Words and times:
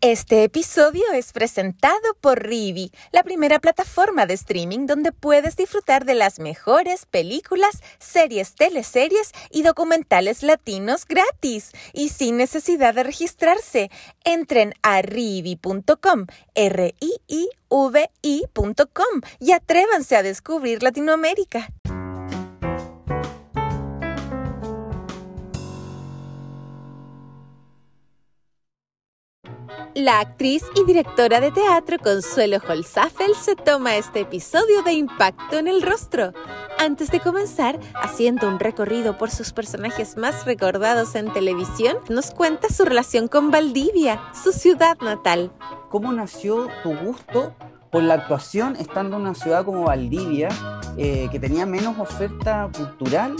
Este 0.00 0.44
episodio 0.44 1.02
es 1.12 1.32
presentado 1.32 2.14
por 2.20 2.40
Rivi, 2.46 2.92
la 3.10 3.24
primera 3.24 3.58
plataforma 3.58 4.26
de 4.26 4.34
streaming 4.34 4.86
donde 4.86 5.10
puedes 5.10 5.56
disfrutar 5.56 6.04
de 6.04 6.14
las 6.14 6.38
mejores 6.38 7.04
películas, 7.04 7.82
series, 7.98 8.54
teleseries 8.54 9.32
y 9.50 9.64
documentales 9.64 10.44
latinos 10.44 11.04
gratis 11.04 11.72
y 11.92 12.10
sin 12.10 12.36
necesidad 12.36 12.94
de 12.94 13.02
registrarse. 13.02 13.90
Entren 14.22 14.72
a 14.82 15.02
rivi.com, 15.02 16.26
r 16.54 16.94
i 17.00 17.16
i 17.26 17.48
v 17.68 18.10
y 19.40 19.50
atrévanse 19.50 20.14
a 20.14 20.22
descubrir 20.22 20.84
Latinoamérica. 20.84 21.70
La 29.94 30.20
actriz 30.20 30.62
y 30.76 30.84
directora 30.84 31.40
de 31.40 31.50
teatro 31.50 31.98
Consuelo 31.98 32.58
Holzafel 32.68 33.34
se 33.34 33.56
toma 33.56 33.96
este 33.96 34.20
episodio 34.20 34.82
de 34.82 34.92
Impacto 34.92 35.58
en 35.58 35.66
el 35.66 35.82
Rostro. 35.82 36.32
Antes 36.78 37.10
de 37.10 37.20
comenzar, 37.20 37.78
haciendo 37.94 38.48
un 38.48 38.60
recorrido 38.60 39.18
por 39.18 39.30
sus 39.30 39.52
personajes 39.52 40.16
más 40.16 40.44
recordados 40.44 41.14
en 41.14 41.32
televisión, 41.32 41.96
nos 42.08 42.30
cuenta 42.30 42.68
su 42.68 42.84
relación 42.84 43.28
con 43.28 43.50
Valdivia, 43.50 44.20
su 44.32 44.52
ciudad 44.52 44.96
natal. 45.00 45.50
¿Cómo 45.90 46.12
nació 46.12 46.68
tu 46.82 46.94
gusto 46.96 47.54
por 47.90 48.02
la 48.02 48.14
actuación 48.14 48.76
estando 48.76 49.16
en 49.16 49.22
una 49.22 49.34
ciudad 49.34 49.64
como 49.64 49.84
Valdivia, 49.84 50.48
eh, 50.96 51.28
que 51.32 51.40
tenía 51.40 51.66
menos 51.66 51.98
oferta 51.98 52.70
cultural 52.76 53.34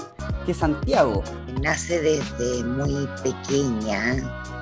que 0.47 0.55
Santiago? 0.55 1.23
Nace 1.63 2.01
desde 2.01 2.65
muy 2.65 3.09
pequeña 3.23 4.58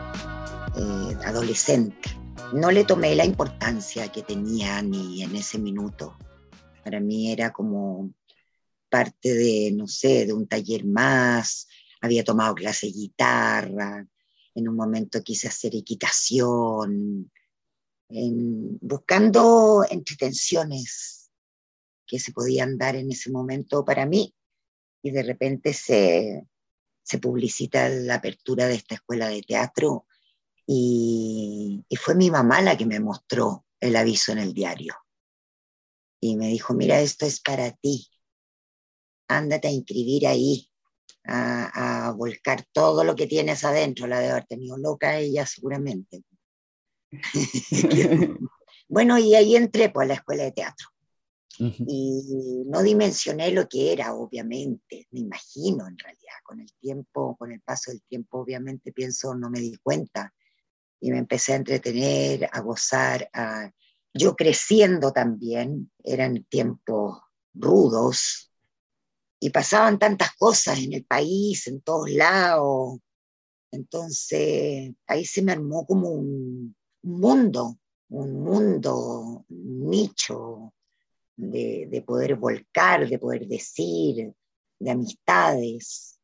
eh, 0.76 1.16
adolescente. 1.24 2.10
No 2.52 2.70
le 2.70 2.84
tomé 2.84 3.14
la 3.16 3.24
importancia 3.24 4.12
que 4.12 4.22
tenía 4.22 4.82
ni 4.82 5.22
en 5.22 5.34
ese 5.34 5.58
minuto. 5.58 6.16
Para 6.84 7.00
mí 7.00 7.32
era 7.32 7.52
como 7.52 8.12
parte 8.88 9.34
de, 9.34 9.72
no 9.72 9.86
sé, 9.88 10.26
de 10.26 10.32
un 10.32 10.46
taller 10.46 10.84
más. 10.84 11.66
Había 12.00 12.24
tomado 12.24 12.54
clase 12.54 12.86
de 12.86 12.92
guitarra. 12.92 14.06
En 14.54 14.68
un 14.68 14.76
momento 14.76 15.22
quise 15.22 15.48
hacer 15.48 15.74
equitación. 15.74 17.30
buscando 18.08 19.84
entretenciones 19.90 21.30
que 22.06 22.20
se 22.20 22.32
podían 22.32 22.78
dar 22.78 22.96
en 22.96 23.10
ese 23.10 23.30
momento 23.30 23.84
para 23.84 24.06
mí. 24.06 24.34
Y 25.02 25.10
de 25.10 25.22
repente 25.22 25.72
se, 25.72 26.46
se 27.02 27.18
publicita 27.18 27.88
la 27.88 28.16
apertura 28.16 28.68
de 28.68 28.74
esta 28.74 28.94
escuela 28.94 29.28
de 29.28 29.42
teatro 29.42 30.05
y, 30.66 31.84
fue 31.96 32.14
mi 32.14 32.30
mamá 32.30 32.60
la 32.60 32.76
que 32.76 32.86
me 32.86 33.00
mostró 33.00 33.64
el 33.80 33.96
aviso 33.96 34.32
en 34.32 34.38
el 34.38 34.52
diario. 34.52 34.94
Y 36.20 36.36
me 36.36 36.48
dijo, 36.48 36.74
mira, 36.74 37.00
esto 37.00 37.26
es 37.26 37.40
para 37.40 37.70
ti. 37.72 38.08
Ándate 39.28 39.68
a 39.68 39.72
inscribir 39.72 40.26
ahí, 40.26 40.68
a, 41.24 42.12
volcar 42.16 42.64
todo 42.72 43.04
lo 43.04 43.14
que 43.14 43.26
tienes 43.26 43.64
adentro. 43.64 44.06
La 44.06 44.20
de 44.20 44.30
haber 44.30 44.46
tenido 44.46 44.76
loca 44.76 45.18
ella 45.18 45.46
seguramente. 45.46 46.22
bueno, 48.88 49.18
y 49.18 49.34
ahí 49.34 49.56
entré 49.56 49.90
pues, 49.90 50.04
a 50.04 50.08
la 50.08 50.14
escuela 50.14 50.44
de 50.44 50.52
teatro. 50.52 50.88
Y 51.58 52.64
no 52.66 52.82
dimensioné 52.82 53.50
lo 53.50 53.66
que 53.66 53.90
era, 53.90 54.14
obviamente, 54.14 55.06
me 55.10 55.20
imagino 55.20 55.86
en 55.86 55.96
realidad, 55.96 56.34
con 56.44 56.60
el 56.60 56.70
tiempo, 56.74 57.34
con 57.38 57.50
el 57.50 57.62
paso 57.62 57.92
del 57.92 58.02
tiempo, 58.02 58.40
obviamente 58.40 58.92
pienso, 58.92 59.34
no 59.34 59.48
me 59.48 59.60
di 59.60 59.74
cuenta 59.82 60.34
y 61.00 61.10
me 61.10 61.18
empecé 61.18 61.52
a 61.52 61.56
entretener, 61.56 62.48
a 62.50 62.60
gozar, 62.60 63.28
a... 63.32 63.70
yo 64.14 64.34
creciendo 64.34 65.12
también, 65.12 65.90
eran 66.02 66.44
tiempos 66.44 67.20
rudos 67.54 68.50
y 69.40 69.50
pasaban 69.50 69.98
tantas 69.98 70.34
cosas 70.36 70.78
en 70.78 70.94
el 70.94 71.04
país, 71.04 71.66
en 71.66 71.80
todos 71.80 72.10
lados. 72.10 72.98
Entonces 73.70 74.92
ahí 75.06 75.24
se 75.24 75.42
me 75.42 75.52
armó 75.52 75.86
como 75.86 76.10
un, 76.10 76.74
mundo, 77.02 77.78
un 78.08 78.42
mundo, 78.42 79.44
un 79.48 79.90
nicho 79.90 80.72
de, 81.36 81.86
de 81.90 82.02
poder 82.02 82.36
volcar, 82.36 83.08
de 83.08 83.18
poder 83.18 83.46
decir, 83.46 84.32
de 84.78 84.90
amistades. 84.90 86.18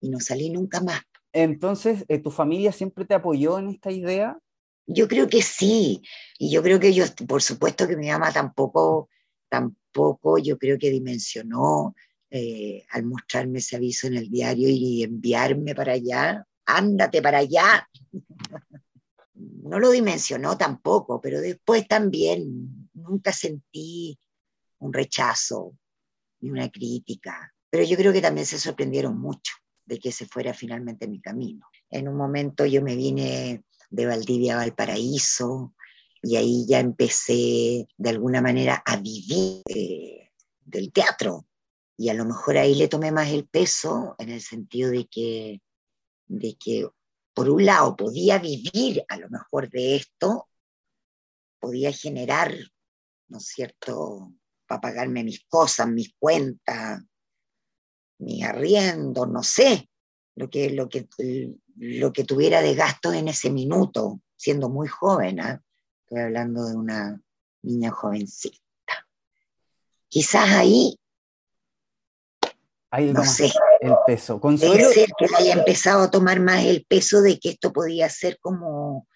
Y 0.00 0.10
no 0.10 0.20
salí 0.20 0.50
nunca 0.50 0.80
más. 0.80 1.02
Entonces, 1.32 2.04
eh, 2.08 2.18
¿tu 2.18 2.30
familia 2.30 2.72
siempre 2.72 3.04
te 3.04 3.14
apoyó 3.14 3.58
en 3.58 3.68
esta 3.68 3.90
idea? 3.90 4.38
Yo 4.86 5.06
creo 5.06 5.28
que 5.28 5.42
sí, 5.42 6.02
y 6.38 6.50
yo 6.50 6.62
creo 6.62 6.80
que 6.80 6.94
yo, 6.94 7.04
por 7.26 7.42
supuesto 7.42 7.86
que 7.86 7.96
mi 7.96 8.08
mamá 8.08 8.32
tampoco, 8.32 9.10
tampoco 9.48 10.38
yo 10.38 10.56
creo 10.58 10.78
que 10.78 10.90
dimensionó 10.90 11.94
eh, 12.30 12.86
al 12.90 13.04
mostrarme 13.04 13.58
ese 13.58 13.76
aviso 13.76 14.06
en 14.06 14.16
el 14.16 14.30
diario 14.30 14.68
y 14.70 15.02
enviarme 15.02 15.74
para 15.74 15.92
allá, 15.92 16.46
ándate 16.64 17.20
para 17.20 17.38
allá. 17.38 17.86
no 19.34 19.78
lo 19.78 19.90
dimensionó 19.90 20.56
tampoco, 20.56 21.20
pero 21.20 21.40
después 21.40 21.86
también 21.86 22.88
nunca 22.94 23.32
sentí 23.32 24.18
un 24.78 24.92
rechazo 24.92 25.76
ni 26.40 26.50
una 26.50 26.70
crítica, 26.70 27.52
pero 27.68 27.84
yo 27.84 27.96
creo 27.96 28.12
que 28.12 28.22
también 28.22 28.46
se 28.46 28.58
sorprendieron 28.58 29.18
mucho 29.18 29.52
de 29.88 29.98
que 29.98 30.12
se 30.12 30.26
fuera 30.26 30.52
finalmente 30.52 31.08
mi 31.08 31.20
camino. 31.20 31.66
En 31.90 32.08
un 32.08 32.16
momento 32.16 32.66
yo 32.66 32.82
me 32.82 32.94
vine 32.94 33.64
de 33.88 34.06
Valdivia 34.06 34.54
a 34.54 34.58
Valparaíso 34.58 35.74
y 36.22 36.36
ahí 36.36 36.66
ya 36.68 36.78
empecé 36.78 37.88
de 37.96 38.10
alguna 38.10 38.42
manera 38.42 38.82
a 38.84 38.96
vivir 38.96 39.62
eh, 39.66 40.30
del 40.60 40.92
teatro. 40.92 41.46
Y 41.96 42.10
a 42.10 42.14
lo 42.14 42.26
mejor 42.26 42.58
ahí 42.58 42.74
le 42.74 42.88
tomé 42.88 43.10
más 43.10 43.30
el 43.30 43.48
peso 43.48 44.14
en 44.18 44.28
el 44.28 44.42
sentido 44.42 44.90
de 44.90 45.06
que, 45.06 45.62
de 46.26 46.56
que 46.62 46.86
por 47.32 47.48
un 47.48 47.64
lado 47.64 47.96
podía 47.96 48.38
vivir 48.38 49.02
a 49.08 49.16
lo 49.16 49.30
mejor 49.30 49.70
de 49.70 49.96
esto, 49.96 50.48
podía 51.58 51.92
generar, 51.92 52.54
¿no 53.28 53.38
es 53.38 53.46
cierto?, 53.46 54.34
para 54.66 54.82
pagarme 54.82 55.24
mis 55.24 55.44
cosas, 55.46 55.88
mis 55.88 56.12
cuentas, 56.18 57.02
mi 58.18 58.42
arriendo, 58.42 59.26
no 59.26 59.42
sé, 59.42 59.88
lo 60.34 60.48
que, 60.50 60.70
lo 60.70 60.88
que, 60.88 61.08
lo 61.76 62.12
que 62.12 62.24
tuviera 62.24 62.60
de 62.62 62.74
gasto 62.74 63.12
en 63.12 63.28
ese 63.28 63.50
minuto, 63.50 64.20
siendo 64.36 64.68
muy 64.68 64.88
joven, 64.88 65.40
¿ah? 65.40 65.62
estoy 66.04 66.20
hablando 66.22 66.64
de 66.66 66.76
una 66.76 67.20
niña 67.62 67.90
jovencita. 67.90 68.58
Quizás 70.08 70.48
ahí, 70.50 70.98
ahí 72.90 73.12
no 73.12 73.24
sé, 73.24 73.52
el 73.80 73.94
peso. 74.06 74.40
Consuelo... 74.40 74.90
ser 74.90 75.08
que 75.18 75.26
haya 75.36 75.52
empezado 75.52 76.04
a 76.04 76.10
tomar 76.10 76.40
más 76.40 76.64
el 76.64 76.84
peso 76.86 77.20
de 77.20 77.38
que 77.38 77.50
esto 77.50 77.72
podía 77.72 78.08
ser 78.08 78.38
como, 78.40 79.06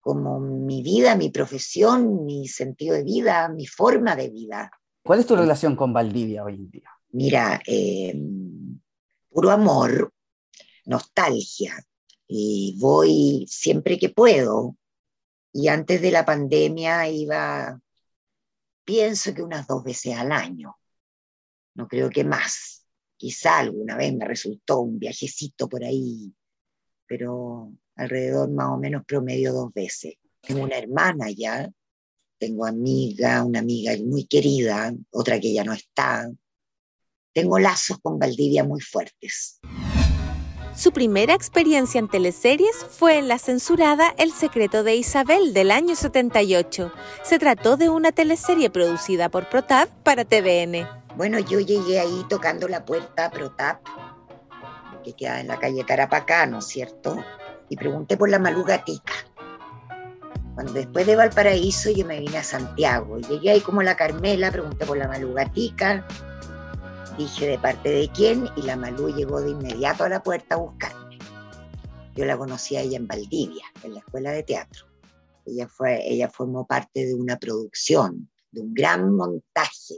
como 0.00 0.38
mi 0.40 0.82
vida, 0.82 1.16
mi 1.16 1.30
profesión, 1.30 2.24
mi 2.24 2.46
sentido 2.46 2.94
de 2.94 3.04
vida, 3.04 3.48
mi 3.48 3.66
forma 3.66 4.16
de 4.16 4.28
vida. 4.28 4.70
¿Cuál 5.02 5.20
es 5.20 5.26
tu 5.26 5.34
relación 5.34 5.76
con 5.76 5.92
Valdivia 5.92 6.44
hoy 6.44 6.54
en 6.54 6.70
día? 6.70 6.90
Mira, 7.12 7.60
eh, 7.66 8.14
puro 9.28 9.50
amor, 9.50 10.12
nostalgia, 10.86 11.74
y 12.26 12.76
voy 12.78 13.46
siempre 13.48 13.98
que 13.98 14.10
puedo. 14.10 14.76
Y 15.52 15.68
antes 15.68 16.00
de 16.00 16.12
la 16.12 16.24
pandemia 16.24 17.08
iba, 17.08 17.80
pienso 18.84 19.34
que 19.34 19.42
unas 19.42 19.66
dos 19.66 19.82
veces 19.82 20.16
al 20.16 20.30
año, 20.30 20.76
no 21.74 21.88
creo 21.88 22.08
que 22.10 22.24
más. 22.24 22.86
Quizá 23.16 23.58
alguna 23.58 23.96
vez 23.96 24.14
me 24.14 24.26
resultó 24.26 24.80
un 24.80 24.98
viajecito 24.98 25.68
por 25.68 25.84
ahí, 25.84 26.32
pero 27.06 27.72
alrededor 27.96 28.50
más 28.50 28.68
o 28.68 28.78
menos 28.78 29.04
promedio 29.04 29.52
dos 29.52 29.72
veces. 29.72 30.14
Tengo 30.40 30.62
una 30.62 30.78
hermana 30.78 31.30
ya, 31.30 31.68
tengo 32.38 32.64
amiga, 32.64 33.44
una 33.44 33.58
amiga 33.58 33.92
muy 34.04 34.24
querida, 34.26 34.94
otra 35.10 35.38
que 35.40 35.52
ya 35.52 35.64
no 35.64 35.72
está. 35.72 36.30
Tengo 37.32 37.58
lazos 37.60 37.98
con 38.02 38.18
Valdivia 38.18 38.64
muy 38.64 38.80
fuertes. 38.80 39.60
Su 40.74 40.92
primera 40.92 41.34
experiencia 41.34 41.98
en 41.98 42.08
teleseries 42.08 42.74
fue 42.90 43.18
en 43.18 43.28
la 43.28 43.38
censurada 43.38 44.14
El 44.18 44.32
secreto 44.32 44.82
de 44.82 44.96
Isabel 44.96 45.52
del 45.52 45.70
año 45.70 45.94
78. 45.94 46.92
Se 47.22 47.38
trató 47.38 47.76
de 47.76 47.88
una 47.88 48.10
teleserie 48.12 48.70
producida 48.70 49.28
por 49.28 49.48
Protap 49.48 49.88
para 50.02 50.24
TVN. 50.24 50.88
Bueno, 51.16 51.38
yo 51.38 51.60
llegué 51.60 52.00
ahí 52.00 52.24
tocando 52.28 52.66
la 52.66 52.84
puerta 52.84 53.26
a 53.26 53.30
Protap, 53.30 53.80
que 55.04 55.12
queda 55.12 55.40
en 55.40 55.48
la 55.48 55.58
calle 55.58 55.84
Tarapacá, 55.84 56.46
¿no 56.46 56.58
es 56.58 56.66
cierto? 56.66 57.22
Y 57.68 57.76
pregunté 57.76 58.16
por 58.16 58.28
la 58.28 58.38
maluga 58.38 58.84
tica. 58.84 59.12
Cuando 60.54 60.72
después 60.72 61.06
de 61.06 61.14
Valparaíso 61.14 61.90
yo 61.90 62.04
me 62.06 62.18
vine 62.18 62.38
a 62.38 62.44
Santiago 62.44 63.18
llegué 63.18 63.50
ahí 63.50 63.60
como 63.60 63.82
la 63.82 63.96
Carmela, 63.96 64.50
pregunté 64.50 64.84
por 64.84 64.96
la 64.96 65.08
maluga 65.08 65.50
tica 65.50 66.06
Dije 67.20 67.48
de 67.48 67.58
parte 67.58 67.90
de 67.90 68.08
quién 68.08 68.48
y 68.56 68.62
la 68.62 68.76
Malú 68.76 69.14
llegó 69.14 69.42
de 69.42 69.50
inmediato 69.50 70.04
a 70.04 70.08
la 70.08 70.22
puerta 70.22 70.54
a 70.54 70.58
buscarme. 70.58 71.18
Yo 72.16 72.24
la 72.24 72.38
conocí 72.38 72.76
a 72.76 72.80
ella 72.80 72.96
en 72.96 73.06
Valdivia, 73.06 73.66
en 73.84 73.92
la 73.92 73.98
escuela 73.98 74.30
de 74.32 74.42
teatro. 74.42 74.86
Ella, 75.44 75.68
fue, 75.68 76.00
ella 76.10 76.30
formó 76.30 76.66
parte 76.66 77.04
de 77.04 77.12
una 77.12 77.38
producción, 77.38 78.30
de 78.50 78.62
un 78.62 78.72
gran 78.72 79.14
montaje 79.14 79.96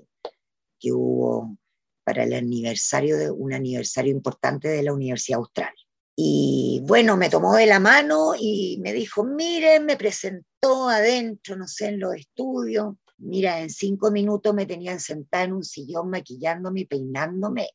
que 0.81 0.91
hubo 0.91 1.57
para 2.03 2.25
el 2.25 2.33
aniversario 2.33 3.17
de 3.17 3.31
un 3.31 3.53
aniversario 3.53 4.11
importante 4.11 4.67
de 4.67 4.83
la 4.83 4.93
Universidad 4.93 5.39
Austral. 5.39 5.75
Y 6.17 6.83
bueno, 6.89 7.17
me 7.17 7.31
tomó 7.31 7.55
de 7.55 7.67
la 7.67 7.79
mano 7.79 8.33
y 8.37 8.81
me 8.83 8.93
dijo, 8.93 9.23
miren, 9.23 9.87
me 9.87 9.97
presentó 9.97 10.89
adentro, 10.89 11.55
no 11.55 11.69
sé, 11.69 11.87
en 11.87 12.01
los 12.01 12.17
estudios, 12.17 12.97
Mira, 13.25 13.61
en 13.61 13.71
cinco 13.71 14.11
minutos 14.11 14.53
me 14.53 14.67
tenían 14.67 14.99
sentada 14.99 15.45
en 15.45 15.53
un 15.53 15.63
sillón 15.63 16.11
maquillándome 16.11 16.81
y 16.81 16.87
peinándome. 16.87 17.69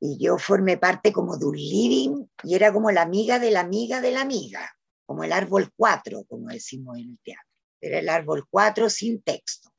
Y 0.00 0.18
yo 0.18 0.36
formé 0.36 0.78
parte 0.78 1.12
como 1.12 1.36
de 1.38 1.46
un 1.46 1.56
living 1.56 2.26
y 2.42 2.56
era 2.56 2.72
como 2.72 2.90
la 2.90 3.02
amiga 3.02 3.38
de 3.38 3.52
la 3.52 3.60
amiga 3.60 4.00
de 4.00 4.10
la 4.10 4.22
amiga, 4.22 4.68
como 5.06 5.22
el 5.22 5.32
árbol 5.32 5.70
4, 5.76 6.24
como 6.24 6.48
decimos 6.48 6.98
en 6.98 7.10
el 7.10 7.18
teatro. 7.22 7.48
Era 7.80 8.00
el 8.00 8.08
árbol 8.08 8.46
4 8.50 8.90
sin 8.90 9.22
texto. 9.22 9.70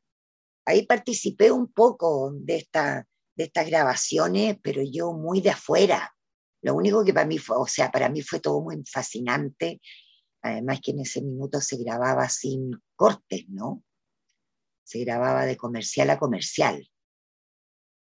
Ahí 0.65 0.85
participé 0.85 1.51
un 1.51 1.73
poco 1.73 2.31
de, 2.33 2.55
esta, 2.55 3.05
de 3.35 3.43
estas 3.43 3.67
grabaciones, 3.67 4.57
pero 4.63 4.81
yo 4.81 5.11
muy 5.11 5.41
de 5.41 5.49
afuera. 5.49 6.15
Lo 6.61 6.73
único 6.73 7.03
que 7.03 7.13
para 7.13 7.27
mí 7.27 7.37
fue, 7.37 7.57
o 7.57 7.67
sea, 7.67 7.91
para 7.91 8.07
mí 8.07 8.21
fue 8.21 8.39
todo 8.39 8.61
muy 8.61 8.81
fascinante, 8.85 9.81
además 10.41 10.79
que 10.81 10.91
en 10.91 11.01
ese 11.01 11.21
minuto 11.21 11.59
se 11.59 11.75
grababa 11.77 12.29
sin 12.29 12.71
cortes, 12.95 13.43
¿no? 13.49 13.83
Se 14.85 14.99
grababa 14.99 15.45
de 15.45 15.57
comercial 15.57 16.11
a 16.11 16.19
comercial. 16.19 16.87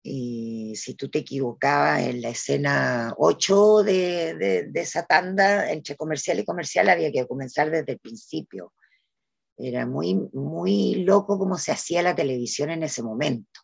Y 0.04 0.76
si 0.76 0.96
tú 0.96 1.10
te 1.10 1.20
equivocabas 1.20 2.02
en 2.02 2.22
la 2.22 2.30
escena 2.30 3.14
8 3.18 3.84
de, 3.84 4.70
esa 4.76 5.06
tanda, 5.06 5.72
entre 5.72 5.96
comercial 5.96 6.40
y 6.40 6.46
comercial, 6.46 6.90
había 6.90 7.12
que 7.12 7.26
comenzar 7.26 7.72
desde 7.72 7.94
el 7.94 8.00
principio. 8.00 8.74
Era 9.58 9.86
muy, 9.86 10.16
muy 10.34 10.96
loco 11.06 11.40
cómo 11.40 11.58
se 11.58 11.72
hacía 11.72 12.02
la 12.02 12.16
televisión 12.16 12.70
en 12.70 12.84
ese 12.84 13.02
momento. 13.02 13.62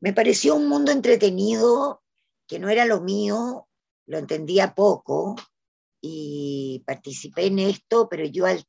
Me 0.00 0.12
pareció 0.12 0.56
un 0.56 0.68
mundo 0.68 0.90
entretenido, 0.90 2.02
que 2.48 2.58
no 2.58 2.68
era 2.68 2.84
lo 2.84 3.00
mío, 3.00 3.68
lo 4.06 4.18
entendía 4.18 4.74
poco 4.74 5.36
y 6.00 6.82
participé 6.84 7.46
en 7.46 7.60
esto, 7.60 8.08
pero 8.08 8.24
yo 8.24 8.46
al 8.46 8.64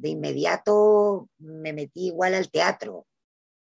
de 0.00 0.08
inmediato 0.08 1.28
me 1.38 1.72
metí 1.72 2.06
igual 2.06 2.34
al 2.34 2.50
teatro. 2.50 3.06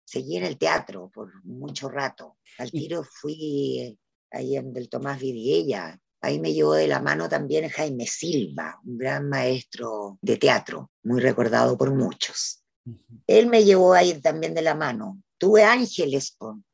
Seguí 0.04 0.38
en 0.38 0.44
el 0.44 0.58
teatro 0.58 1.10
por 1.14 1.44
mucho 1.46 1.90
rato. 1.90 2.38
Al 2.58 2.72
tiro 2.72 3.04
fui 3.04 3.98
ahí 4.32 4.58
en 4.58 4.74
del 4.74 4.90
Tomás 4.90 5.20
Vidiella. 5.20 6.00
Ahí 6.22 6.40
me 6.40 6.54
llevó 6.54 6.74
de 6.74 6.88
la 6.88 7.00
mano 7.00 7.30
también 7.30 7.70
Jaime 7.70 8.08
Silva, 8.08 8.80
un 8.86 8.98
gran 8.98 9.30
maestro 9.30 10.18
de 10.22 10.38
teatro, 10.38 10.92
muy 11.04 11.22
recordado 11.22 11.78
por 11.78 11.94
muchos. 11.94 12.64
Él 13.28 13.48
me 13.48 13.64
llevó 13.64 13.94
ahí 13.94 14.20
también 14.22 14.54
de 14.54 14.62
la 14.62 14.76
mano. 14.76 15.22
Tuve 15.38 15.64
ángeles 15.64 16.36
con 16.38 16.66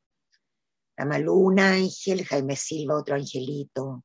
la 0.97 1.05
Malú, 1.05 1.33
un 1.33 1.59
ángel, 1.59 2.25
Jaime 2.25 2.55
Silva, 2.55 2.97
otro 2.97 3.15
angelito. 3.15 4.03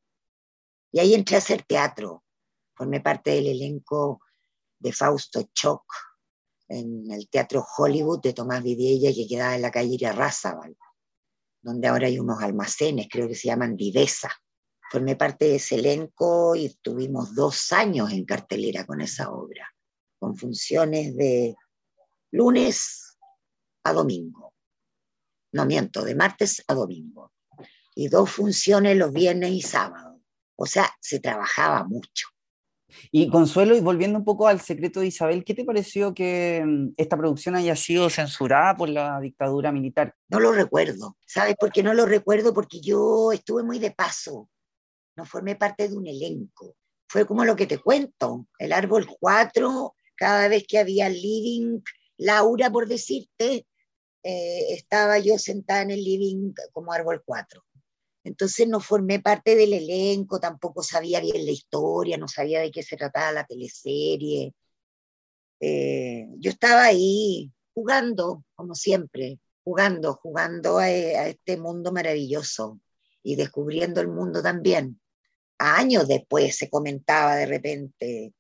Y 0.93 1.01
ahí 1.01 1.15
entré 1.15 1.37
a 1.37 1.39
hacer 1.39 1.63
teatro. 1.63 2.25
Formé 2.75 3.01
parte 3.01 3.33
del 3.33 3.49
elenco 3.49 4.21
de 4.85 4.93
Fausto 4.93 5.49
Choc 5.55 5.83
en 6.69 7.11
el 7.11 7.27
Teatro 7.31 7.65
Hollywood 7.77 8.21
de 8.21 8.35
Tomás 8.35 8.63
Vidiella 8.63 9.15
que 9.15 9.27
quedaba 9.27 9.57
en 9.57 9.63
la 9.63 9.71
calle 9.71 9.95
Irarrázaval, 9.95 10.77
donde 11.63 11.89
ahora 11.89 12.07
hay 12.07 12.19
unos 12.19 12.43
almacenes, 12.43 13.09
creo 13.11 13.27
que 13.27 13.35
se 13.35 13.49
llaman 13.49 13.77
Divesa. 13.77 14.31
Formé 14.91 15.17
parte 15.17 15.47
de 15.47 15.55
ese 15.57 15.77
elenco 15.77 16.55
y 16.55 16.69
tuvimos 16.83 17.35
dos 17.35 17.73
años 17.73 18.13
en 18.13 18.27
cartelera 18.27 18.85
con 18.85 19.01
esa 19.01 19.31
obra, 19.31 19.75
con 20.19 20.37
funciones 20.37 21.17
de 21.17 21.57
lunes 22.33 23.17
a 23.85 23.95
domingo. 23.95 24.53
No 25.53 25.65
miento, 25.65 26.05
de 26.05 26.15
martes 26.15 26.63
a 26.69 26.75
domingo. 26.75 27.33
Y 27.95 28.09
dos 28.09 28.31
funciones 28.31 28.99
los 28.99 29.13
viernes 29.13 29.53
y 29.53 29.63
sábados. 29.63 30.21
O 30.57 30.67
sea, 30.67 30.95
se 31.01 31.21
trabajaba 31.21 31.85
mucho. 31.85 32.34
Y 33.11 33.29
Consuelo, 33.29 33.77
y 33.77 33.81
volviendo 33.81 34.19
un 34.19 34.25
poco 34.25 34.49
al 34.49 34.61
secreto 34.61 35.01
de 35.01 35.07
Isabel, 35.07 35.45
¿qué 35.45 35.55
te 35.55 35.65
pareció 35.65 36.15
que 36.15 36.63
mm, 36.65 36.95
esta 36.97 37.17
producción 37.17 37.57
haya 37.57 37.77
sido 37.77 38.11
censurada 38.11 38.77
por 38.77 38.89
la 38.89 39.21
dictadura 39.21 39.73
militar? 39.73 40.15
No 40.29 40.41
lo 40.41 40.53
recuerdo. 40.53 41.17
¿Sabes 41.27 41.57
por 41.57 41.73
qué 41.73 41.83
no 41.83 41.95
lo 41.95 42.07
recuerdo? 42.07 42.53
Porque 42.55 42.81
yo 42.81 43.33
estuve 43.33 43.63
muy 43.63 43.79
de 43.79 43.91
paso. 43.91 44.49
No 45.17 45.25
formé 45.25 45.57
parte 45.57 45.89
de 45.89 45.97
un 45.97 46.07
elenco. 46.07 46.77
Fue 47.09 47.27
como 47.27 47.45
lo 47.45 47.55
que 47.55 47.67
te 47.67 47.79
cuento. 47.79 48.47
El 48.59 48.73
árbol 48.73 49.07
4, 49.21 49.95
cada 50.17 50.49
vez 50.49 50.65
que 50.67 50.79
había 50.79 51.09
living, 51.09 51.81
Laura, 52.17 52.71
por 52.71 52.89
decirte, 52.89 53.67
eh, 54.23 54.75
estaba 54.75 55.19
yo 55.19 55.39
sentada 55.39 55.83
en 55.83 55.91
el 55.91 56.03
living 56.03 56.53
como 56.73 56.93
árbol 56.93 57.23
4. 57.25 57.63
Entonces 58.25 58.67
no 58.67 58.81
formé 58.81 59.21
parte 59.21 59.55
del 59.55 59.75
elenco, 59.75 60.41
tampoco 60.41 60.83
sabía 60.83 61.21
bien 61.21 61.45
la 61.45 61.53
historia, 61.53 62.17
no 62.17 62.27
sabía 62.27 62.61
de 62.61 62.71
qué 62.71 62.83
se 62.83 62.97
trataba 62.97 63.33
la 63.33 63.47
teleserie. 63.47 64.55
Eh, 65.61 66.27
yo 66.39 66.51
estaba 66.51 66.85
ahí 66.85 67.53
jugando, 67.75 68.45
como 68.55 68.75
siempre, 68.75 69.39
jugando, 69.63 70.15
jugando 70.15 70.79
a, 70.79 70.91
este 70.91 71.59
mundo 71.59 71.93
maravilloso 71.93 72.81
y 73.23 73.37
descubriendo 73.37 74.01
el 74.01 74.09
mundo 74.09 74.43
también. 74.43 75.01
años 75.59 76.09
después 76.09 76.57
se 76.57 76.71
comentaba 76.71 77.37
de 77.37 77.47
repente 77.47 78.35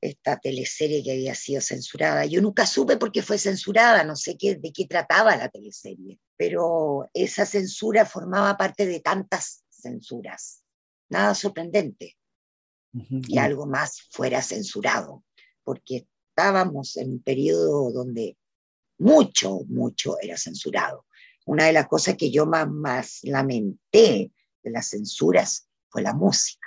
esta 0.00 0.38
teleserie 0.38 1.02
que 1.02 1.12
había 1.12 1.34
sido 1.34 1.60
censurada. 1.60 2.24
Yo 2.26 2.40
nunca 2.40 2.66
supe 2.66 2.96
por 2.96 3.12
qué 3.12 3.22
fue 3.22 3.38
censurada, 3.38 4.04
no 4.04 4.16
sé 4.16 4.36
de 4.40 4.72
qué 4.72 4.86
trataba 4.86 5.36
la 5.36 5.48
teleserie, 5.48 6.18
pero 6.38 7.10
esa 7.12 7.44
censura 7.44 8.06
formaba 8.06 8.56
parte 8.56 8.86
de 8.86 9.00
tantas 9.00 9.64
censuras. 9.68 10.62
Nada 11.10 11.34
sorprendente. 11.34 12.16
Y 12.92 13.36
algo 13.36 13.66
más 13.66 14.08
fuera 14.10 14.40
censurado, 14.40 15.22
porque 15.62 16.06
estábamos 16.30 16.96
en 16.96 17.12
un 17.12 17.22
periodo 17.22 17.92
donde 17.92 18.38
mucho, 18.98 19.60
mucho 19.66 20.16
era 20.22 20.38
censurado. 20.38 21.04
Una 21.44 21.66
de 21.66 21.74
las 21.74 21.86
cosas 21.86 22.16
que 22.16 22.30
yo 22.30 22.46
más, 22.46 22.68
más 22.70 23.18
lamenté 23.24 24.32
de 24.62 24.70
las 24.70 24.88
censuras 24.88 25.68
fue 25.90 26.00
la 26.00 26.14
música 26.14 26.66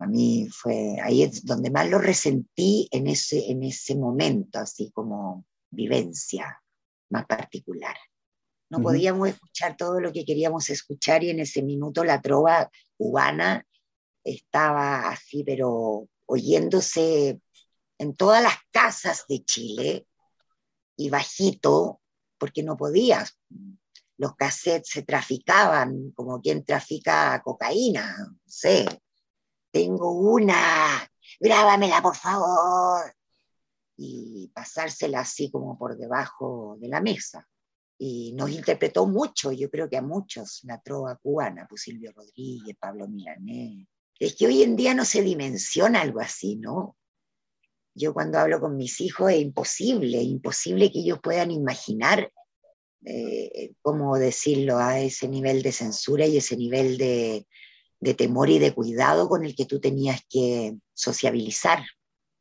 a 0.00 0.06
mí 0.06 0.48
fue, 0.50 0.96
ahí 1.02 1.22
es 1.22 1.44
donde 1.44 1.70
más 1.70 1.88
lo 1.88 1.98
resentí 1.98 2.88
en 2.90 3.06
ese, 3.06 3.50
en 3.50 3.62
ese 3.62 3.94
momento, 3.96 4.58
así 4.58 4.90
como 4.92 5.44
vivencia 5.70 6.62
más 7.10 7.26
particular. 7.26 7.94
No 8.70 8.80
podíamos 8.80 9.28
escuchar 9.28 9.76
todo 9.76 10.00
lo 10.00 10.12
que 10.12 10.24
queríamos 10.24 10.70
escuchar 10.70 11.24
y 11.24 11.30
en 11.30 11.40
ese 11.40 11.60
minuto 11.60 12.04
la 12.04 12.20
trova 12.20 12.70
cubana 12.96 13.66
estaba 14.22 15.08
así, 15.08 15.42
pero 15.44 16.08
oyéndose 16.26 17.40
en 17.98 18.14
todas 18.14 18.42
las 18.42 18.54
casas 18.70 19.24
de 19.28 19.44
Chile 19.44 20.06
y 20.96 21.10
bajito, 21.10 22.00
porque 22.38 22.62
no 22.62 22.76
podías. 22.76 23.36
Los 24.16 24.36
cassettes 24.36 24.90
se 24.90 25.02
traficaban 25.02 26.12
como 26.12 26.40
quien 26.40 26.64
trafica 26.64 27.42
cocaína, 27.42 28.16
no 28.18 28.38
sé, 28.46 28.86
tengo 29.72 30.12
una, 30.12 31.10
grábamela 31.40 32.00
por 32.02 32.16
favor. 32.16 33.12
Y 33.96 34.50
pasársela 34.54 35.20
así 35.20 35.50
como 35.50 35.76
por 35.76 35.96
debajo 35.96 36.76
de 36.80 36.88
la 36.88 37.00
mesa. 37.00 37.46
Y 38.02 38.32
nos 38.32 38.50
interpretó 38.50 39.06
mucho, 39.06 39.52
yo 39.52 39.68
creo 39.68 39.88
que 39.88 39.98
a 39.98 40.02
muchos, 40.02 40.60
la 40.62 40.80
trova 40.80 41.16
cubana, 41.16 41.66
pues 41.68 41.82
Silvio 41.82 42.12
Rodríguez, 42.12 42.76
Pablo 42.80 43.06
Milanés. 43.06 43.86
Es 44.18 44.36
que 44.36 44.46
hoy 44.46 44.62
en 44.62 44.74
día 44.74 44.94
no 44.94 45.04
se 45.04 45.22
dimensiona 45.22 46.00
algo 46.00 46.20
así, 46.20 46.56
¿no? 46.56 46.96
yo 47.94 48.14
cuando 48.14 48.38
hablo 48.38 48.60
con 48.60 48.76
mis 48.76 49.00
hijos 49.00 49.32
es 49.32 49.40
imposible, 49.40 50.22
imposible 50.22 50.90
que 50.90 51.00
ellos 51.00 51.18
puedan 51.22 51.50
imaginar, 51.50 52.32
eh, 53.04 53.72
cómo 53.82 54.16
decirlo, 54.16 54.78
a 54.78 55.00
ese 55.00 55.28
nivel 55.28 55.62
de 55.62 55.72
censura 55.72 56.26
y 56.26 56.36
ese 56.36 56.56
nivel 56.56 56.98
de, 56.98 57.46
de 58.00 58.14
temor 58.14 58.48
y 58.50 58.58
de 58.58 58.74
cuidado 58.74 59.28
con 59.28 59.44
el 59.44 59.54
que 59.54 59.66
tú 59.66 59.80
tenías 59.80 60.20
que 60.28 60.76
sociabilizar, 60.94 61.84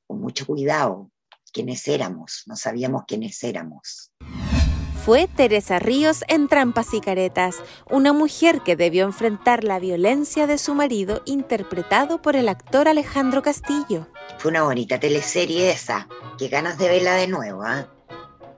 con 0.07 0.21
mucho 0.21 0.45
cuidado, 0.45 1.11
quiénes 1.51 1.87
éramos, 1.87 2.43
no 2.45 2.55
sabíamos 2.55 3.03
quiénes 3.07 3.43
éramos. 3.43 4.11
Fue 5.09 5.27
Teresa 5.27 5.79
Ríos 5.79 6.23
en 6.27 6.47
Trampas 6.47 6.93
y 6.93 7.01
Caretas, 7.01 7.63
una 7.89 8.13
mujer 8.13 8.61
que 8.61 8.75
debió 8.75 9.05
enfrentar 9.05 9.63
la 9.63 9.79
violencia 9.79 10.45
de 10.45 10.59
su 10.59 10.75
marido 10.75 11.23
interpretado 11.25 12.21
por 12.21 12.35
el 12.35 12.47
actor 12.47 12.87
Alejandro 12.87 13.41
Castillo. 13.41 14.05
Fue 14.37 14.51
una 14.51 14.61
bonita 14.61 14.99
teleserie 14.99 15.71
esa, 15.71 16.07
qué 16.37 16.47
ganas 16.47 16.77
de 16.77 16.89
verla 16.89 17.15
de 17.15 17.27
nuevo, 17.27 17.63
¿ah? 17.63 17.87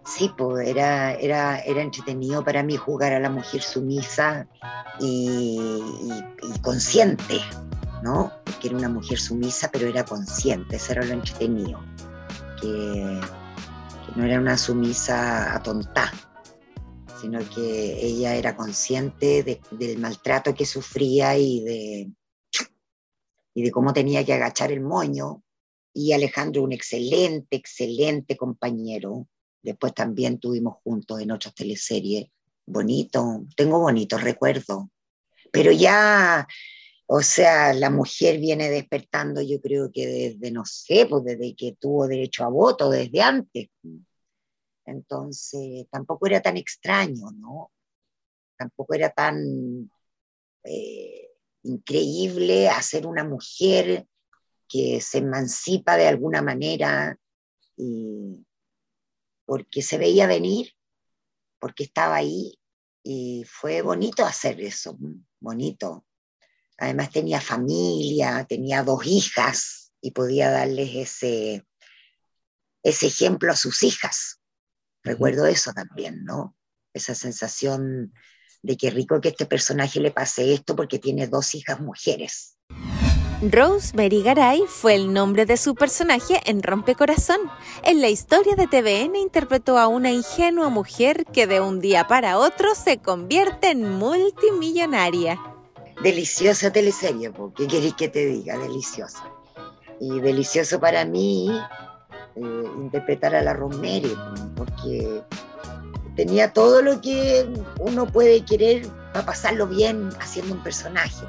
Sí, 0.03 0.29
pues 0.37 0.67
era, 0.67 1.13
era, 1.13 1.59
era 1.59 1.81
entretenido 1.81 2.43
para 2.43 2.63
mí 2.63 2.75
jugar 2.75 3.13
a 3.13 3.21
la 3.21 3.29
mujer 3.29 3.61
sumisa 3.61 4.45
y, 4.99 6.11
consciente, 6.61 7.39
¿no? 8.03 8.29
Porque 8.43 8.67
era 8.67 8.75
una 8.75 8.89
mujer 8.89 9.21
sumisa, 9.21 9.69
pero 9.71 9.87
era 9.87 10.03
consciente, 10.03 10.75
eso 10.75 10.91
era 10.91 11.05
lo 11.05 11.13
entretenido. 11.13 11.79
Que, 12.59 13.21
no 14.17 14.25
era 14.25 14.37
una 14.37 14.57
sumisa 14.57 15.55
atontada, 15.55 16.11
sino 17.21 17.39
que 17.49 18.05
ella 18.05 18.35
era 18.35 18.55
consciente 18.55 19.61
del 19.71 19.97
maltrato 19.99 20.55
que 20.55 20.65
sufría 20.65 21.37
y 21.37 21.63
de, 21.63 22.11
y 23.53 23.63
de 23.63 23.71
cómo 23.71 23.93
tenía 23.93 24.25
que 24.25 24.33
agachar 24.33 24.71
el 24.71 24.81
moño. 24.81 25.43
Y 25.93 26.13
Alejandro, 26.13 26.63
un 26.63 26.71
excelente, 26.71 27.55
excelente 27.57 28.35
compañero, 28.35 29.27
Después 29.61 29.93
también 29.93 30.39
tuvimos 30.39 30.77
juntos 30.83 31.21
en 31.21 31.31
otras 31.31 31.53
teleseries. 31.53 32.27
Bonito, 32.65 33.45
tengo 33.55 33.79
bonitos 33.79 34.21
recuerdos. 34.23 34.85
Pero 35.51 35.71
ya, 35.71 36.47
o 37.05 37.21
sea, 37.21 37.73
la 37.73 37.89
mujer 37.89 38.39
viene 38.39 38.69
despertando, 38.69 39.41
yo 39.41 39.59
creo 39.61 39.91
que 39.91 40.07
desde, 40.07 40.51
no 40.51 40.63
sé, 40.65 41.05
pues 41.05 41.23
desde 41.23 41.55
que 41.55 41.75
tuvo 41.79 42.07
derecho 42.07 42.43
a 42.43 42.49
voto, 42.49 42.89
desde 42.89 43.21
antes. 43.21 43.69
Entonces, 44.91 45.87
tampoco 45.89 46.27
era 46.27 46.41
tan 46.41 46.57
extraño, 46.57 47.31
¿no? 47.31 47.71
Tampoco 48.57 48.93
era 48.93 49.09
tan 49.09 49.89
eh, 50.63 51.29
increíble 51.63 52.69
hacer 52.69 53.07
una 53.07 53.23
mujer 53.23 54.07
que 54.67 55.01
se 55.01 55.19
emancipa 55.19 55.97
de 55.97 56.07
alguna 56.07 56.41
manera 56.41 57.17
y, 57.75 58.45
porque 59.45 59.81
se 59.81 59.97
veía 59.97 60.27
venir, 60.27 60.73
porque 61.59 61.83
estaba 61.83 62.15
ahí 62.15 62.57
y 63.03 63.43
fue 63.47 63.81
bonito 63.81 64.25
hacer 64.25 64.61
eso, 64.61 64.97
bonito. 65.39 66.05
Además 66.77 67.11
tenía 67.11 67.41
familia, 67.41 68.45
tenía 68.47 68.83
dos 68.83 69.05
hijas 69.05 69.91
y 70.01 70.11
podía 70.11 70.49
darles 70.49 70.95
ese, 70.95 71.67
ese 72.83 73.07
ejemplo 73.07 73.51
a 73.51 73.55
sus 73.55 73.83
hijas. 73.83 74.40
Recuerdo 75.03 75.45
eso 75.45 75.71
también, 75.73 76.23
¿no? 76.23 76.55
Esa 76.93 77.15
sensación 77.15 78.13
de 78.61 78.77
que 78.77 78.91
rico 78.91 79.19
que 79.21 79.29
este 79.29 79.45
personaje 79.45 79.99
le 79.99 80.11
pase 80.11 80.53
esto 80.53 80.75
porque 80.75 80.99
tiene 80.99 81.27
dos 81.27 81.55
hijas 81.55 81.79
mujeres. 81.79 82.57
Rosemary 83.41 84.21
Garay 84.21 84.61
fue 84.67 84.93
el 84.93 85.11
nombre 85.11 85.47
de 85.47 85.57
su 85.57 85.73
personaje 85.73 86.39
en 86.45 86.61
Rompecorazón. 86.61 87.39
En 87.83 87.99
la 87.99 88.09
historia 88.09 88.55
de 88.55 88.67
TVN 88.67 89.15
interpretó 89.15 89.79
a 89.79 89.87
una 89.87 90.11
ingenua 90.11 90.69
mujer 90.69 91.25
que 91.25 91.47
de 91.47 91.59
un 91.59 91.79
día 91.79 92.07
para 92.07 92.37
otro 92.37 92.75
se 92.75 92.99
convierte 92.99 93.71
en 93.71 93.97
multimillonaria. 93.97 95.39
Deliciosa 96.03 96.71
teleserie, 96.71 97.31
¿qué 97.55 97.65
querés 97.65 97.95
que 97.95 98.09
te 98.09 98.27
diga? 98.27 98.59
Deliciosa. 98.59 99.23
Y 99.99 100.19
delicioso 100.19 100.79
para 100.79 101.03
mí 101.05 101.49
eh, 102.35 102.63
interpretar 102.77 103.35
a 103.35 103.41
la 103.41 103.53
Rosemary, 103.53 104.15
porque 104.55 105.21
tenía 106.15 106.53
todo 106.53 106.81
lo 106.81 107.01
que 107.01 107.47
uno 107.79 108.05
puede 108.07 108.43
querer 108.45 108.87
para 109.13 109.25
pasarlo 109.25 109.67
bien 109.67 110.09
haciendo 110.19 110.53
un 110.55 110.63
personaje. 110.63 111.25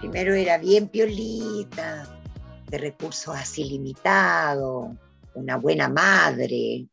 Primero 0.00 0.34
era 0.34 0.58
bien 0.58 0.88
piolita, 0.88 2.08
de 2.68 2.78
recursos 2.78 3.34
así 3.34 3.64
limitados, 3.64 4.90
una 5.34 5.56
buena 5.56 5.88
madre, 5.88 6.86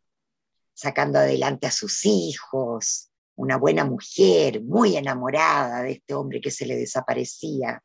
sacando 0.74 1.20
adelante 1.20 1.68
a 1.68 1.72
sus 1.72 2.06
hijos, 2.06 3.10
una 3.36 3.58
buena 3.58 3.84
mujer, 3.84 4.62
muy 4.62 4.96
enamorada 4.96 5.84
de 5.84 5.94
este 5.94 6.13
hombre 6.13 6.39
que 6.39 6.51
se 6.51 6.65
le 6.65 6.75
desaparecía. 6.75 7.82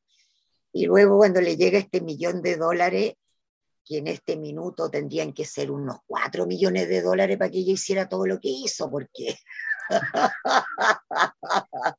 Y 0.72 0.86
luego 0.86 1.18
cuando 1.18 1.40
le 1.40 1.56
llega 1.56 1.78
este 1.78 2.00
millón 2.00 2.42
de 2.42 2.56
dólares, 2.56 3.14
en 3.98 4.08
este 4.08 4.36
minuto 4.36 4.90
tendrían 4.90 5.32
que 5.32 5.44
ser 5.44 5.70
unos 5.70 5.98
cuatro 6.06 6.46
millones 6.46 6.88
de 6.88 7.02
dólares 7.02 7.36
para 7.36 7.50
que 7.50 7.58
ella 7.58 7.72
hiciera 7.72 8.08
todo 8.08 8.26
lo 8.26 8.38
que 8.38 8.48
hizo, 8.48 8.90
porque 8.90 9.36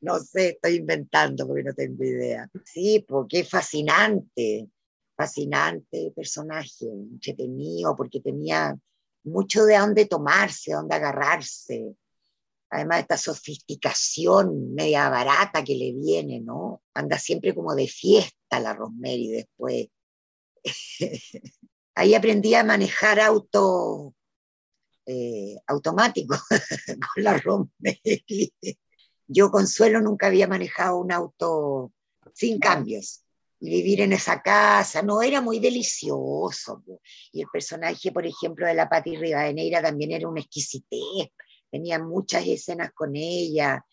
no 0.00 0.18
sé, 0.20 0.50
estoy 0.50 0.76
inventando 0.76 1.46
porque 1.46 1.64
no 1.64 1.74
tengo 1.74 2.04
idea. 2.04 2.48
Sí, 2.64 3.04
porque 3.06 3.40
es 3.40 3.50
fascinante, 3.50 4.68
fascinante 5.16 6.12
personaje, 6.14 6.86
entretenido, 6.86 7.96
porque 7.96 8.20
tenía 8.20 8.76
mucho 9.24 9.64
de 9.64 9.78
dónde 9.78 10.06
tomarse, 10.06 10.72
dónde 10.72 10.94
agarrarse. 10.94 11.94
Además, 12.70 13.00
esta 13.00 13.18
sofisticación 13.18 14.74
media 14.74 15.10
barata 15.10 15.62
que 15.62 15.74
le 15.74 15.92
viene, 15.92 16.40
¿no? 16.40 16.82
Anda 16.94 17.18
siempre 17.18 17.54
como 17.54 17.74
de 17.74 17.86
fiesta 17.86 18.60
la 18.60 18.72
Rosemary 18.72 19.28
después. 19.28 19.88
Ahí 21.94 22.14
aprendí 22.14 22.54
a 22.54 22.64
manejar 22.64 23.20
auto 23.20 24.14
eh, 25.06 25.56
automático 25.66 26.36
con 27.14 27.24
la 27.24 27.36
Rosemary. 27.38 28.52
Yo, 29.26 29.50
Consuelo, 29.50 30.00
nunca 30.00 30.28
había 30.28 30.46
manejado 30.46 30.98
un 30.98 31.12
auto 31.12 31.92
sin 32.34 32.58
cambios. 32.58 33.24
Y 33.60 33.70
vivir 33.70 34.00
en 34.00 34.12
esa 34.12 34.42
casa, 34.42 35.02
no, 35.02 35.22
era 35.22 35.40
muy 35.40 35.60
delicioso. 35.60 36.82
Y 37.32 37.42
el 37.42 37.46
personaje, 37.52 38.10
por 38.10 38.26
ejemplo, 38.26 38.66
de 38.66 38.74
la 38.74 38.88
Pati 38.88 39.16
Rivadeneira 39.16 39.80
también 39.80 40.10
era 40.12 40.28
una 40.28 40.40
exquisitez. 40.40 41.28
Tenía 41.70 41.98
muchas 42.00 42.46
escenas 42.46 42.90
con 42.92 43.14
ella 43.14 43.84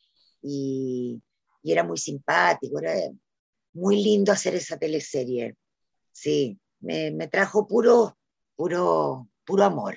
y, 0.42 1.22
y 1.62 1.72
era 1.72 1.84
muy 1.84 1.98
simpático. 1.98 2.80
Era 2.80 2.96
muy 3.74 4.04
lindo 4.04 4.32
hacer 4.32 4.56
esa 4.56 4.78
teleserie. 4.78 5.56
Sí, 6.20 6.60
me, 6.82 7.12
me 7.12 7.30
trajo 7.30 7.66
puro, 7.66 8.18
puro, 8.58 9.30
puro 9.46 9.64
amor. 9.64 9.96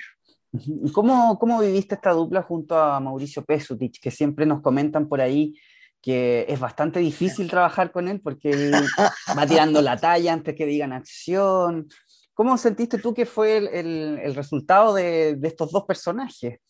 ¿Cómo, 0.93 1.37
¿Cómo 1.37 1.59
viviste 1.59 1.97
esta 1.97 2.12
dupla 2.12 2.43
junto 2.43 2.79
a 2.79 3.00
Mauricio 3.00 3.45
Pesutich, 3.45 4.00
que 4.00 4.12
siempre 4.12 4.47
nos 4.47 4.61
comentan 4.61 5.09
por 5.09 5.21
ahí 5.21 5.59
que 6.00 6.47
es 6.49 6.61
bastante 6.61 7.00
difícil 7.00 7.49
trabajar 7.50 7.91
con 7.91 8.07
él 8.07 8.21
porque 8.21 8.50
él 8.50 8.73
va 9.38 9.47
tirando 9.47 9.83
la 9.83 9.97
talla 9.97 10.33
antes 10.33 10.55
que 10.55 10.64
digan 10.64 10.93
acción? 10.93 11.88
¿Cómo 12.35 12.57
sentiste 12.57 12.99
tú 12.99 13.12
que 13.12 13.26
fue 13.26 13.57
el, 13.57 14.19
el, 14.21 14.35
resultado 14.37 14.95
de, 14.95 15.35
de, 15.35 15.49
estos 15.49 15.73
dos 15.73 15.85
personajes? 15.85 16.61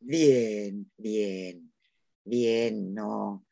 Bien, 0.00 0.90
bien, 0.96 1.72
bien, 2.24 2.92
no. 2.92 3.44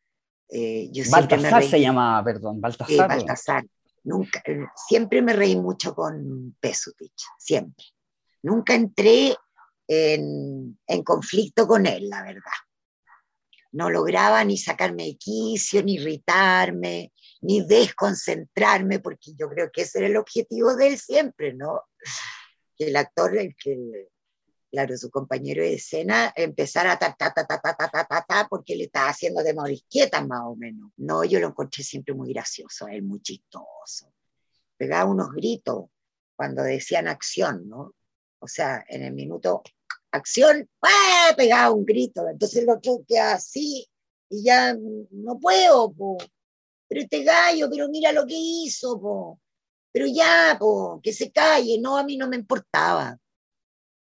Eh, 0.49 0.89
yo 0.93 1.05
Baltasar 1.11 1.63
se 1.63 1.81
llamaba, 1.81 2.25
perdón, 2.25 2.61
Baltasar. 2.61 3.09
Baltasar. 3.09 3.65
Nunca, 4.05 4.43
eh, 4.45 4.67
siempre 4.87 5.23
me 5.23 5.33
reí 5.33 5.57
mucho 5.57 5.95
con 5.95 6.57
Pesutich, 6.61 7.25
siempre. 7.39 7.85
Nunca 8.43 8.75
entré 8.75 9.35
en, 9.89 10.79
conflicto 11.05 11.67
con 11.67 11.87
él, 11.87 12.09
la 12.09 12.23
verdad. 12.23 12.53
No 13.73 13.91
lograba 13.91 14.45
ni 14.45 14.57
sacarme 14.57 15.05
de 15.05 15.17
quicio, 15.17 15.83
ni 15.83 15.95
irritarme, 15.95 17.13
ni 17.41 17.67
desconcentrarme, 17.67 19.01
porque 19.01 19.33
yo 19.35 19.49
creo 19.49 19.71
que 19.73 19.83
ese 19.83 19.99
era 19.99 20.07
el 20.07 20.17
objetivo 20.17 20.77
de 20.77 20.89
él 20.89 20.99
siempre, 20.99 21.55
¿no? 21.55 21.81
Que 22.77 22.89
el 22.89 22.97
actor, 22.97 23.37
el 23.37 23.57
que, 23.57 24.11
claro, 24.75 24.97
su 24.97 25.09
compañero 25.09 25.63
de 25.63 25.75
escena, 25.75 26.33
empezara 26.35 26.93
a 26.93 26.99
ta, 26.99 27.15
ta, 27.17 27.33
ta, 27.33 27.47
ta, 27.47 27.61
ta, 27.61 27.77
ta, 27.77 28.05
ta, 28.09 28.25
ta, 28.29 28.47
porque 28.51 28.75
le 28.75 28.85
estaba 28.85 29.09
haciendo 29.09 29.41
de 29.45 29.55
morisqueta 29.55 30.25
más 30.27 30.43
o 30.47 30.57
menos. 30.57 30.91
No, 30.97 31.23
yo 31.25 31.39
lo 31.39 31.47
encontré 31.47 31.85
siempre 31.85 32.13
muy 32.13 32.33
gracioso, 32.33 32.89
él 32.89 33.05
muy 33.05 33.23
chistoso. 33.23 34.13
Pegaba 34.77 35.09
unos 35.09 35.31
gritos 35.31 35.85
cuando 36.35 36.65
decían 36.65 37.07
acción, 37.07 37.69
¿no? 37.69 37.95
O 38.41 38.49
sea, 38.49 38.85
en 38.89 39.05
el 39.05 39.13
minuto 39.13 39.63
acción, 40.11 40.69
¡ah! 40.83 41.33
pegaba 41.37 41.71
un 41.71 41.85
grito. 41.85 42.29
Entonces 42.29 42.65
el 42.65 42.69
otro 42.69 43.05
queda 43.07 43.35
así 43.35 43.89
y 44.29 44.43
ya 44.43 44.75
no 44.75 45.39
puedo, 45.39 45.95
pero 46.89 47.01
este 47.01 47.23
gallo, 47.23 47.69
pero 47.71 47.89
mira 47.89 48.11
lo 48.11 48.27
que 48.27 48.37
hizo, 48.37 49.39
pero 49.93 50.07
ya, 50.09 50.57
po, 50.59 51.01
que 51.01 51.13
se 51.13 51.31
calle, 51.31 51.79
no, 51.81 51.97
a 51.97 52.03
mí 52.03 52.17
no 52.17 52.27
me 52.29 52.35
importaba. 52.35 53.17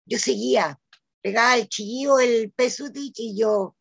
Yo 0.09 0.17
seguía, 0.17 0.79
pegaba 1.21 1.55
el 1.55 1.69
chillido, 1.69 2.19
el 2.19 2.51
pesutich 2.51 3.19
y 3.19 3.39
yo, 3.39 3.75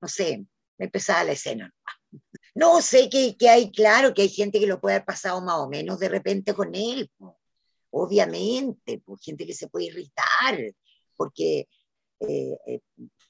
no 0.00 0.08
sé, 0.08 0.44
me 0.76 0.86
empezaba 0.86 1.22
la 1.22 1.32
escena. 1.32 1.72
No 2.54 2.82
sé 2.82 3.08
que, 3.08 3.36
que, 3.36 3.48
hay, 3.48 3.70
claro, 3.70 4.12
que 4.12 4.22
hay 4.22 4.28
gente 4.28 4.58
que 4.58 4.66
lo 4.66 4.80
puede 4.80 4.96
haber 4.96 5.06
pasado 5.06 5.40
más 5.42 5.58
o 5.58 5.68
menos 5.68 6.00
de 6.00 6.08
repente 6.08 6.52
con 6.52 6.74
él, 6.74 7.08
obviamente, 7.90 8.98
por 8.98 9.20
gente 9.20 9.46
que 9.46 9.54
se 9.54 9.68
puede 9.68 9.86
irritar, 9.86 10.58
porque, 11.14 11.68
eh, 12.20 12.58
eh, 12.66 12.80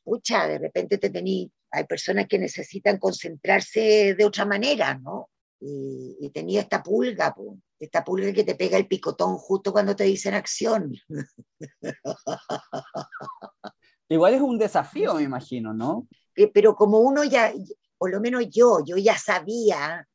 pucha, 0.02 0.46
de 0.49 0.58
repente 0.58 0.96
te 0.96 1.11
tení, 1.11 1.52
hay 1.70 1.85
personas 1.85 2.26
que 2.28 2.38
necesitan 2.38 2.99
concentrarse 2.99 4.14
de 4.14 4.25
otra 4.25 4.46
manera, 4.46 4.94
¿no? 4.94 5.28
Y, 5.61 6.31
tenía 6.35 6.61
esta 6.61 6.83
pulga, 6.83 7.35
esta 7.79 8.05
pulga 8.05 8.33
que 8.33 8.45
te 8.45 8.55
pega 8.55 8.77
el 8.77 8.87
picotón 8.87 9.37
justo 9.37 9.73
cuando 9.73 9.97
te 9.97 10.05
dicen 10.05 10.35
acción. 10.35 10.95
Igual 14.09 14.35
es 14.35 14.41
un 14.41 14.59
desafío, 14.59 15.15
me 15.15 15.23
imagino, 15.23 15.73
¿no? 15.73 16.07
Pero 16.53 16.77
como 16.77 17.01
uno 17.01 17.25
ya, 17.25 17.53
por 17.97 18.11
lo 18.11 18.21
menos 18.21 18.49
yo, 18.51 18.85
yo 18.85 18.97
ya 18.97 19.17
sabía, 19.17 20.07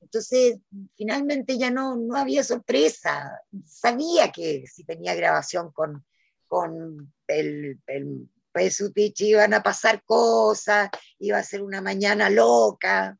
entonces 0.00 0.58
finalmente 0.96 1.56
ya 1.56 1.70
no, 1.70 1.96
no 1.96 2.16
había 2.16 2.42
sorpresa. 2.42 3.40
Sabía 3.64 4.32
que 4.32 4.64
si 4.66 4.84
tenía 4.84 5.14
grabación 5.14 5.70
con, 5.70 6.04
con 6.48 7.12
el, 7.28 7.80
el 7.86 8.28
Pesutich 8.52 9.20
iban 9.20 9.54
a 9.54 9.62
pasar 9.62 10.02
cosas, 10.04 10.90
iba 11.18 11.38
a 11.38 11.44
ser 11.44 11.62
una 11.62 11.80
mañana 11.80 12.28
loca. 12.28 13.16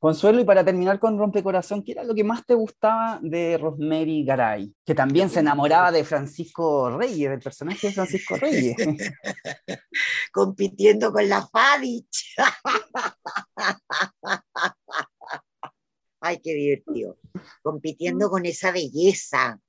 Consuelo, 0.00 0.40
y 0.40 0.44
para 0.46 0.64
terminar 0.64 0.98
con 0.98 1.18
Rompecorazón, 1.18 1.84
¿qué 1.84 1.92
era 1.92 2.04
lo 2.04 2.14
que 2.14 2.24
más 2.24 2.46
te 2.46 2.54
gustaba 2.54 3.20
de 3.22 3.58
Rosemary 3.58 4.24
Garay? 4.24 4.74
Que 4.82 4.94
también 4.94 5.28
se 5.28 5.40
enamoraba 5.40 5.92
de 5.92 6.04
Francisco 6.04 6.96
Reyes, 6.96 7.28
del 7.28 7.40
personaje 7.40 7.88
de 7.88 7.92
Francisco 7.92 8.36
Reyes. 8.36 8.76
Compitiendo 10.32 11.12
con 11.12 11.28
la 11.28 11.46
Fadich. 11.46 12.34
Ay, 16.20 16.40
qué 16.42 16.54
divertido. 16.54 17.18
Compitiendo 17.60 18.30
con 18.30 18.46
esa 18.46 18.72
belleza, 18.72 19.60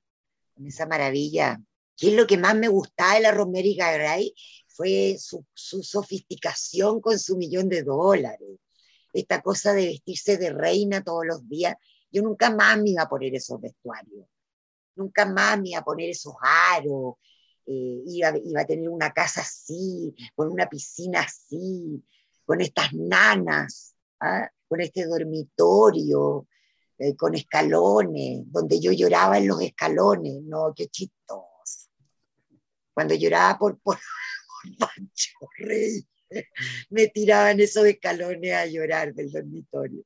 con 0.54 0.66
esa 0.66 0.86
maravilla. 0.86 1.60
¿Qué 1.94 2.08
es 2.08 2.14
lo 2.14 2.26
que 2.26 2.38
más 2.38 2.56
me 2.56 2.68
gustaba 2.68 3.16
de 3.16 3.20
la 3.20 3.32
Rosemary 3.32 3.74
Garay? 3.74 4.34
Fue 4.66 5.14
su, 5.18 5.44
su 5.52 5.82
sofisticación 5.82 7.02
con 7.02 7.18
su 7.18 7.36
millón 7.36 7.68
de 7.68 7.82
dólares 7.82 8.62
esta 9.12 9.40
cosa 9.42 9.72
de 9.74 9.86
vestirse 9.86 10.36
de 10.36 10.50
reina 10.50 11.02
todos 11.02 11.24
los 11.26 11.48
días. 11.48 11.76
Yo 12.10 12.22
nunca 12.22 12.50
más 12.50 12.80
me 12.80 12.90
iba 12.90 13.02
a 13.02 13.08
poner 13.08 13.34
esos 13.34 13.60
vestuarios, 13.60 14.26
nunca 14.94 15.24
más 15.26 15.60
me 15.60 15.70
iba 15.70 15.80
a 15.80 15.84
poner 15.84 16.10
esos 16.10 16.34
aros, 16.42 17.14
eh, 17.66 18.02
iba, 18.06 18.32
iba, 18.44 18.60
a 18.60 18.66
tener 18.66 18.88
una 18.88 19.12
casa 19.12 19.40
así, 19.40 20.14
con 20.34 20.50
una 20.50 20.68
piscina 20.68 21.20
así, 21.20 22.04
con 22.44 22.60
estas 22.60 22.92
nanas, 22.92 23.94
¿ah? 24.20 24.48
con 24.68 24.80
este 24.80 25.06
dormitorio, 25.06 26.46
eh, 26.98 27.16
con 27.16 27.34
escalones, 27.34 28.42
donde 28.46 28.80
yo 28.80 28.92
lloraba 28.92 29.38
en 29.38 29.48
los 29.48 29.60
escalones, 29.60 30.42
no, 30.42 30.72
qué 30.74 30.88
chistoso. 30.88 31.90
Cuando 32.92 33.14
lloraba 33.14 33.58
por, 33.58 33.78
por, 33.80 33.98
Pancho 34.78 35.30
Rey. 35.58 36.06
me 36.90 37.08
tiraban 37.08 37.60
esos 37.60 37.86
escalones 37.86 38.52
a 38.52 38.66
llorar 38.66 39.14
del 39.14 39.30
dormitorio. 39.30 40.04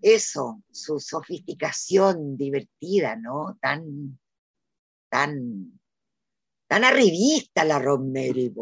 Eso, 0.00 0.62
su 0.70 1.00
sofisticación 1.00 2.36
divertida, 2.36 3.16
¿no? 3.16 3.58
Tan, 3.60 4.18
tan, 5.08 5.80
tan 6.68 6.84
arribista 6.84 7.64
la 7.64 7.78
Rosemary, 7.78 8.52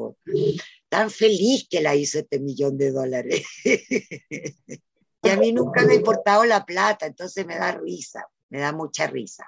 tan 0.88 1.10
feliz 1.10 1.66
que 1.68 1.80
la 1.80 1.94
hizo 1.94 2.20
este 2.20 2.40
millón 2.40 2.78
de 2.78 2.92
dólares. 2.92 3.44
y 3.64 5.28
a 5.28 5.36
mí 5.36 5.52
nunca 5.52 5.84
me 5.84 5.94
ha 5.94 5.96
importado 5.96 6.44
la 6.44 6.64
plata, 6.64 7.06
entonces 7.06 7.44
me 7.46 7.56
da 7.56 7.72
risa, 7.72 8.26
me 8.50 8.60
da 8.60 8.72
mucha 8.72 9.06
risa. 9.06 9.44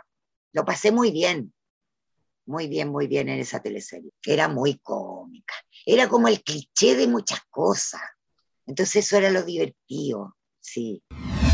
Lo 0.53 0.65
pasé 0.65 0.91
muy 0.91 1.11
bien, 1.13 1.53
muy 2.47 2.69
bien, 2.69 2.89
muy 2.89 3.07
bien 3.07 3.29
en 3.29 3.41
esa 3.41 3.61
teleserie. 3.61 4.11
Era 4.25 4.49
muy 4.49 4.79
cómica. 4.79 5.55
Era 5.85 6.09
como 6.09 6.29
el 6.29 6.43
cliché 6.43 6.95
de 6.97 7.09
muchas 7.09 7.41
cosas. 7.51 8.01
Entonces 8.67 9.07
eso 9.07 9.17
era 9.17 9.31
lo 9.31 9.43
divertido, 9.43 10.37
sí. 10.61 11.03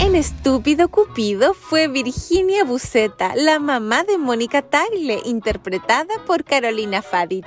En 0.01 0.15
Estúpido 0.15 0.89
Cupido 0.89 1.55
fue 1.55 1.89
Virginia 1.89 2.65
Buceta, 2.65 3.35
la 3.37 3.59
mamá 3.59 4.03
de 4.05 4.19
Mónica 4.19 4.63
Tagle, 4.63 5.21
interpretada 5.25 6.25
por 6.27 6.45
Carolina 6.45 7.03
Fadich. 7.03 7.47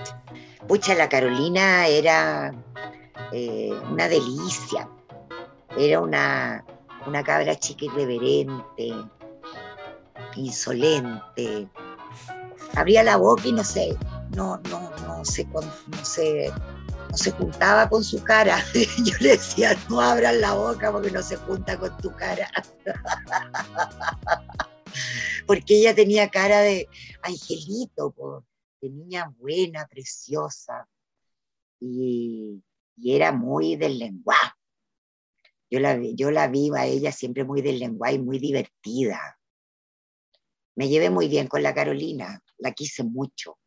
Pucha, 0.68 0.96
la 0.96 1.10
Carolina 1.10 1.88
era 1.88 2.54
eh, 3.32 3.72
una 3.92 4.08
delicia. 4.08 4.90
Era 5.78 6.00
una, 6.00 6.66
una 7.06 7.24
cabra 7.24 7.56
chica 7.56 7.86
irreverente, 7.86 8.94
insolente, 10.36 11.68
abría 12.76 13.04
la 13.04 13.18
boca 13.18 13.48
y 13.48 13.52
no 13.52 13.64
sé, 13.64 13.98
no, 14.36 14.58
no, 14.70 14.92
no 15.02 15.26
se, 15.26 15.46
no 15.46 15.62
se, 16.04 16.52
no 17.10 17.18
se 17.18 17.32
juntaba 17.32 17.90
con 17.90 18.04
su 18.04 18.22
cara. 18.24 18.64
Yo 19.04 19.14
le 19.20 19.30
decía, 19.30 19.78
no 19.90 20.02
abran 20.02 20.42
la 20.42 20.54
boca 20.54 20.92
porque 20.92 21.12
no 21.12 21.22
se 21.22 21.38
junta 21.38 21.78
con 21.80 21.96
tu 21.98 22.12
cara. 22.12 22.50
Porque 25.46 25.78
ella 25.78 25.94
tenía 25.94 26.30
cara 26.30 26.62
de 26.62 26.88
angelito, 27.22 28.46
de 28.82 28.90
niña 28.90 29.32
buena, 29.38 29.86
preciosa. 29.86 30.88
Y, 31.80 32.64
era 33.04 33.32
muy 33.34 33.76
del 33.76 34.00
lenguaje. 34.00 34.54
Yo 35.70 35.80
la, 35.82 36.00
yo 36.16 36.32
la 36.32 36.48
vi 36.48 36.72
a 36.76 36.86
ella 36.86 37.12
siempre 37.12 37.44
muy 37.44 37.62
del 37.62 37.78
lenguaje 37.78 38.16
y 38.16 38.20
muy 38.20 38.40
divertida. 38.40 39.38
Me 40.76 40.88
llevé 40.88 41.10
muy 41.10 41.28
bien 41.28 41.48
con 41.48 41.62
la 41.62 41.76
Carolina 41.76 42.42
la 42.58 42.72
quise 42.74 43.04
mucho. 43.04 43.58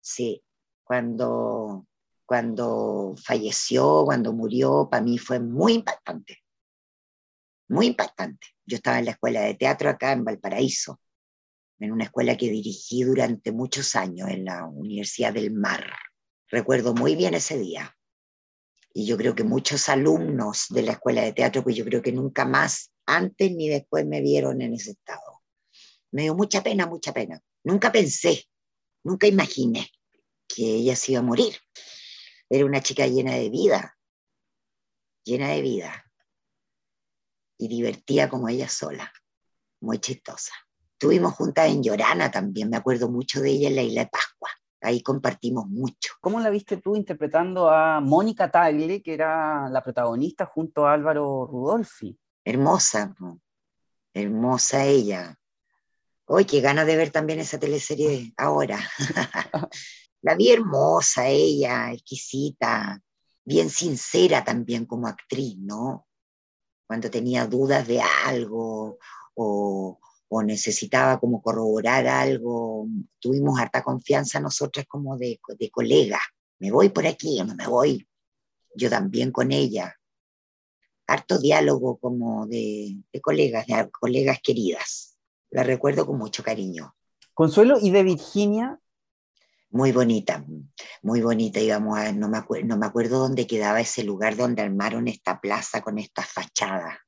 Sí, 0.00 0.42
cuando, 0.84 1.86
cuando 2.24 3.14
falleció, 3.22 4.04
cuando 4.04 4.32
murió, 4.32 4.88
para 4.90 5.02
mí 5.02 5.18
fue 5.18 5.40
muy 5.40 5.74
impactante, 5.74 6.44
muy 7.68 7.86
impactante. 7.86 8.46
Yo 8.64 8.76
estaba 8.76 8.98
en 8.98 9.06
la 9.06 9.10
escuela 9.12 9.40
de 9.40 9.54
teatro 9.54 9.90
acá 9.90 10.12
en 10.12 10.24
Valparaíso, 10.24 11.00
en 11.80 11.92
una 11.92 12.04
escuela 12.04 12.36
que 12.36 12.50
dirigí 12.50 13.02
durante 13.02 13.52
muchos 13.52 13.96
años 13.96 14.28
en 14.30 14.44
la 14.44 14.64
Universidad 14.66 15.32
del 15.32 15.52
Mar. 15.52 15.84
Recuerdo 16.48 16.94
muy 16.94 17.16
bien 17.16 17.34
ese 17.34 17.58
día. 17.58 17.92
Y 18.92 19.06
yo 19.06 19.16
creo 19.16 19.34
que 19.34 19.44
muchos 19.44 19.88
alumnos 19.88 20.66
de 20.70 20.82
la 20.82 20.92
escuela 20.92 21.22
de 21.22 21.32
teatro, 21.32 21.62
pues 21.62 21.76
yo 21.76 21.84
creo 21.84 22.00
que 22.00 22.12
nunca 22.12 22.44
más, 22.46 22.92
antes 23.04 23.52
ni 23.52 23.68
después, 23.68 24.06
me 24.06 24.22
vieron 24.22 24.62
en 24.62 24.72
ese 24.72 24.92
estado. 24.92 25.25
Me 26.16 26.22
dio 26.22 26.34
mucha 26.34 26.62
pena, 26.62 26.86
mucha 26.86 27.12
pena. 27.12 27.38
Nunca 27.62 27.92
pensé, 27.92 28.42
nunca 29.04 29.26
imaginé 29.26 29.90
que 30.48 30.62
ella 30.62 30.96
se 30.96 31.12
iba 31.12 31.20
a 31.20 31.22
morir. 31.22 31.54
Era 32.48 32.64
una 32.64 32.80
chica 32.80 33.06
llena 33.06 33.34
de 33.34 33.50
vida, 33.50 33.98
llena 35.24 35.48
de 35.50 35.60
vida. 35.60 36.10
Y 37.58 37.68
divertida 37.68 38.30
como 38.30 38.48
ella 38.48 38.66
sola, 38.66 39.12
muy 39.80 39.98
chistosa. 39.98 40.54
Estuvimos 40.92 41.34
juntas 41.34 41.68
en 41.68 41.82
Llorana 41.82 42.30
también, 42.30 42.70
me 42.70 42.78
acuerdo 42.78 43.10
mucho 43.10 43.42
de 43.42 43.50
ella 43.50 43.68
en 43.68 43.76
la 43.76 43.82
isla 43.82 44.04
de 44.04 44.10
Pascua. 44.10 44.48
Ahí 44.80 45.02
compartimos 45.02 45.66
mucho. 45.66 46.14
¿Cómo 46.22 46.40
la 46.40 46.48
viste 46.48 46.78
tú 46.78 46.96
interpretando 46.96 47.68
a 47.68 48.00
Mónica 48.00 48.50
Tagle, 48.50 49.02
que 49.02 49.12
era 49.12 49.68
la 49.68 49.82
protagonista 49.84 50.46
junto 50.46 50.86
a 50.86 50.94
Álvaro 50.94 51.46
Rudolfi? 51.46 52.18
Hermosa, 52.42 53.14
hermosa 54.14 54.86
ella, 54.86 55.38
Hoy 56.28 56.44
qué 56.44 56.60
ganas 56.60 56.88
de 56.88 56.96
ver 56.96 57.12
también 57.12 57.38
esa 57.38 57.56
teleserie 57.56 58.32
ahora. 58.36 58.80
la 60.22 60.34
vi 60.34 60.50
hermosa 60.50 61.28
ella, 61.28 61.92
exquisita, 61.92 63.00
bien 63.44 63.70
sincera 63.70 64.42
también 64.42 64.86
como 64.86 65.06
actriz, 65.06 65.56
¿no? 65.58 66.08
Cuando 66.84 67.12
tenía 67.12 67.46
dudas 67.46 67.86
de 67.86 68.00
algo 68.00 68.98
o, 69.34 70.00
necesitaba 70.44 71.20
como 71.20 71.40
corroborar 71.40 72.08
algo, 72.08 72.88
tuvimos 73.20 73.60
harta 73.60 73.84
confianza 73.84 74.40
nosotras 74.40 74.84
como 74.88 75.16
de, 75.16 75.40
de 75.56 75.70
colega. 75.70 76.20
Me 76.58 76.72
voy 76.72 76.88
por 76.88 77.06
aquí 77.06 77.40
no 77.44 77.54
me 77.54 77.68
voy. 77.68 78.06
Yo 78.74 78.90
también 78.90 79.30
con 79.30 79.52
ella. 79.52 79.94
Harto 81.06 81.38
diálogo 81.38 81.98
como 81.98 82.46
de, 82.48 82.96
de 83.12 83.20
colegas, 83.20 83.66
de 83.68 83.90
colegas 83.92 84.40
queridas 84.42 85.15
la 85.50 85.62
recuerdo 85.62 86.06
con 86.06 86.18
mucho 86.18 86.42
cariño. 86.42 86.94
Consuelo, 87.34 87.78
¿y 87.80 87.90
de 87.90 88.02
Virginia? 88.02 88.80
Muy 89.70 89.92
bonita, 89.92 90.44
muy 91.02 91.20
bonita. 91.20 91.60
Íbamos 91.60 91.98
a, 91.98 92.12
no, 92.12 92.28
me 92.28 92.40
no 92.64 92.76
me 92.76 92.86
acuerdo 92.86 93.18
dónde 93.18 93.46
quedaba 93.46 93.80
ese 93.80 94.04
lugar 94.04 94.36
donde 94.36 94.62
armaron 94.62 95.08
esta 95.08 95.40
plaza 95.40 95.82
con 95.82 95.98
esta 95.98 96.22
fachada. 96.22 97.00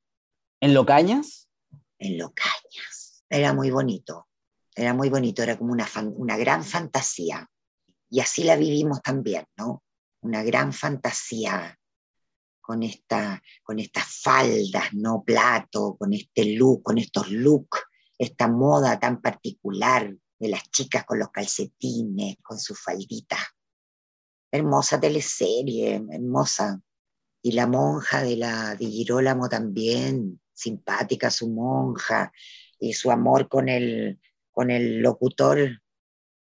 ¿En 0.60 0.74
Locañas? 0.74 1.48
En 1.98 2.18
Locañas 2.18 3.24
Era 3.30 3.54
muy 3.54 3.70
bonito, 3.70 4.28
era 4.74 4.92
muy 4.92 5.08
bonito, 5.08 5.42
era 5.42 5.56
como 5.56 5.72
una, 5.72 5.88
una 6.16 6.36
gran 6.36 6.64
fantasía. 6.64 7.48
Y 8.10 8.20
así 8.20 8.44
la 8.44 8.56
vivimos 8.56 9.00
también, 9.02 9.44
¿no? 9.56 9.82
Una 10.20 10.42
gran 10.42 10.72
fantasía 10.72 11.78
con, 12.60 12.82
esta, 12.82 13.42
con 13.62 13.78
estas 13.78 14.20
faldas, 14.22 14.92
¿no? 14.92 15.22
Plato, 15.24 15.96
con 15.98 16.12
este 16.12 16.44
look, 16.56 16.82
con 16.82 16.98
estos 16.98 17.30
looks, 17.30 17.80
esta 18.18 18.48
moda 18.48 18.98
tan 18.98 19.20
particular 19.20 20.14
de 20.38 20.48
las 20.48 20.70
chicas 20.70 21.04
con 21.04 21.18
los 21.18 21.30
calcetines, 21.30 22.36
con 22.42 22.58
sus 22.58 22.80
falditas. 22.80 23.40
Hermosa 24.50 25.00
teleserie, 25.00 26.02
hermosa. 26.10 26.80
Y 27.42 27.52
la 27.52 27.66
monja 27.66 28.22
de 28.22 28.36
la 28.36 28.74
de 28.74 28.86
Girolamo 28.86 29.48
también, 29.48 30.40
simpática 30.52 31.30
su 31.30 31.48
monja, 31.48 32.32
y 32.80 32.92
su 32.92 33.10
amor 33.10 33.48
con 33.48 33.68
el, 33.68 34.20
con 34.50 34.70
el 34.70 35.00
locutor, 35.00 35.80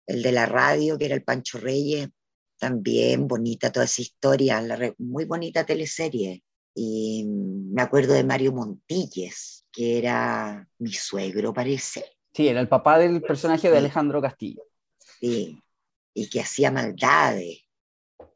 el 0.07 0.21
de 0.21 0.31
la 0.31 0.45
radio, 0.45 0.97
que 0.97 1.05
era 1.05 1.15
el 1.15 1.23
Pancho 1.23 1.57
Reyes, 1.59 2.09
también 2.57 3.27
bonita 3.27 3.71
toda 3.71 3.85
esa 3.85 4.01
historia, 4.01 4.61
muy 4.97 5.25
bonita 5.25 5.65
teleserie. 5.65 6.43
Y 6.75 7.25
me 7.25 7.81
acuerdo 7.81 8.13
de 8.13 8.23
Mario 8.23 8.51
Montilles, 8.51 9.65
que 9.71 9.97
era 9.97 10.67
mi 10.79 10.91
suegro, 10.91 11.53
parece. 11.53 12.05
Sí, 12.33 12.47
era 12.47 12.61
el 12.61 12.67
papá 12.67 12.97
del 12.97 13.21
personaje 13.21 13.69
de 13.69 13.77
Alejandro 13.77 14.21
Castillo. 14.21 14.63
Sí, 15.19 15.61
y 16.13 16.29
que 16.29 16.41
hacía 16.41 16.71
maldades, 16.71 17.59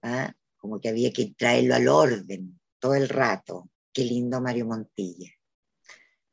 ¿ah? 0.03 0.31
como 0.57 0.79
que 0.79 0.89
había 0.89 1.11
que 1.11 1.33
traerlo 1.37 1.75
al 1.75 1.87
orden 1.87 2.59
todo 2.79 2.95
el 2.95 3.09
rato. 3.09 3.69
Qué 3.93 4.03
lindo 4.03 4.41
Mario 4.41 4.65
Montilles. 4.65 5.31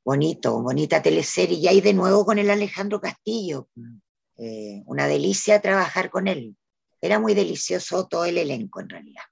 Bonito, 0.05 0.63
bonita 0.63 1.01
teleserie. 1.01 1.57
Y 1.57 1.69
ahí 1.69 1.81
de 1.81 1.95
nuevo 1.95 2.27
con 2.27 2.39
el 2.39 2.51
Alejandro 2.51 3.01
Castillo. 3.01 3.69
Eh, 4.37 4.83
una 4.87 5.07
delicia 5.07 5.63
trabajar 5.63 6.11
con 6.11 6.29
él. 6.29 6.57
Era 7.01 7.19
muy 7.19 7.35
delicioso 7.35 8.07
todo 8.07 8.25
el 8.25 8.37
elenco 8.37 8.81
en 8.81 8.89
realidad. 8.89 9.23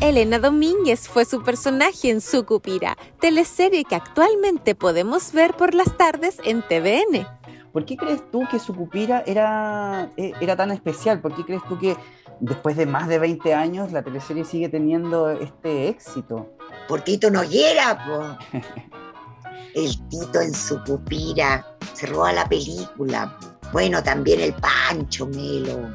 Elena 0.00 0.38
Domínguez 0.38 1.08
fue 1.08 1.24
su 1.24 1.42
personaje 1.42 2.10
en 2.10 2.20
Sucupira, 2.20 2.98
teleserie 3.18 3.84
que 3.84 3.94
actualmente 3.94 4.74
podemos 4.74 5.32
ver 5.32 5.54
por 5.56 5.74
las 5.74 5.96
tardes 5.96 6.36
en 6.44 6.60
TVN. 6.60 7.26
¿Por 7.72 7.86
qué 7.86 7.96
crees 7.96 8.30
tú 8.30 8.46
que 8.50 8.58
Sucupira 8.58 9.24
era, 9.26 10.10
eh, 10.18 10.32
era 10.40 10.54
tan 10.54 10.70
especial? 10.70 11.20
¿Por 11.20 11.34
qué 11.34 11.44
crees 11.44 11.62
tú 11.66 11.78
que 11.78 11.96
después 12.40 12.76
de 12.76 12.84
más 12.84 13.08
de 13.08 13.18
20 13.18 13.54
años 13.54 13.90
la 13.90 14.02
teleserie 14.02 14.44
sigue 14.44 14.68
teniendo 14.68 15.30
este 15.30 15.88
éxito? 15.88 16.52
Por 16.88 17.00
Tito 17.00 17.30
Noguera, 17.30 17.98
po. 18.06 18.58
el 19.74 20.08
Tito 20.08 20.40
en 20.42 20.52
Sucupira 20.52 21.66
se 21.94 22.06
roba 22.06 22.34
la 22.34 22.46
película. 22.46 23.36
Bueno, 23.72 24.02
también 24.02 24.40
el 24.40 24.54
Pancho 24.54 25.26
Melo 25.26 25.90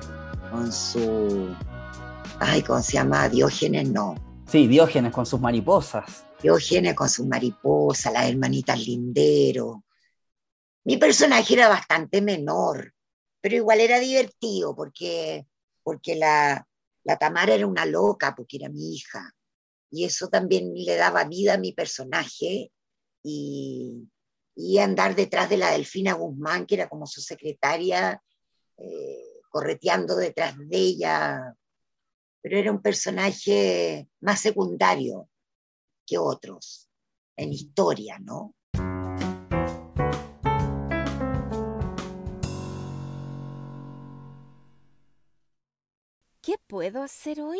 con 0.51 0.71
su 0.71 1.55
ay, 2.41 2.63
¿cómo 2.63 2.82
se 2.82 2.93
llama? 2.93 3.30
Diógenes, 3.30 3.89
no. 3.89 4.15
Sí, 4.47 4.67
Diógenes 4.67 5.13
con 5.13 5.25
sus 5.25 5.39
mariposas. 5.39 6.25
Diógenes 6.41 6.95
con 6.95 7.08
sus 7.08 7.25
mariposas, 7.27 8.12
las 8.12 8.27
hermanitas 8.27 8.80
Lindero. 8.80 9.84
Mi 10.84 10.97
personaje 10.97 11.54
era 11.54 11.69
bastante 11.69 12.21
menor, 12.21 12.93
pero 13.39 13.56
igual 13.56 13.80
era 13.80 13.99
divertido 13.99 14.75
porque, 14.75 15.45
porque 15.84 16.15
la, 16.15 16.67
la 17.04 17.17
Tamara 17.17 17.54
era 17.54 17.67
una 17.67 17.86
loca, 17.86 18.34
porque 18.36 18.58
era 18.58 18.69
mi 18.69 18.95
hija. 18.95 19.32
Y 19.91 20.06
eso 20.06 20.27
también 20.27 20.73
le 20.73 20.95
daba 20.95 21.23
vida 21.25 21.54
a 21.54 21.60
mi 21.60 21.73
personaje 21.73 22.71
y, 23.23 24.10
y 24.56 24.80
andar 24.80 25.15
detrás 25.15 25.47
de 25.47 25.58
la 25.58 25.71
Delfina 25.71 26.13
Guzmán, 26.13 26.65
que 26.65 26.75
era 26.75 26.89
como 26.89 27.06
su 27.06 27.21
secretaria, 27.21 28.19
eh, 28.77 29.41
correteando 29.51 30.15
detrás 30.15 30.56
de 30.58 30.77
ella, 30.77 31.56
pero 32.41 32.58
era 32.58 32.71
un 32.71 32.82
personaje 32.82 34.08
más 34.19 34.41
secundario 34.41 35.30
que 36.06 36.17
otros 36.17 36.89
en 37.38 37.54
historia, 37.54 38.19
¿no? 38.19 38.56
¿Qué 46.41 46.56
puedo 46.67 47.04
hacer 47.04 47.39
hoy? 47.41 47.60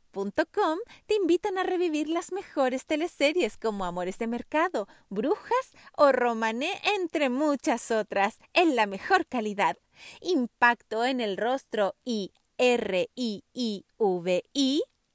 te 1.05 1.15
invitan 1.15 1.57
a 1.57 1.63
revivir 1.63 2.09
las 2.09 2.31
mejores 2.31 2.85
teleseries 2.85 3.57
como 3.57 3.85
Amores 3.85 4.17
de 4.17 4.27
Mercado, 4.27 4.87
Brujas 5.09 5.71
o 5.95 6.11
Romané, 6.11 6.79
entre 6.97 7.29
muchas 7.29 7.91
otras, 7.91 8.39
en 8.53 8.75
la 8.75 8.85
mejor 8.85 9.25
calidad. 9.25 9.77
Impacto 10.19 11.05
en 11.05 11.21
el 11.21 11.37
rostro 11.37 11.95
y 12.03 12.33
R-I-I-V-I, 12.57 13.43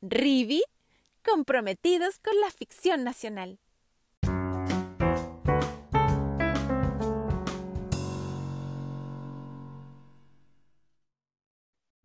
Rivi, 0.00 0.62
comprometidos 1.24 2.18
con 2.18 2.40
la 2.40 2.50
ficción 2.50 3.04
nacional. 3.04 3.58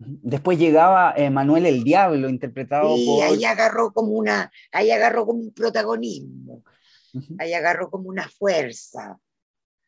Después 0.04 0.58
llegaba 0.58 1.14
eh, 1.16 1.30
Manuel 1.30 1.66
el 1.66 1.84
Diablo, 1.84 2.28
interpretado 2.28 2.98
y 2.98 3.06
por... 3.06 3.24
ahí 3.24 3.46
agarró 3.46 3.94
como 3.94 4.14
una, 4.14 4.52
ahí 4.72 4.90
agarró 4.90 5.26
como 5.26 5.40
un 5.40 5.54
protagonismo, 5.54 6.64
ahí 7.38 7.54
agarró 7.54 7.92
como 7.92 8.10
una 8.10 8.28
fuerza, 8.28 9.20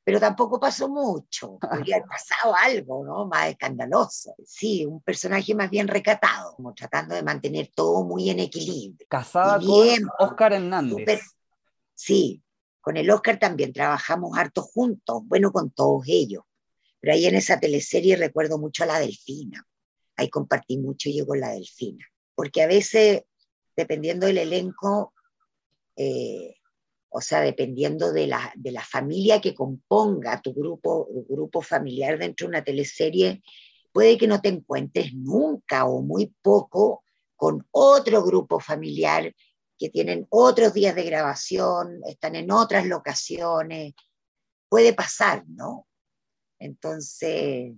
pero 0.03 0.19
tampoco 0.19 0.59
pasó 0.59 0.87
mucho, 0.87 1.57
podría 1.61 1.95
haber 1.95 2.07
pasado 2.07 2.53
algo, 2.55 3.03
¿no? 3.03 3.25
Más 3.25 3.49
escandaloso. 3.49 4.35
Sí, 4.45 4.85
un 4.85 5.01
personaje 5.01 5.55
más 5.55 5.69
bien 5.69 5.87
recatado, 5.87 6.55
como 6.55 6.73
tratando 6.75 7.15
de 7.15 7.23
mantener 7.23 7.71
todo 7.73 8.03
muy 8.03 8.29
en 8.29 8.39
equilibrio. 8.39 9.07
Casada 9.09 9.59
con 9.59 10.09
Oscar 10.19 10.53
Hernández. 10.53 11.21
sí, 11.95 12.43
con 12.81 12.97
el 12.97 13.09
Oscar 13.09 13.39
también 13.39 13.73
trabajamos 13.73 14.37
harto 14.37 14.61
juntos, 14.61 15.23
bueno, 15.25 15.51
con 15.51 15.71
todos 15.71 16.03
ellos. 16.07 16.43
Pero 16.99 17.13
ahí 17.13 17.25
en 17.25 17.35
esa 17.35 17.59
teleserie 17.59 18.15
recuerdo 18.15 18.59
mucho 18.59 18.83
a 18.83 18.87
la 18.87 18.99
Delfina 18.99 19.65
ahí 20.15 20.29
compartí 20.29 20.77
mucho 20.77 21.09
yo 21.09 21.25
con 21.25 21.39
la 21.39 21.51
Delfina, 21.51 22.05
porque 22.35 22.61
a 22.61 22.67
veces, 22.67 23.23
dependiendo 23.75 24.27
del 24.27 24.37
elenco, 24.37 25.13
eh, 25.95 26.55
o 27.09 27.21
sea, 27.21 27.41
dependiendo 27.41 28.11
de 28.11 28.27
la, 28.27 28.51
de 28.55 28.71
la, 28.71 28.83
familia 28.83 29.39
que 29.39 29.53
componga 29.53 30.41
tu 30.41 30.53
grupo, 30.53 31.07
grupo 31.29 31.61
familiar 31.61 32.17
dentro 32.17 32.45
de 32.45 32.49
una 32.49 32.63
teleserie, 32.63 33.43
puede 33.91 34.17
que 34.17 34.27
no 34.27 34.41
te 34.41 34.49
encuentres 34.49 35.13
nunca 35.13 35.85
o 35.85 36.01
muy 36.01 36.33
poco 36.41 37.03
con 37.35 37.67
otro 37.71 38.23
grupo 38.23 38.59
familiar 38.59 39.33
que 39.77 39.89
tienen 39.89 40.25
otros 40.29 40.73
días 40.73 40.95
de 40.95 41.03
grabación, 41.03 42.01
están 42.07 42.35
en 42.35 42.51
otras 42.51 42.87
locaciones, 42.87 43.93
puede 44.69 44.93
pasar, 44.93 45.43
¿no? 45.47 45.87
Entonces, 46.57 47.73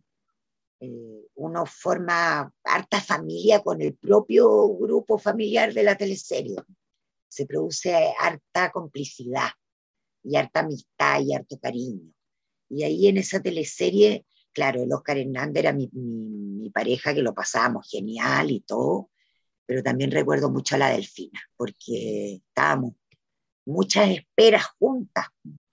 eh, 0.85 1.27
uno 1.35 1.65
forma 1.65 2.51
harta 2.63 3.01
familia 3.01 3.61
con 3.61 3.81
el 3.81 3.95
propio 3.95 4.67
grupo 4.77 5.17
familiar 5.17 5.73
de 5.73 5.83
la 5.83 5.95
teleserie. 5.95 6.57
Se 7.27 7.45
produce 7.45 8.13
harta 8.19 8.71
complicidad 8.71 9.49
y 10.23 10.35
harta 10.35 10.61
amistad 10.61 11.21
y 11.21 11.33
harto 11.33 11.59
cariño. 11.59 12.11
Y 12.69 12.83
ahí 12.83 13.07
en 13.07 13.17
esa 13.17 13.41
teleserie, 13.41 14.25
claro, 14.51 14.81
el 14.83 14.91
Oscar 14.91 15.17
Hernández 15.17 15.61
era 15.63 15.73
mi, 15.73 15.89
mi 15.91 16.69
pareja, 16.69 17.13
que 17.13 17.21
lo 17.21 17.33
pasábamos 17.33 17.87
genial 17.89 18.51
y 18.51 18.61
todo, 18.61 19.09
pero 19.65 19.83
también 19.83 20.11
recuerdo 20.11 20.49
mucho 20.49 20.75
a 20.75 20.79
la 20.79 20.89
Delfina, 20.89 21.39
porque 21.57 22.35
estábamos 22.35 22.93
muchas 23.65 24.09
esperas 24.09 24.65
juntas, 24.79 25.25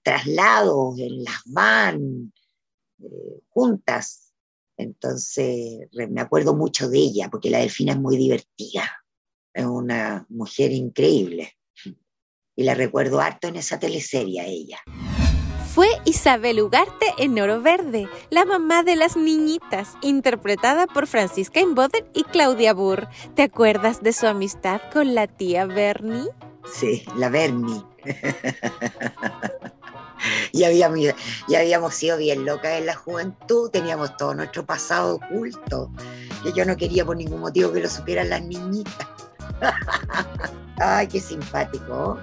traslados 0.02 0.98
en 0.98 1.22
las 1.24 1.42
van, 1.46 2.32
eh, 2.98 3.40
juntas, 3.50 4.31
entonces, 4.82 5.88
me 5.92 6.20
acuerdo 6.20 6.54
mucho 6.54 6.88
de 6.88 6.98
ella, 6.98 7.28
porque 7.30 7.50
la 7.50 7.58
delfina 7.58 7.92
es 7.92 7.98
muy 7.98 8.16
divertida, 8.16 8.82
es 9.54 9.64
una 9.64 10.26
mujer 10.28 10.72
increíble. 10.72 11.52
Y 12.54 12.64
la 12.64 12.74
recuerdo 12.74 13.20
harto 13.20 13.48
en 13.48 13.56
esa 13.56 13.78
teleserie 13.78 14.40
a 14.40 14.46
ella. 14.46 14.78
fue 15.74 15.86
Isabel 16.04 16.60
Ugarte 16.60 17.06
en 17.16 17.40
Oro 17.40 17.62
Verde, 17.62 18.06
la 18.28 18.44
mamá 18.44 18.82
de 18.82 18.94
las 18.94 19.16
niñitas, 19.16 19.94
interpretada 20.02 20.86
por 20.86 21.06
Francisca 21.06 21.60
Inboden 21.60 22.04
y 22.12 22.24
Claudia 22.24 22.74
Burr. 22.74 23.08
¿Te 23.34 23.42
acuerdas 23.42 24.02
de 24.02 24.12
su 24.12 24.26
amistad 24.26 24.82
con 24.92 25.14
la 25.14 25.26
tía 25.26 25.64
Bernie? 25.64 26.28
Sí, 26.70 27.04
la 27.16 27.30
Bernie. 27.30 27.82
ya, 30.52 30.68
habíamos, 30.68 31.00
ya 31.48 31.60
habíamos 31.60 31.94
sido 31.94 32.16
bien 32.18 32.44
locas 32.44 32.78
en 32.78 32.86
la 32.86 32.94
juventud, 32.94 33.70
teníamos 33.70 34.16
todo 34.16 34.34
nuestro 34.34 34.64
pasado 34.64 35.16
oculto, 35.16 35.90
que 36.42 36.52
yo 36.52 36.64
no 36.64 36.76
quería 36.76 37.04
por 37.04 37.16
ningún 37.16 37.40
motivo 37.40 37.72
que 37.72 37.80
lo 37.80 37.88
supieran 37.88 38.30
las 38.30 38.42
niñitas. 38.42 39.08
Ay, 40.78 41.06
qué 41.06 41.20
simpático, 41.20 42.18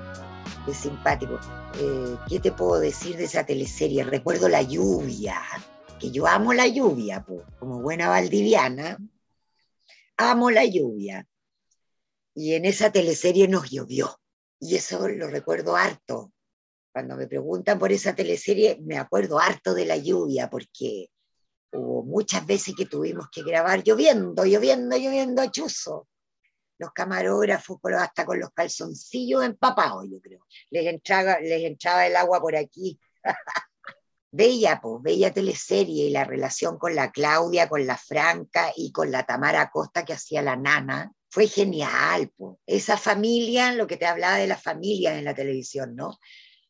qué 0.66 0.74
simpático. 0.74 1.40
Eh, 1.80 2.18
¿Qué 2.28 2.40
te 2.40 2.52
puedo 2.52 2.80
decir 2.80 3.16
de 3.16 3.26
esa 3.26 3.46
teleserie? 3.46 4.04
Recuerdo 4.04 4.50
la 4.50 4.62
lluvia, 4.62 5.42
que 6.00 6.12
yo 6.12 6.28
amo 6.28 6.54
la 6.54 6.68
lluvia, 6.68 7.26
como 7.60 7.82
buena 7.82 8.10
valdiviana, 8.10 8.98
amo 10.18 10.52
la 10.52 10.66
lluvia. 10.66 11.26
Y 12.34 12.54
en 12.54 12.66
esa 12.66 12.92
teleserie 12.92 13.48
nos 13.48 13.70
llovió, 13.70 14.20
y 14.60 14.76
eso 14.76 15.08
lo 15.08 15.28
recuerdo 15.28 15.76
harto. 15.76 16.32
Cuando 17.00 17.16
me 17.16 17.28
preguntan 17.28 17.80
por 17.80 17.94
esa 17.94 18.14
teleserie, 18.14 18.78
me 18.82 18.98
acuerdo 18.98 19.40
harto 19.40 19.74
de 19.74 19.86
la 19.86 19.96
lluvia, 19.96 20.50
porque 20.50 21.10
hubo 21.72 22.04
muchas 22.04 22.46
veces 22.46 22.76
que 22.76 22.88
tuvimos 22.88 23.30
que 23.32 23.42
grabar 23.42 23.82
lloviendo, 23.86 24.44
lloviendo, 24.44 24.98
lloviendo 24.98 25.50
chuzo 25.50 26.10
los 26.78 26.92
camarógrafos 26.92 27.80
hasta 27.98 28.26
con 28.26 28.42
los 28.42 28.50
calzoncillos 28.52 29.46
empapados, 29.46 30.08
yo 30.12 30.20
creo. 30.20 30.46
Les 30.72 30.88
entraba, 30.88 31.40
les 31.40 31.64
entraba 31.64 32.06
el 32.06 32.18
agua 32.18 32.42
por 32.42 32.58
aquí. 32.58 33.00
bella, 34.32 34.82
pues, 34.82 35.02
bella 35.02 35.34
teleserie 35.34 36.08
y 36.08 36.10
la 36.10 36.26
relación 36.26 36.78
con 36.78 36.96
la 36.96 37.14
Claudia, 37.14 37.70
con 37.70 37.88
la 37.88 37.96
Franca 37.96 38.74
y 38.76 38.92
con 38.92 39.10
la 39.10 39.26
Tamara 39.26 39.70
Costa 39.70 40.04
que 40.04 40.12
hacía 40.12 40.42
la 40.42 40.58
nana. 40.58 41.14
Fue 41.30 41.48
genial, 41.48 42.30
pues. 42.36 42.58
Esa 42.66 42.98
familia, 42.98 43.72
lo 43.72 43.88
que 43.88 43.96
te 43.96 44.06
hablaba 44.06 44.36
de 44.36 44.48
la 44.48 44.58
familia 44.58 45.18
en 45.18 45.24
la 45.24 45.34
televisión, 45.34 45.96
¿no? 45.96 46.20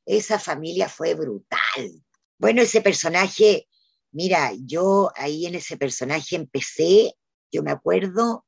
Esa 0.06 0.40
familia 0.40 0.90
fue 0.90 1.14
brutal. 1.14 2.04
Bueno, 2.38 2.62
ese 2.62 2.82
personaje, 2.82 3.68
mira, 4.12 4.52
yo 4.66 5.12
ahí 5.16 5.46
en 5.46 5.56
ese 5.56 5.78
personaje 5.78 6.36
empecé, 6.36 7.14
yo 7.52 7.64
me 7.64 7.72
acuerdo, 7.72 8.46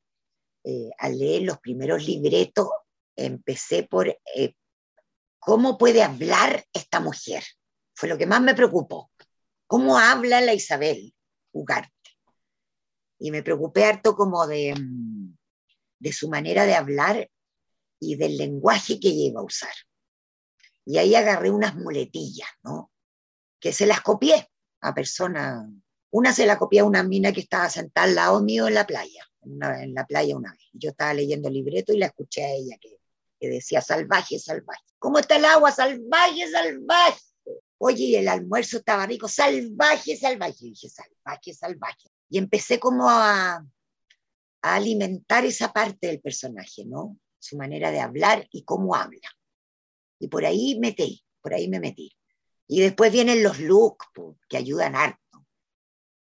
eh, 0.63 0.89
al 0.97 1.17
leer 1.17 1.43
los 1.43 1.59
primeros 1.59 2.05
libretos, 2.05 2.67
empecé 3.15 3.83
por 3.83 4.07
eh, 4.07 4.53
cómo 5.39 5.77
puede 5.77 6.03
hablar 6.03 6.65
esta 6.73 6.99
mujer. 6.99 7.43
Fue 7.93 8.07
lo 8.07 8.17
que 8.17 8.27
más 8.27 8.41
me 8.41 8.55
preocupó. 8.55 9.11
¿Cómo 9.67 9.97
habla 9.97 10.41
la 10.41 10.53
Isabel 10.53 11.13
Ugarte? 11.51 11.91
Y 13.19 13.31
me 13.31 13.43
preocupé 13.43 13.85
harto 13.85 14.15
como 14.15 14.47
de, 14.47 14.73
mm, 14.75 15.37
de 15.99 16.13
su 16.13 16.29
manera 16.29 16.65
de 16.65 16.75
hablar 16.75 17.29
y 17.99 18.15
del 18.15 18.37
lenguaje 18.37 18.99
que 18.99 19.09
iba 19.09 19.41
a 19.41 19.45
usar. 19.45 19.73
Y 20.85 20.97
ahí 20.97 21.15
agarré 21.15 21.51
unas 21.51 21.75
muletillas, 21.75 22.49
¿no? 22.63 22.91
Que 23.59 23.73
se 23.73 23.85
las 23.85 24.01
copié 24.01 24.49
a 24.81 24.93
personas. 24.93 25.67
Una 26.09 26.33
se 26.33 26.45
la 26.45 26.57
copié 26.57 26.81
a 26.81 26.85
una 26.85 27.03
mina 27.03 27.31
que 27.31 27.41
estaba 27.41 27.69
sentada 27.69 28.07
al 28.07 28.15
lado 28.15 28.41
mío 28.41 28.67
en 28.67 28.73
la 28.73 28.85
playa 28.85 29.25
en, 29.43 29.93
la 29.93 30.05
playa 30.05 30.35
una 30.35 30.51
vez. 30.51 30.69
Yo 30.73 30.91
estaba 30.91 31.13
leyendo 31.13 31.47
el 31.47 31.55
libreto 31.55 31.93
y 31.93 31.97
la 31.97 32.07
escuché 32.07 32.43
a 32.43 32.53
ella 32.53 32.77
que, 32.79 32.97
que 33.39 33.49
decía, 33.49 33.81
salvaje, 33.81 34.39
salvaje. 34.39 34.83
¿Cómo 34.99 35.19
está 35.19 35.37
el 35.37 35.45
agua? 35.45 35.71
Salvaje, 35.71 36.49
salvaje. 36.51 37.21
Oye, 37.77 38.19
el 38.19 38.27
almuerzo 38.27 38.77
estaba 38.77 39.05
rico, 39.07 39.27
salvaje, 39.27 40.15
salvaje. 40.15 40.65
Dije, 40.65 40.89
salvaje, 40.89 41.53
salvaje. 41.53 42.09
Y 42.29 42.37
empecé 42.37 42.79
como 42.79 43.09
a 43.09 43.65
alimentar 44.61 45.45
esa 45.45 45.73
parte 45.73 46.07
del 46.07 46.21
personaje, 46.21 46.85
¿no? 46.85 47.17
Su 47.39 47.57
manera 47.57 47.89
de 47.89 47.99
hablar 47.99 48.47
y 48.51 48.63
cómo 48.63 48.95
habla. 48.95 49.27
Y 50.21 50.27
por 50.27 50.45
ahí 50.45 50.77
metí, 50.79 51.23
por 51.41 51.55
ahí 51.55 51.67
me 51.67 51.79
metí. 51.79 52.15
Y 52.67 52.79
después 52.81 53.11
vienen 53.11 53.41
los 53.41 53.59
looks 53.59 54.05
que 54.47 54.57
ayudan 54.57 54.95
harto. 54.95 55.47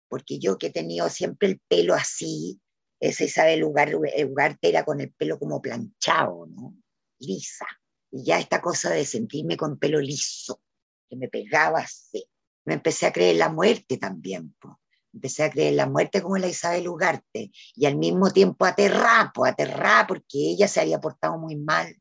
Porque 0.09 0.39
yo 0.39 0.57
que 0.57 0.69
he 0.69 0.71
tenido 0.71 1.09
siempre 1.11 1.49
el 1.49 1.61
pelo 1.69 1.95
así, 1.95 2.61
esa 3.01 3.25
Isabel 3.25 3.65
Ugarte 3.65 4.69
era 4.69 4.85
con 4.85 5.01
el 5.01 5.13
pelo 5.13 5.37
como 5.37 5.61
planchado, 5.61 6.47
¿no? 6.47 6.77
Lisa. 7.19 7.67
Y 8.13 8.25
ya 8.25 8.39
esta 8.39 8.63
cosa 8.63 8.91
de 8.91 9.05
sentirme 9.05 9.57
con 9.57 9.81
pelo 9.81 10.01
liso, 10.01 10.63
que 11.11 11.17
me 11.17 11.29
pegaba 11.29 11.81
así. 11.81 12.25
Me 12.65 12.75
empecé 12.75 13.07
a 13.07 13.13
creer 13.13 13.37
la 13.37 13.49
muerte 13.49 13.97
también, 13.97 14.55
pues. 14.61 14.77
Empecé 15.13 15.43
a 15.43 15.51
creer 15.51 15.75
la 15.75 15.87
muerte 15.87 16.23
como 16.23 16.39
la 16.39 16.47
Isabel 16.47 16.89
Ugarte 16.89 17.51
y 17.75 17.87
al 17.87 17.97
mismo 17.97 18.31
tiempo 18.31 18.65
aterrar, 18.65 19.33
pues 19.35 19.53
aterrar 19.53 20.07
porque 20.07 20.39
ella 20.39 20.69
se 20.69 20.81
había 20.81 21.01
portado 21.01 21.37
muy 21.37 21.57
mal. 21.57 21.95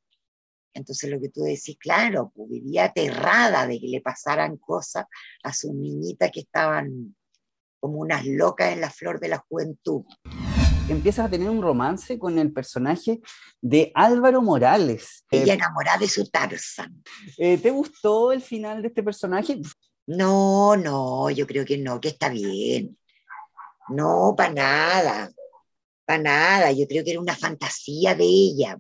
Entonces 0.74 1.10
lo 1.10 1.20
que 1.20 1.30
tú 1.30 1.42
decís, 1.42 1.78
claro, 1.80 2.32
pues 2.36 2.50
vivía 2.50 2.86
aterrada 2.86 3.68
de 3.68 3.80
que 3.80 3.88
le 3.88 4.02
pasaran 4.02 4.58
cosas 4.58 5.06
a 5.44 5.54
sus 5.54 5.74
niñitas 5.74 6.32
que 6.32 6.42
estaban 6.42 7.16
como 7.80 8.00
unas 8.00 8.26
locas 8.26 8.72
en 8.74 8.82
la 8.82 8.90
flor 8.90 9.20
de 9.20 9.28
la 9.28 9.40
juventud 9.40 10.06
empiezas 10.92 11.26
a 11.26 11.30
tener 11.30 11.50
un 11.50 11.62
romance 11.62 12.20
con 12.20 12.38
el 12.38 12.52
personaje 12.52 13.22
de 13.62 13.92
Álvaro 13.96 14.42
Morales. 14.42 15.26
Ella 15.32 15.54
enamorada 15.54 16.00
de 16.00 16.08
su 16.08 16.30
Tarzan. 16.30 17.04
Eh, 17.38 17.58
¿Te 17.58 17.72
gustó 17.72 18.32
el 18.32 18.42
final 18.42 18.82
de 18.82 18.90
este 18.90 19.04
personaje? 19.04 19.60
No, 20.08 20.76
no, 20.76 21.30
yo 21.30 21.48
creo 21.48 21.66
que 21.66 21.78
no, 21.78 22.00
que 22.00 22.10
está 22.10 22.30
bien. 22.30 22.98
No, 23.90 24.34
para 24.38 24.54
nada, 24.54 25.32
para 26.06 26.22
nada. 26.22 26.72
Yo 26.72 26.88
creo 26.88 27.04
que 27.04 27.12
era 27.12 27.20
una 27.20 27.36
fantasía 27.36 28.16
de 28.16 28.26
ella, 28.26 28.78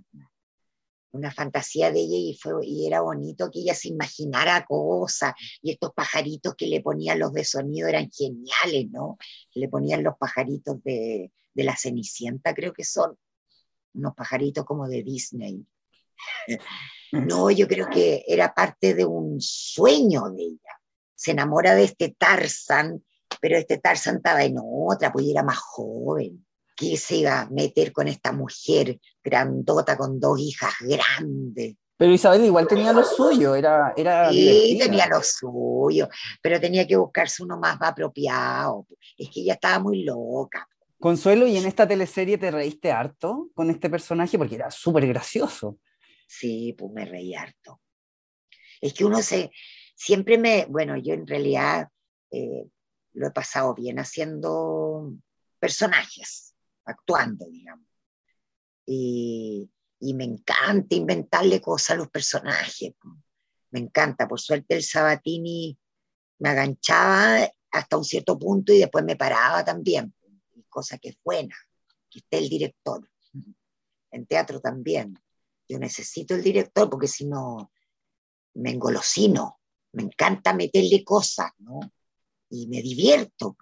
una 1.12 1.32
fantasía 1.32 1.92
de 1.92 2.00
ella 2.00 2.18
y, 2.18 2.38
fue, 2.42 2.66
y 2.66 2.88
era 2.88 3.02
bonito 3.02 3.50
que 3.52 3.60
ella 3.60 3.74
se 3.74 3.90
imaginara 3.90 4.66
cosas 4.66 5.34
y 5.62 5.72
estos 5.72 5.94
pajaritos 5.94 6.56
que 6.56 6.68
le 6.68 6.82
ponían 6.82 7.20
los 7.20 7.34
de 7.34 7.44
sonido 7.44 7.88
eran 7.88 8.10
geniales, 8.10 8.90
¿no? 8.92 9.18
Le 9.54 9.68
ponían 9.68 10.04
los 10.04 10.16
pajaritos 10.18 10.84
de, 10.84 11.32
de 11.54 11.64
la 11.64 11.76
Cenicienta, 11.76 12.54
creo 12.54 12.74
que 12.74 12.84
son, 12.84 13.18
unos 13.94 14.16
pajaritos 14.16 14.66
como 14.66 14.88
de 14.88 15.04
Disney. 15.04 15.66
No, 17.14 17.52
yo 17.52 17.68
creo 17.68 17.90
que 17.90 18.24
era 18.26 18.54
parte 18.54 18.94
de 18.94 19.04
un 19.04 19.42
sueño 19.42 20.30
de 20.30 20.44
ella. 20.44 20.80
Se 21.14 21.32
enamora 21.32 21.76
de 21.76 21.84
este 21.84 22.16
Tarzan, 22.18 23.04
pero 23.42 23.58
este 23.58 23.80
Tarzan 23.80 24.16
estaba 24.16 24.46
en 24.46 24.56
otra, 24.58 25.12
pues 25.12 25.28
era 25.28 25.44
más 25.44 25.58
joven. 25.58 26.46
¿Qué 26.76 26.98
se 26.98 27.18
iba 27.18 27.42
a 27.42 27.50
meter 27.50 27.92
con 27.92 28.08
esta 28.08 28.32
mujer 28.32 29.00
grandota 29.24 29.98
con 29.98 30.20
dos 30.20 30.40
hijas 30.40 30.74
grandes? 30.80 31.76
Pero 31.98 32.14
Isabel 32.14 32.46
igual 32.46 32.68
tenía 32.68 32.94
lo 32.94 33.04
suyo, 33.04 33.54
era... 33.54 33.94
era 33.96 34.32
sí, 34.32 34.76
tenía 34.82 35.06
lo 35.08 35.22
suyo, 35.22 36.10
pero 36.42 36.60
tenía 36.60 36.88
que 36.88 36.96
buscarse 36.96 37.44
uno 37.44 37.60
más 37.60 37.78
apropiado. 37.80 38.88
Es 39.16 39.30
que 39.30 39.42
ella 39.42 39.54
estaba 39.54 39.78
muy 39.78 40.04
loca. 40.04 40.68
Consuelo, 41.00 41.46
¿y 41.46 41.58
en 41.58 41.66
esta 41.68 41.88
teleserie 41.88 42.40
te 42.40 42.50
reíste 42.50 42.92
harto 42.92 43.50
con 43.54 43.70
este 43.70 43.90
personaje? 43.90 44.38
Porque 44.38 44.56
era 44.56 44.72
súper 44.72 45.06
gracioso. 45.08 45.78
Sí, 46.28 46.74
pues 46.78 46.92
me 46.92 47.06
reí 47.06 47.36
harto. 47.36 47.82
Es 48.80 48.94
que 48.94 49.06
uno 49.06 49.22
se, 49.22 49.52
siempre 49.96 50.38
me, 50.40 50.66
bueno, 50.66 50.98
yo 50.98 51.14
en 51.14 51.28
realidad 51.28 51.88
eh, 52.32 52.66
lo 53.14 53.28
he 53.28 53.32
pasado 53.32 53.76
bien 53.76 54.00
haciendo 54.00 55.14
personajes, 55.60 56.51
actuando, 56.86 57.46
digamos. 57.50 57.88
Y, 58.86 59.70
me 60.16 60.24
encanta 60.24 60.96
inventarle 60.96 61.62
cosas 61.62 61.92
a 61.92 61.96
los 61.96 62.10
personajes. 62.10 62.94
Me 63.70 63.80
encanta, 63.80 64.28
por 64.28 64.40
suerte 64.40 64.76
el 64.76 64.84
Sabatini 64.84 65.78
me 66.40 66.50
aganchaba 66.50 67.48
hasta 67.72 67.98
un 67.98 68.04
cierto 68.04 68.38
punto 68.38 68.74
y 68.74 68.80
después 68.80 69.06
me 69.06 69.16
paraba 69.16 69.64
también 69.64 70.12
cosa 70.72 70.98
que 70.98 71.10
es 71.10 71.18
buena, 71.24 71.56
que 72.10 72.20
esté 72.20 72.40
el 72.40 72.50
director. 72.50 73.08
En 74.14 74.26
teatro 74.26 74.60
también. 74.60 75.18
Yo 75.70 75.80
necesito 75.80 76.36
el 76.36 76.44
director 76.44 76.90
porque 76.90 77.08
si 77.08 77.26
no 77.26 77.72
me 78.56 78.72
engolosino, 78.72 79.62
me 79.94 80.04
encanta 80.04 80.54
meterle 80.54 81.02
cosas, 81.06 81.52
¿no? 81.60 81.80
Y 82.50 82.68
me 82.68 82.82
divierto, 82.82 83.56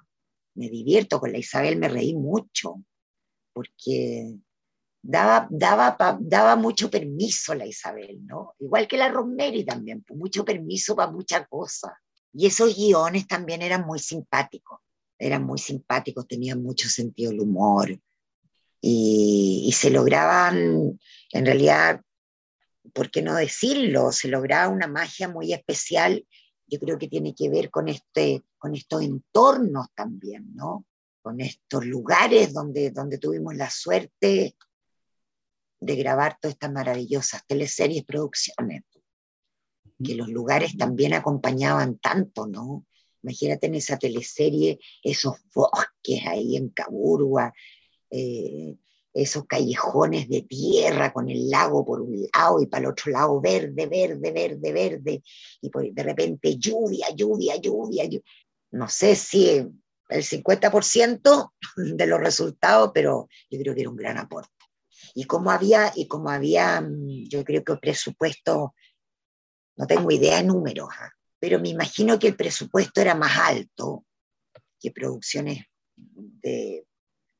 me 0.55 0.67
divierto 0.67 1.19
con 1.19 1.31
la 1.31 1.37
Isabel, 1.37 1.77
me 1.77 1.87
reí 1.87 2.15
mucho, 2.15 2.83
porque 3.59 4.37
daba, 5.01 5.47
daba, 5.51 6.17
daba 6.21 6.55
mucho 6.55 6.89
permiso 6.89 7.53
la 7.53 7.65
Isabel, 7.65 8.25
¿no? 8.25 8.53
Igual 8.59 8.87
que 8.87 8.97
la 8.97 9.09
Rosemary 9.09 9.65
también, 9.65 10.01
pues, 10.03 10.17
mucho 10.17 10.45
permiso 10.45 10.95
para 10.95 11.11
muchas 11.11 11.45
cosas. 11.49 11.91
Y 12.31 12.45
esos 12.45 12.73
guiones 12.73 13.27
también 13.27 13.61
eran 13.61 13.85
muy 13.85 13.99
simpáticos 13.99 14.79
eran 15.21 15.43
muy 15.43 15.59
simpáticos, 15.59 16.25
tenían 16.25 16.63
mucho 16.63 16.87
sentido 16.87 17.31
del 17.31 17.41
humor 17.41 17.99
y, 18.79 19.69
se 19.75 19.89
lograban, 19.89 20.97
en 21.33 21.45
realidad, 21.45 21.99
¿por 22.93 23.11
qué 23.11 23.21
no 23.21 23.35
decirlo? 23.35 24.13
Se 24.13 24.29
lograba 24.29 24.69
una 24.69 24.87
magia 24.87 25.27
muy 25.27 25.51
especial 25.51 26.25
yo 26.69 26.79
creo 26.79 26.97
que 26.97 27.07
tiene 27.07 27.33
que 27.33 27.49
ver 27.49 27.69
con, 27.69 27.89
este, 27.89 28.43
con 28.57 28.75
estos 28.75 29.01
entornos 29.01 29.87
también, 29.95 30.55
¿no? 30.55 30.85
Con 31.21 31.41
estos 31.41 31.85
lugares 31.85 32.53
donde, 32.53 32.91
donde 32.91 33.17
tuvimos 33.17 33.55
la 33.55 33.69
suerte 33.69 34.55
de 35.81 35.95
grabar 35.95 36.37
todas 36.39 36.53
estas 36.53 36.71
maravillosas 36.71 37.45
teleseries, 37.47 38.03
producciones, 38.05 38.83
que 40.03 40.15
los 40.15 40.29
lugares 40.29 40.77
también 40.77 41.13
acompañaban 41.13 41.97
tanto, 41.99 42.47
¿no? 42.47 42.85
Imagínate 43.23 43.67
en 43.67 43.75
esa 43.75 43.97
teleserie 43.97 44.79
esos 45.03 45.35
bosques 45.53 46.25
ahí 46.25 46.55
en 46.55 46.69
Caburgua, 46.69 47.53
eh, 48.09 48.77
esos 49.13 49.45
callejones 49.45 50.29
de 50.29 50.43
tierra 50.43 51.11
con 51.11 51.29
el 51.29 51.49
lago 51.49 51.83
por 51.85 52.01
un 52.01 52.27
lado 52.33 52.61
y 52.61 52.67
para 52.67 52.85
el 52.85 52.91
otro 52.91 53.11
lado 53.11 53.41
verde, 53.41 53.87
verde, 53.87 54.31
verde, 54.31 54.71
verde, 54.71 55.23
y 55.61 55.91
de 55.91 56.03
repente 56.03 56.57
lluvia, 56.57 57.07
lluvia, 57.15 57.55
lluvia, 57.57 58.07
No 58.71 58.87
sé 58.87 59.15
si 59.15 59.67
el 60.09 60.23
50% 60.23 61.53
de 61.75 62.07
los 62.07 62.19
resultados, 62.19 62.91
pero 62.93 63.29
yo 63.49 63.59
creo 63.59 63.75
que 63.75 63.81
era 63.81 63.89
un 63.89 63.95
gran 63.95 64.17
aporte. 64.17 64.51
Y 65.13 65.25
como 65.25 65.51
había, 65.51 65.91
y 65.95 66.07
como 66.07 66.29
había, 66.29 66.81
mm, 66.81 67.29
yo 67.29 67.43
creo 67.43 67.63
que 67.63 67.73
el 67.73 67.79
presupuesto, 67.79 68.73
no 69.77 69.87
tengo 69.87 70.11
idea 70.11 70.37
de 70.37 70.43
números, 70.43 70.89
¿ah? 70.99 71.11
pero 71.39 71.59
me 71.59 71.69
imagino 71.69 72.19
que 72.19 72.27
el 72.27 72.35
presupuesto 72.35 72.99
era 72.99 73.15
más 73.15 73.37
alto 73.37 74.05
que 74.79 74.91
producciones 74.91 75.65
de, 75.95 76.85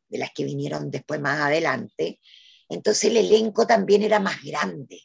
de 0.07 0.17
las 0.17 0.31
que 0.33 0.45
vinieron 0.45 0.89
después 0.89 1.19
más 1.19 1.39
adelante. 1.39 2.19
Entonces 2.69 3.05
el 3.05 3.17
elenco 3.17 3.65
también 3.67 4.03
era 4.03 4.19
más 4.19 4.41
grande, 4.43 5.01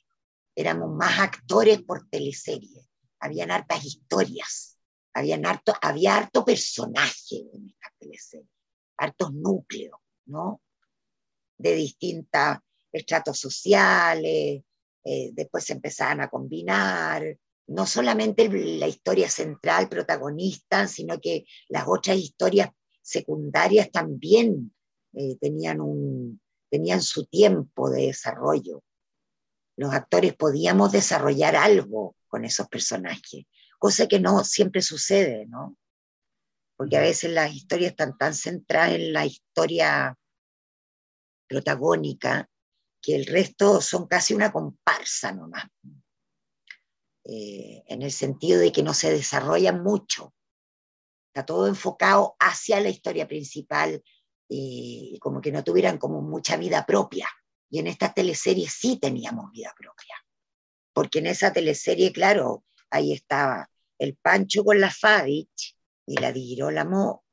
éramos 0.54 0.94
más 0.94 1.18
actores 1.18 1.82
por 1.82 2.08
teleserie, 2.08 2.86
habían 3.18 3.50
hartas 3.50 3.84
historias, 3.84 4.73
habían 5.14 5.46
harto, 5.46 5.72
había 5.80 6.16
harto 6.16 6.44
personaje 6.44 7.46
en 7.52 7.68
esta 7.68 7.92
teleserie, 7.98 8.50
hartos 8.98 9.32
núcleos, 9.32 9.98
¿no? 10.26 10.60
De 11.56 11.74
distintos 11.74 12.58
estratos 12.92 13.38
sociales, 13.38 14.62
eh, 15.04 15.30
después 15.32 15.64
se 15.64 15.74
empezaban 15.74 16.20
a 16.20 16.28
combinar, 16.28 17.38
no 17.66 17.86
solamente 17.86 18.48
la 18.48 18.88
historia 18.88 19.28
central 19.28 19.88
protagonista, 19.88 20.86
sino 20.86 21.20
que 21.20 21.44
las 21.68 21.84
otras 21.86 22.16
historias 22.18 22.70
secundarias 23.00 23.90
también 23.90 24.74
eh, 25.12 25.36
tenían, 25.40 25.80
un, 25.80 26.40
tenían 26.70 27.02
su 27.02 27.26
tiempo 27.26 27.90
de 27.90 28.06
desarrollo. 28.06 28.82
Los 29.76 29.92
actores 29.92 30.34
podíamos 30.34 30.92
desarrollar 30.92 31.56
algo 31.56 32.16
con 32.28 32.44
esos 32.44 32.68
personajes, 32.68 33.44
cosa 33.84 34.08
que 34.08 34.18
no 34.18 34.42
siempre 34.44 34.80
sucede, 34.80 35.44
¿no? 35.44 35.76
Porque 36.74 36.96
a 36.96 37.02
veces 37.02 37.30
las 37.32 37.52
historias 37.52 37.90
están 37.90 38.16
tan 38.16 38.32
centradas 38.32 38.92
en 38.92 39.12
la 39.12 39.26
historia 39.26 40.18
protagónica 41.46 42.48
que 43.02 43.14
el 43.14 43.26
resto 43.26 43.82
son 43.82 44.06
casi 44.06 44.32
una 44.32 44.50
comparsa 44.50 45.32
nomás. 45.32 45.66
Eh, 47.24 47.82
en 47.86 48.00
el 48.00 48.10
sentido 48.10 48.58
de 48.58 48.72
que 48.72 48.82
no 48.82 48.94
se 48.94 49.10
desarrollan 49.10 49.82
mucho. 49.82 50.34
Está 51.28 51.44
todo 51.44 51.66
enfocado 51.66 52.36
hacia 52.40 52.80
la 52.80 52.88
historia 52.88 53.28
principal, 53.28 54.02
y 54.48 55.18
como 55.20 55.42
que 55.42 55.52
no 55.52 55.62
tuvieran 55.62 55.98
como 55.98 56.22
mucha 56.22 56.56
vida 56.56 56.86
propia. 56.86 57.28
Y 57.68 57.80
en 57.80 57.88
esta 57.88 58.14
teleserie 58.14 58.66
sí 58.66 58.96
teníamos 58.98 59.50
vida 59.50 59.74
propia, 59.76 60.14
porque 60.94 61.18
en 61.18 61.26
esa 61.26 61.52
teleserie, 61.52 62.12
claro, 62.14 62.64
ahí 62.88 63.12
estaba 63.12 63.68
el 63.98 64.16
Pancho 64.16 64.64
con 64.64 64.80
la 64.80 64.90
Fadich 64.90 65.76
y 66.06 66.16
la 66.18 66.32
Girolamo, 66.32 67.24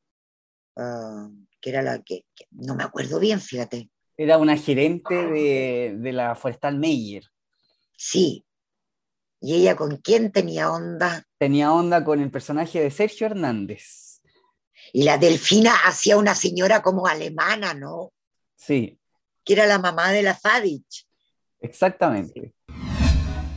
ah, 0.78 1.30
que 1.60 1.70
era 1.70 1.82
la 1.82 2.02
que, 2.02 2.26
no 2.52 2.76
me 2.76 2.84
acuerdo 2.84 3.20
bien, 3.20 3.40
fíjate. 3.40 3.90
Era 4.18 4.38
una 4.38 4.58
gerente 4.58 5.16
de, 5.16 5.96
de 5.98 6.12
la 6.12 6.36
Forestal 6.36 6.78
Meyer. 6.78 7.24
Sí. 7.98 8.46
¿Y 9.40 9.56
ella 9.56 9.76
con 9.76 9.98
quién 9.98 10.32
tenía 10.32 10.72
onda? 10.72 11.26
Tenía 11.38 11.74
onda 11.74 12.04
con 12.04 12.22
el 12.22 12.30
personaje 12.30 12.80
de 12.82 12.92
Sergio 12.92 13.28
Hernández. 13.28 14.22
Y 14.94 15.04
la 15.04 15.18
Delfina 15.18 15.74
hacía 15.86 16.18
una 16.18 16.36
señora 16.36 16.82
como 16.82 17.08
alemana, 17.08 17.74
¿no? 17.74 18.12
Sí. 18.56 19.00
Que 19.44 19.54
era 19.54 19.66
la 19.66 19.80
mamá 19.80 20.12
de 20.12 20.24
la 20.24 20.36
Fadich. 20.36 21.08
Exactamente. 21.60 22.54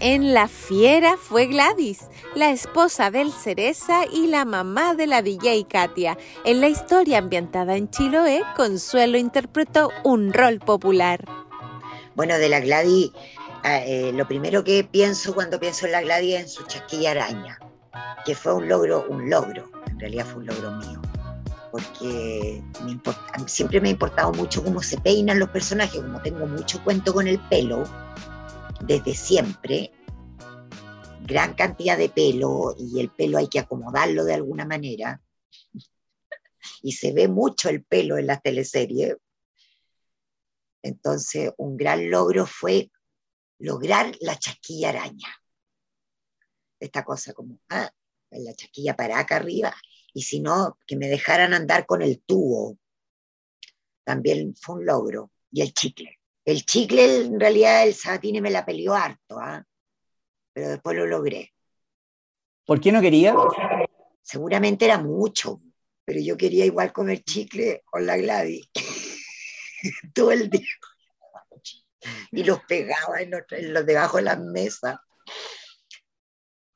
En 0.07 0.35
La 0.35 0.49
Fiera 0.49 1.17
fue 1.17 1.47
Gladys, 1.47 2.11
la 2.35 2.51
esposa 2.51 3.11
del 3.11 3.33
Cereza 3.33 4.05
y 4.05 4.27
la 4.27 4.45
mamá 4.45 4.95
de 4.95 5.07
la 5.07 5.23
DJ 5.23 5.67
Katia. 5.67 6.19
En 6.45 6.61
la 6.61 6.69
historia 6.69 7.17
ambientada 7.17 7.75
en 7.75 7.89
Chiloé, 7.89 8.43
Consuelo 8.55 9.17
interpretó 9.17 9.89
un 10.05 10.35
rol 10.35 10.59
popular. 10.59 11.25
Bueno, 12.15 12.37
de 12.37 12.51
la 12.51 12.61
Gladys, 12.61 13.13
ah, 13.63 13.79
eh, 13.79 14.13
lo 14.13 14.29
primero 14.29 14.63
que 14.63 14.85
pienso 14.85 15.35
cuando 15.35 15.59
pienso 15.59 15.87
en 15.87 15.93
la 15.93 16.03
Gladys 16.03 16.35
es 16.35 16.41
en 16.43 16.49
su 16.51 16.65
chasquilla 16.65 17.13
araña, 17.13 17.59
que 18.27 18.35
fue 18.35 18.53
un 18.53 18.69
logro, 18.69 19.07
un 19.09 19.31
logro, 19.31 19.71
en 19.87 19.99
realidad 19.99 20.27
fue 20.27 20.43
un 20.43 20.47
logro 20.49 20.71
mío 20.73 21.01
porque 21.71 22.63
siempre 23.47 23.81
me 23.81 23.89
ha 23.89 23.93
importado 23.93 24.31
mucho 24.33 24.63
cómo 24.63 24.81
se 24.81 24.97
peinan 24.99 25.41
los 25.41 25.49
personajes, 25.49 26.01
como 26.01 26.21
tengo 26.21 26.47
mucho 26.47 26.81
cuento 26.85 27.13
con 27.13 27.27
el 27.27 27.41
pelo, 27.49 27.83
desde 28.87 29.15
siempre, 29.15 29.93
gran 31.23 31.55
cantidad 31.55 31.97
de 31.97 32.09
pelo 32.09 32.75
y 32.79 33.01
el 33.01 33.11
pelo 33.11 33.39
hay 33.39 33.49
que 33.49 33.59
acomodarlo 33.59 34.25
de 34.25 34.35
alguna 34.35 34.65
manera, 34.65 35.23
y 36.83 36.93
se 36.93 37.13
ve 37.13 37.29
mucho 37.29 37.69
el 37.69 37.85
pelo 37.85 38.19
en 38.19 38.27
las 38.27 38.43
teleseries. 38.43 39.17
Entonces, 40.83 41.51
un 41.57 41.77
gran 41.77 42.11
logro 42.11 42.47
fue 42.47 42.91
lograr 43.59 44.15
la 44.21 44.39
chasquilla 44.39 44.91
araña. 44.91 45.29
Esta 46.79 47.05
cosa 47.05 47.33
como, 47.33 47.59
ah, 47.71 47.91
la 48.31 48.55
chasquilla 48.55 48.95
para 48.97 49.19
acá 49.19 49.37
arriba 49.37 49.75
y 50.13 50.23
si 50.23 50.41
no, 50.41 50.79
que 50.87 50.97
me 50.97 51.09
dejaran 51.09 51.55
andar 51.55 51.87
con 51.87 52.01
el 52.01 52.23
tubo. 52.23 52.79
También 54.05 54.55
fue 54.55 54.77
un 54.77 54.87
logro. 54.87 55.31
Y 55.51 55.63
el 55.63 55.73
chicle. 55.73 56.21
El 56.45 56.65
chicle, 56.65 57.25
en 57.25 57.41
realidad, 57.41 57.87
el 57.87 57.95
Sabatini 57.95 58.41
me 58.41 58.51
la 58.51 58.65
peleó 58.65 58.95
harto, 58.95 59.39
¿ah? 59.39 59.65
pero 60.53 60.69
después 60.69 60.97
lo 60.97 61.07
logré. 61.07 61.53
¿Por 62.67 62.81
qué 62.81 62.93
no 62.93 63.01
quería? 63.01 63.35
Seguramente 64.23 64.85
era 64.85 64.99
mucho, 64.99 65.61
pero 66.05 66.21
yo 66.21 66.37
quería 66.37 66.65
igual 66.65 66.93
comer 66.93 67.23
chicle 67.23 67.83
con 67.85 68.07
la 68.07 68.17
Gladys. 68.17 68.69
Todo 70.15 70.33
el 70.33 70.51
día. 70.51 70.67
Y 72.33 72.45
los 72.45 72.61
pegaba 72.65 73.21
en 73.21 73.31
los 73.73 73.87
debajo 73.87 74.19
de 74.19 74.25
las 74.25 74.39
mesas 74.39 74.97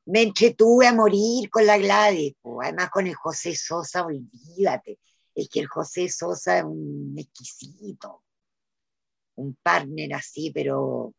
me 0.08 0.22
entretuve 0.22 0.86
a 0.86 0.94
morir 0.94 1.50
con 1.50 1.66
la 1.66 1.76
Gladys, 1.76 2.34
además 2.62 2.88
con 2.90 3.06
el 3.06 3.14
José 3.14 3.54
Sosa, 3.54 4.06
olvídate, 4.06 4.98
es 5.34 5.48
que 5.50 5.60
el 5.60 5.66
José 5.66 6.08
Sosa 6.08 6.58
es 6.58 6.64
un 6.64 7.14
exquisito, 7.18 8.24
un 9.38 9.56
partner 9.62 10.14
así, 10.14 10.50
pero 10.52 11.14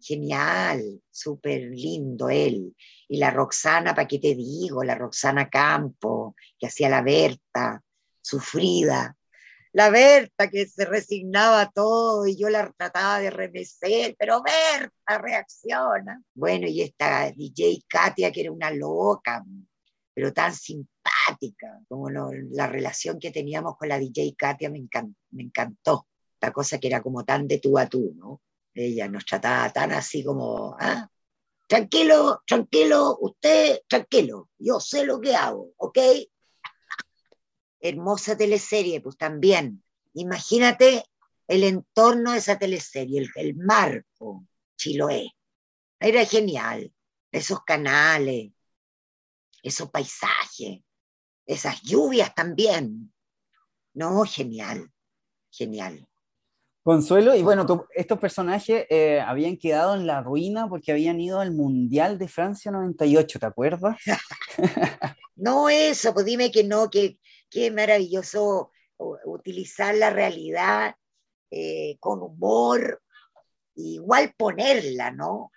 genial, 0.00 1.00
súper 1.10 1.62
lindo 1.62 2.28
él. 2.28 2.74
Y 3.08 3.18
la 3.18 3.30
Roxana, 3.30 3.94
¿para 3.94 4.08
qué 4.08 4.18
te 4.18 4.34
digo? 4.34 4.82
La 4.84 4.94
Roxana 4.94 5.48
Campo, 5.48 6.34
que 6.58 6.66
hacía 6.66 6.88
la 6.88 7.02
Berta, 7.02 7.82
sufrida, 8.20 9.16
la 9.72 9.90
Berta 9.90 10.50
que 10.50 10.66
se 10.66 10.84
resignaba 10.84 11.62
a 11.62 11.70
todo 11.70 12.26
y 12.26 12.36
yo 12.36 12.50
la 12.50 12.70
trataba 12.72 13.20
de 13.20 13.30
remecer, 13.30 14.14
pero 14.18 14.42
Berta 14.42 15.18
reacciona. 15.18 16.22
Bueno, 16.34 16.66
y 16.68 16.82
esta 16.82 17.30
DJ 17.30 17.84
Katia 17.88 18.30
que 18.30 18.42
era 18.42 18.52
una 18.52 18.70
loca, 18.70 19.44
pero 20.14 20.32
tan 20.32 20.54
simpática, 20.54 21.80
como 21.88 22.10
la 22.10 22.66
relación 22.66 23.18
que 23.18 23.30
teníamos 23.30 23.76
con 23.78 23.88
la 23.88 23.98
DJ 23.98 24.34
Katia 24.36 24.68
me, 24.68 24.86
me 25.30 25.42
encantó, 25.42 26.06
la 26.42 26.52
cosa 26.52 26.78
que 26.78 26.88
era 26.88 27.02
como 27.02 27.24
tan 27.24 27.48
de 27.48 27.58
tú 27.58 27.78
a 27.78 27.88
tú, 27.88 28.12
¿no? 28.16 28.42
Ella 28.74 29.08
nos 29.08 29.24
trataba 29.24 29.72
tan 29.72 29.92
así 29.92 30.22
como, 30.24 30.76
¿ah? 30.78 31.08
Tranquilo, 31.66 32.42
tranquilo, 32.46 33.16
usted, 33.20 33.80
tranquilo, 33.88 34.50
yo 34.58 34.78
sé 34.78 35.04
lo 35.04 35.20
que 35.20 35.34
hago, 35.34 35.72
¿ok? 35.78 35.98
hermosa 37.82 38.36
teleserie, 38.36 39.00
pues 39.00 39.18
también. 39.18 39.84
Imagínate 40.14 41.04
el 41.48 41.64
entorno 41.64 42.32
de 42.32 42.38
esa 42.38 42.58
teleserie, 42.58 43.28
el, 43.34 43.56
marco, 43.56 44.46
Chiloé. 44.76 45.32
Era 46.00 46.24
genial. 46.24 46.94
Esos 47.30 47.62
canales, 47.64 48.52
esos 49.62 49.90
paisajes, 49.90 50.80
esas 51.46 51.82
lluvias 51.82 52.34
también. 52.34 53.12
No, 53.94 54.24
genial, 54.24 54.92
genial. 55.50 56.06
Consuelo, 56.82 57.34
y 57.36 57.42
bueno, 57.42 57.64
estos 57.94 58.18
personajes 58.18 58.86
eh, 58.90 59.20
habían 59.20 59.56
quedado 59.56 59.94
en 59.94 60.04
la 60.04 60.20
ruina 60.20 60.68
porque 60.68 60.90
habían 60.90 61.20
ido 61.20 61.38
al 61.38 61.52
Mundial 61.52 62.18
de 62.18 62.26
Francia 62.26 62.72
98, 62.72 63.38
¿te 63.38 63.46
acuerdas? 63.46 63.98
no 65.36 65.68
eso, 65.68 66.12
pues 66.12 66.26
dime 66.26 66.50
que 66.50 66.64
no, 66.64 66.90
que, 66.90 67.18
que 67.48 67.70
maravilloso 67.70 68.72
utilizar 69.24 69.94
la 69.94 70.10
realidad 70.10 70.96
eh, 71.50 71.96
con 72.00 72.20
humor, 72.20 73.00
igual 73.76 74.34
ponerla, 74.36 75.12
¿no? 75.12 75.52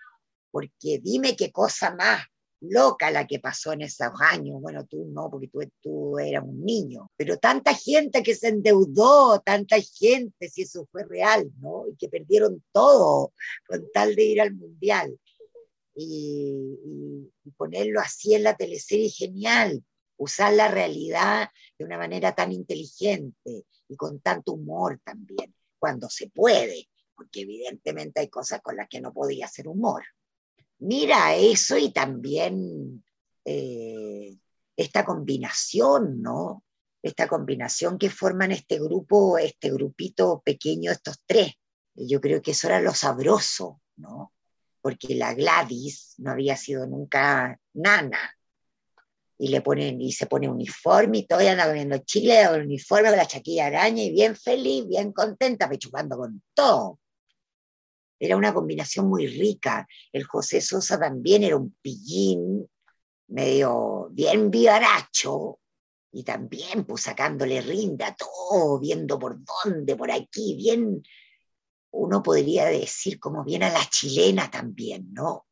Porque 0.52 1.00
dime 1.02 1.36
qué 1.36 1.52
cosa 1.52 1.96
más 1.96 2.22
loca 2.62 3.12
la 3.12 3.28
que 3.28 3.40
pasó 3.40 3.74
en 3.74 3.82
esos 3.82 4.12
años. 4.20 4.62
Bueno, 4.62 4.86
tú 4.86 5.06
no, 5.06 5.30
porque 5.30 5.48
tú, 5.48 5.60
tú 5.82 6.20
eras 6.20 6.44
un 6.44 6.64
niño, 6.64 7.12
pero 7.16 7.38
tanta 7.38 7.74
gente 7.74 8.24
que 8.24 8.36
se 8.36 8.50
endeudó, 8.50 9.40
tanta 9.40 9.78
gente, 9.80 10.50
si 10.50 10.64
eso 10.64 10.88
fue 10.92 11.04
real, 11.04 11.52
¿no? 11.60 11.88
Y 11.88 11.96
que 11.96 12.10
perdieron 12.10 12.64
todo 12.72 13.34
con 13.68 13.90
tal 13.94 14.16
de 14.16 14.24
ir 14.24 14.42
al 14.42 14.54
mundial. 14.54 15.18
Y, 15.98 16.78
y 17.46 17.52
ponerlo 17.52 18.02
así 18.02 18.34
en 18.34 18.44
la 18.44 18.58
teleserie 18.58 19.10
genial, 19.10 19.82
usar 20.18 20.54
la 20.54 20.68
realidad 20.68 21.50
de 21.80 21.86
una 21.86 21.98
manera 21.98 22.36
tan 22.36 22.52
inteligente 22.52 23.66
y 23.88 23.96
con 23.96 24.20
tanto 24.20 24.54
humor 24.54 25.00
también, 25.06 25.56
cuando 25.80 26.10
se 26.10 26.30
puede, 26.30 26.90
porque 27.16 27.42
evidentemente 27.42 28.20
hay 28.20 28.28
cosas 28.28 28.60
con 28.62 28.76
las 28.76 28.90
que 28.90 29.00
no 29.00 29.14
podía 29.14 29.46
hacer 29.46 29.70
humor 29.70 30.04
mira 30.80 31.36
eso 31.36 31.78
y 31.78 31.92
también 31.92 33.04
eh, 33.44 34.38
esta 34.76 35.06
combinación, 35.06 36.22
¿no? 36.22 36.64
Esta 37.02 37.28
combinación 37.28 37.98
que 37.98 38.10
forman 38.10 38.52
este 38.52 38.80
grupo, 38.80 39.38
este 39.38 39.72
grupito 39.72 40.42
pequeño, 40.44 40.92
estos 40.92 41.22
tres. 41.26 41.54
Yo 41.94 42.20
creo 42.20 42.42
que 42.42 42.52
eso 42.52 42.68
era 42.68 42.82
lo 42.82 42.94
sabroso, 42.94 43.82
¿no? 43.98 44.34
Porque 44.82 45.16
la 45.16 45.34
Gladys 45.34 46.16
no 46.18 46.32
había 46.32 46.58
sido 46.58 46.86
nunca 46.88 47.60
nana. 47.74 48.36
Y 49.38 49.50
le 49.50 49.62
ponen, 49.62 50.02
y 50.02 50.14
se 50.14 50.28
pone 50.28 50.50
uniforme 50.50 51.20
y 51.20 51.28
y 51.30 51.48
anda 51.48 51.68
comiendo 51.68 51.98
chile, 52.00 52.48
uniforme 52.50 53.12
la 53.12 53.28
chaquilla 53.28 53.68
araña 53.68 54.04
y 54.04 54.12
bien 54.12 54.36
feliz, 54.36 54.88
bien 54.88 55.12
contenta, 55.12 55.70
pechupando 55.70 56.18
con 56.18 56.42
todo. 56.54 57.00
Era 58.20 58.38
una 58.38 58.54
combinación 58.54 59.08
muy 59.08 59.28
rica. 59.28 59.88
El 60.12 60.24
José 60.26 60.62
Sosa 60.62 61.00
también 61.00 61.44
era 61.44 61.58
un 61.58 61.76
pillín, 61.82 62.68
medio 63.28 64.10
bien 64.12 64.52
vivaracho, 64.52 65.60
y 66.12 66.24
también 66.24 66.86
pues 66.86 67.04
sacándole 67.04 67.62
rinda 67.62 68.16
todo, 68.16 68.80
viendo 68.80 69.20
por 69.20 69.38
dónde, 69.44 69.96
por 69.96 70.12
aquí, 70.12 70.56
bien, 70.56 71.04
uno 71.92 72.24
podría 72.24 72.66
decir 72.66 73.20
como 73.20 73.44
bien 73.44 73.64
a 73.64 73.70
la 73.70 73.84
chilena 73.90 74.50
también, 74.50 75.14
¿no? 75.14 75.46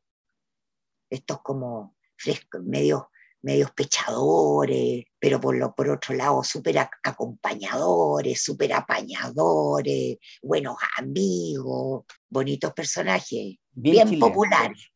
Estos 1.09 1.41
como 1.41 1.95
frescos, 2.15 2.63
medios 2.63 3.03
medios 3.43 3.71
pechadores, 3.71 5.03
pero 5.23 5.39
por, 5.39 5.55
lo, 5.55 5.73
por 5.73 5.89
otro 5.89 6.13
lado 6.13 6.43
súper 6.43 6.77
acompañadores, 7.01 8.43
súper 8.43 8.73
apañadores, 8.73 10.17
buenos 10.41 10.75
amigos, 10.97 12.03
bonitos 12.27 12.73
personajes, 12.73 13.55
bien, 13.71 14.19
populares. 14.19 14.91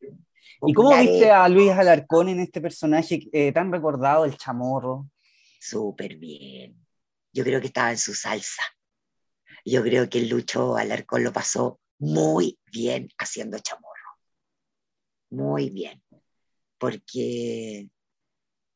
¿Y 0.66 0.74
cómo 0.74 0.94
viste 0.98 1.30
a 1.30 1.48
Luis 1.48 1.70
Alarcón 1.70 2.28
en 2.28 2.40
este 2.40 2.60
personaje 2.60 3.26
eh, 3.32 3.52
tan 3.52 3.72
recordado, 3.72 4.26
el 4.26 4.36
chamorro? 4.36 5.08
Súper 5.58 6.16
bien. 6.16 6.76
Yo 7.32 7.42
creo 7.42 7.58
que 7.58 7.68
estaba 7.68 7.90
en 7.90 7.96
su 7.96 8.12
salsa. 8.12 8.62
Yo 9.64 9.82
creo 9.82 10.10
que 10.10 10.18
el 10.18 10.28
Lucho 10.28 10.76
Alarcón 10.76 11.24
lo 11.24 11.32
pasó 11.32 11.80
muy 12.00 12.58
bien 12.70 13.08
haciendo 13.16 13.58
chamorro. 13.60 14.18
Muy 15.30 15.70
bien. 15.70 16.02
Porque 16.76 17.88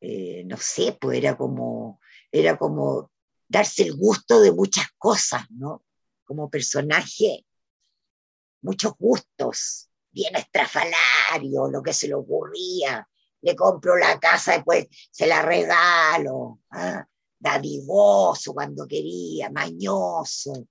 eh, 0.05 0.43
no 0.45 0.57
sé, 0.57 0.97
pues 0.99 1.17
era 1.17 1.37
como, 1.37 2.01
era 2.29 2.57
como 2.57 3.09
darse 3.47 3.83
el 3.83 3.95
gusto 3.95 4.41
de 4.41 4.51
muchas 4.51 4.87
cosas, 4.97 5.49
¿no? 5.51 5.85
Como 6.25 6.49
personaje, 6.49 7.45
muchos 8.63 8.97
gustos, 8.97 9.89
bien 10.11 10.35
estrafalario, 10.35 11.69
lo 11.69 11.81
que 11.81 11.93
se 11.93 12.09
le 12.09 12.15
ocurría, 12.15 13.07
le 13.43 13.55
compro 13.55 13.95
la 13.95 14.19
casa, 14.19 14.51
después 14.51 14.87
se 15.09 15.25
la 15.25 15.41
regalo, 15.41 16.59
¿ah? 16.71 17.07
dadivoso 17.39 18.53
cuando 18.53 18.85
quería, 18.85 19.49
mañoso 19.51 20.67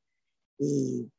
y 0.59 1.11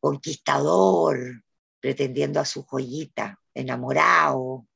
conquistador, 0.00 1.44
pretendiendo 1.78 2.40
a 2.40 2.46
su 2.46 2.62
joyita, 2.62 3.38
enamorado, 3.52 4.66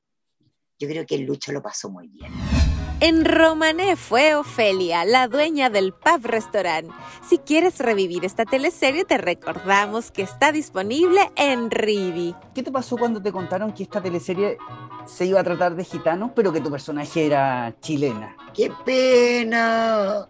yo 0.79 0.89
creo 0.89 1.07
que 1.07 1.17
el 1.17 1.23
Lucho 1.23 1.53
lo 1.53 1.63
pasó 1.63 1.91
muy 1.91 2.09
bien. 2.09 2.33
En 3.01 3.25
Romané 3.25 3.95
fue 3.95 4.35
Ofelia, 4.35 5.05
la 5.05 5.29
dueña 5.29 5.71
del 5.71 5.93
pub 5.93 6.25
restaurant. 6.25 6.91
Si 7.29 7.39
quieres 7.39 7.79
revivir 7.79 8.25
esta 8.25 8.45
teleserie, 8.45 9.05
te 9.05 9.19
recordamos 9.19 10.11
que 10.11 10.23
está 10.23 10.51
disponible 10.51 11.21
en 11.37 11.71
Rivi. 11.71 12.35
¿Qué 12.57 12.65
te 12.65 12.73
pasó 12.73 12.97
cuando 12.97 13.23
te 13.23 13.31
contaron 13.31 13.73
que 13.73 13.85
esta 13.85 14.03
teleserie 14.03 14.59
se 15.07 15.27
iba 15.27 15.39
a 15.39 15.45
tratar 15.45 15.77
de 15.77 15.85
gitanos, 15.85 16.33
pero 16.35 16.53
que 16.53 16.61
tu 16.61 16.73
personaje 16.73 17.27
era 17.27 17.73
chilena? 17.81 18.37
¡Qué 18.53 18.73
pena! 18.85 20.29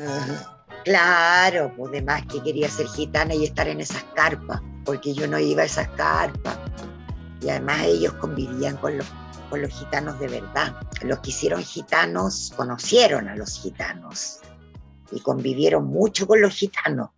Ah, 0.00 0.64
claro, 0.84 1.72
pues 1.76 1.92
demás 1.92 2.22
que 2.26 2.42
quería 2.42 2.68
ser 2.68 2.88
gitana 2.88 3.32
y 3.32 3.44
estar 3.44 3.68
en 3.68 3.80
esas 3.80 4.02
carpas, 4.14 4.60
porque 4.84 5.14
yo 5.14 5.28
no 5.28 5.38
iba 5.38 5.62
a 5.62 5.66
esas 5.66 5.86
carpas. 5.90 6.58
Y 7.40 7.48
además 7.48 7.82
ellos 7.84 8.12
convivían 8.14 8.76
con 8.78 8.98
los 8.98 9.06
con 9.52 9.60
los 9.60 9.78
gitanos 9.78 10.18
de 10.18 10.28
verdad. 10.28 10.74
Los 11.02 11.20
que 11.20 11.28
hicieron 11.28 11.62
gitanos 11.62 12.54
conocieron 12.56 13.28
a 13.28 13.36
los 13.36 13.60
gitanos 13.60 14.40
y 15.10 15.20
convivieron 15.20 15.84
mucho 15.88 16.26
con 16.26 16.40
los 16.40 16.54
gitanos. 16.54 17.10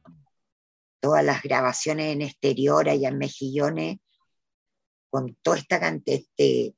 Todas 0.99 1.25
las 1.25 1.45
grabaciones 1.45 2.13
en 2.13 2.23
exterior 2.23 2.89
allá 2.89 3.11
en 3.11 3.19
Mejillones, 3.19 3.99
con 5.11 5.37
toda 5.43 5.59
esta 5.59 5.79
cantidad, 5.79 6.19
este, 6.35 6.75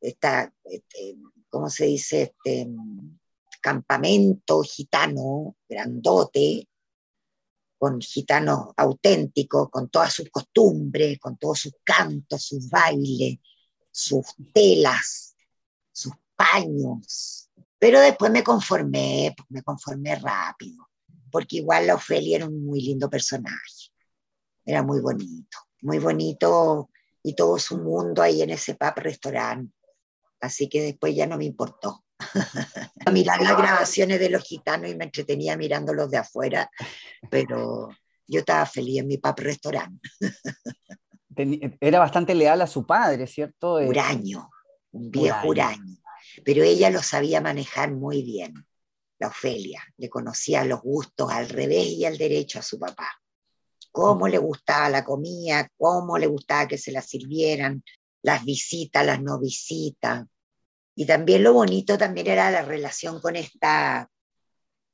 este, 0.00 1.16
¿cómo 1.50 1.68
se 1.68 1.84
dice? 1.84 2.22
Este 2.22 2.66
campamento 3.60 4.62
gitano, 4.62 5.54
grandote, 5.68 6.66
con 7.76 8.00
gitanos 8.00 8.68
auténticos, 8.74 9.68
con 9.68 9.90
todas 9.90 10.14
sus 10.14 10.30
costumbres, 10.30 11.18
con 11.18 11.36
todos 11.36 11.60
sus 11.60 11.74
cantos, 11.84 12.42
sus 12.42 12.70
bailes, 12.70 13.38
sus 13.90 14.26
telas, 14.52 15.34
sus 15.92 16.12
paños. 16.36 17.50
Pero 17.78 18.00
después 18.00 18.30
me 18.30 18.44
conformé, 18.44 19.34
pues, 19.36 19.50
me 19.50 19.62
conformé 19.62 20.16
rápido, 20.16 20.88
porque 21.30 21.56
igual 21.56 21.86
la 21.86 21.94
Ofelia 21.94 22.36
era 22.36 22.46
un 22.46 22.64
muy 22.64 22.80
lindo 22.80 23.08
personaje. 23.08 23.90
Era 24.64 24.82
muy 24.82 25.00
bonito, 25.00 25.58
muy 25.82 25.98
bonito 25.98 26.90
y 27.22 27.34
todo 27.34 27.58
su 27.58 27.78
mundo 27.78 28.22
ahí 28.22 28.42
en 28.42 28.50
ese 28.50 28.74
pub 28.74 28.94
restaurante. 28.96 29.74
Así 30.40 30.68
que 30.68 30.82
después 30.82 31.14
ya 31.14 31.26
no 31.26 31.36
me 31.36 31.44
importó. 31.44 32.04
Mirar 33.12 33.40
las 33.40 33.56
grabaciones 33.56 34.20
de 34.20 34.30
los 34.30 34.42
gitanos 34.42 34.90
y 34.90 34.94
me 34.94 35.04
entretenía 35.04 35.56
mirándolos 35.56 36.10
de 36.10 36.18
afuera, 36.18 36.70
pero 37.30 37.88
yo 38.26 38.40
estaba 38.40 38.66
feliz 38.66 39.00
en 39.00 39.06
mi 39.06 39.18
pub 39.18 39.34
restaurante. 39.38 40.08
era 41.80 41.98
bastante 41.98 42.34
leal 42.34 42.60
a 42.62 42.66
su 42.66 42.86
padre, 42.86 43.26
¿cierto? 43.26 43.80
Eh, 43.80 43.88
huraño, 43.88 44.50
un 44.92 45.10
viejo 45.10 45.48
huraño. 45.48 45.96
Pero 46.44 46.62
ella 46.62 46.90
lo 46.90 47.02
sabía 47.02 47.40
manejar 47.40 47.92
muy 47.92 48.22
bien, 48.22 48.54
la 49.18 49.28
Ofelia. 49.28 49.82
Le 49.96 50.08
conocía 50.08 50.64
los 50.64 50.80
gustos 50.80 51.30
al 51.30 51.48
revés 51.48 51.88
y 51.88 52.04
al 52.04 52.16
derecho 52.16 52.58
a 52.58 52.62
su 52.62 52.78
papá. 52.78 53.08
Cómo 53.92 54.28
le 54.28 54.38
gustaba 54.38 54.88
la 54.88 55.04
comida, 55.04 55.68
cómo 55.76 56.16
le 56.16 56.26
gustaba 56.26 56.68
que 56.68 56.78
se 56.78 56.92
la 56.92 57.02
sirvieran, 57.02 57.82
las 58.22 58.44
visitas, 58.44 59.04
las 59.04 59.20
no 59.20 59.38
visitas. 59.40 60.24
Y 60.94 61.06
también 61.06 61.42
lo 61.42 61.52
bonito 61.52 61.98
también 61.98 62.28
era 62.28 62.50
la 62.50 62.62
relación 62.62 63.20
con 63.20 63.36
esta 63.36 64.08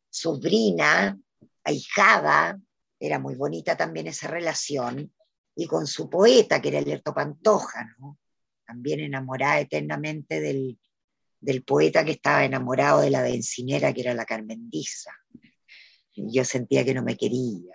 sobrina, 0.09 1.18
ahijada, 1.62 2.59
era 2.99 3.18
muy 3.18 3.34
bonita 3.34 3.76
también 3.76 4.07
esa 4.07 4.28
relación, 4.28 5.12
y 5.57 5.66
con 5.66 5.86
su 5.86 6.09
poeta, 6.09 6.61
que 6.61 6.68
era 6.68 6.80
Lerto 6.82 7.14
Pantoja, 7.14 7.96
¿no? 7.98 8.18
también 8.66 9.00
enamorada 9.00 9.61
eternamente 9.61 10.40
del, 10.40 10.78
del, 11.40 11.62
poeta 11.62 12.04
que 12.04 12.12
estaba 12.12 12.44
enamorado 12.44 13.00
de 13.00 13.11
la 13.11 13.22
bencinera, 13.22 13.92
que 13.92 14.02
era 14.02 14.12
la 14.12 14.26
Carmendiza. 14.26 15.12
Yo 16.14 16.44
sentía 16.44 16.84
que 16.84 16.92
no 16.92 17.02
me 17.02 17.16
quería. 17.16 17.74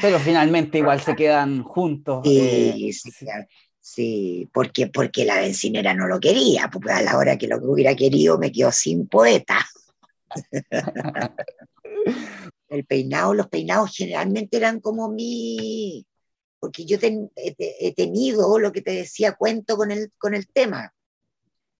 Pero 0.00 0.18
finalmente 0.18 0.78
igual 0.78 1.00
se 1.00 1.14
quedan 1.16 1.62
juntos. 1.62 2.22
Sí, 2.24 2.88
eh, 2.88 2.92
sí, 2.92 3.10
sí, 3.80 4.48
porque, 4.52 4.88
porque 4.88 5.24
la 5.24 5.40
bencinera 5.40 5.94
no 5.94 6.08
lo 6.08 6.18
quería, 6.18 6.68
porque 6.72 6.90
a 6.90 7.02
la 7.02 7.16
hora 7.18 7.36
que 7.36 7.48
lo 7.48 7.58
hubiera 7.58 7.94
querido 7.94 8.38
me 8.38 8.50
quedó 8.50 8.72
sin 8.72 9.06
poeta. 9.06 9.64
El 12.68 12.84
peinado, 12.84 13.34
los 13.34 13.48
peinados 13.48 13.94
generalmente 13.96 14.56
eran 14.56 14.80
como 14.80 15.08
mi, 15.10 16.06
porque 16.58 16.84
yo 16.84 16.98
he, 17.00 17.94
tenido 17.94 18.58
lo 18.58 18.72
que 18.72 18.82
te 18.82 18.92
decía, 18.92 19.36
cuento 19.36 19.76
con 19.76 19.90
el, 19.90 20.12
con 20.18 20.34
el 20.34 20.48
tema. 20.48 20.94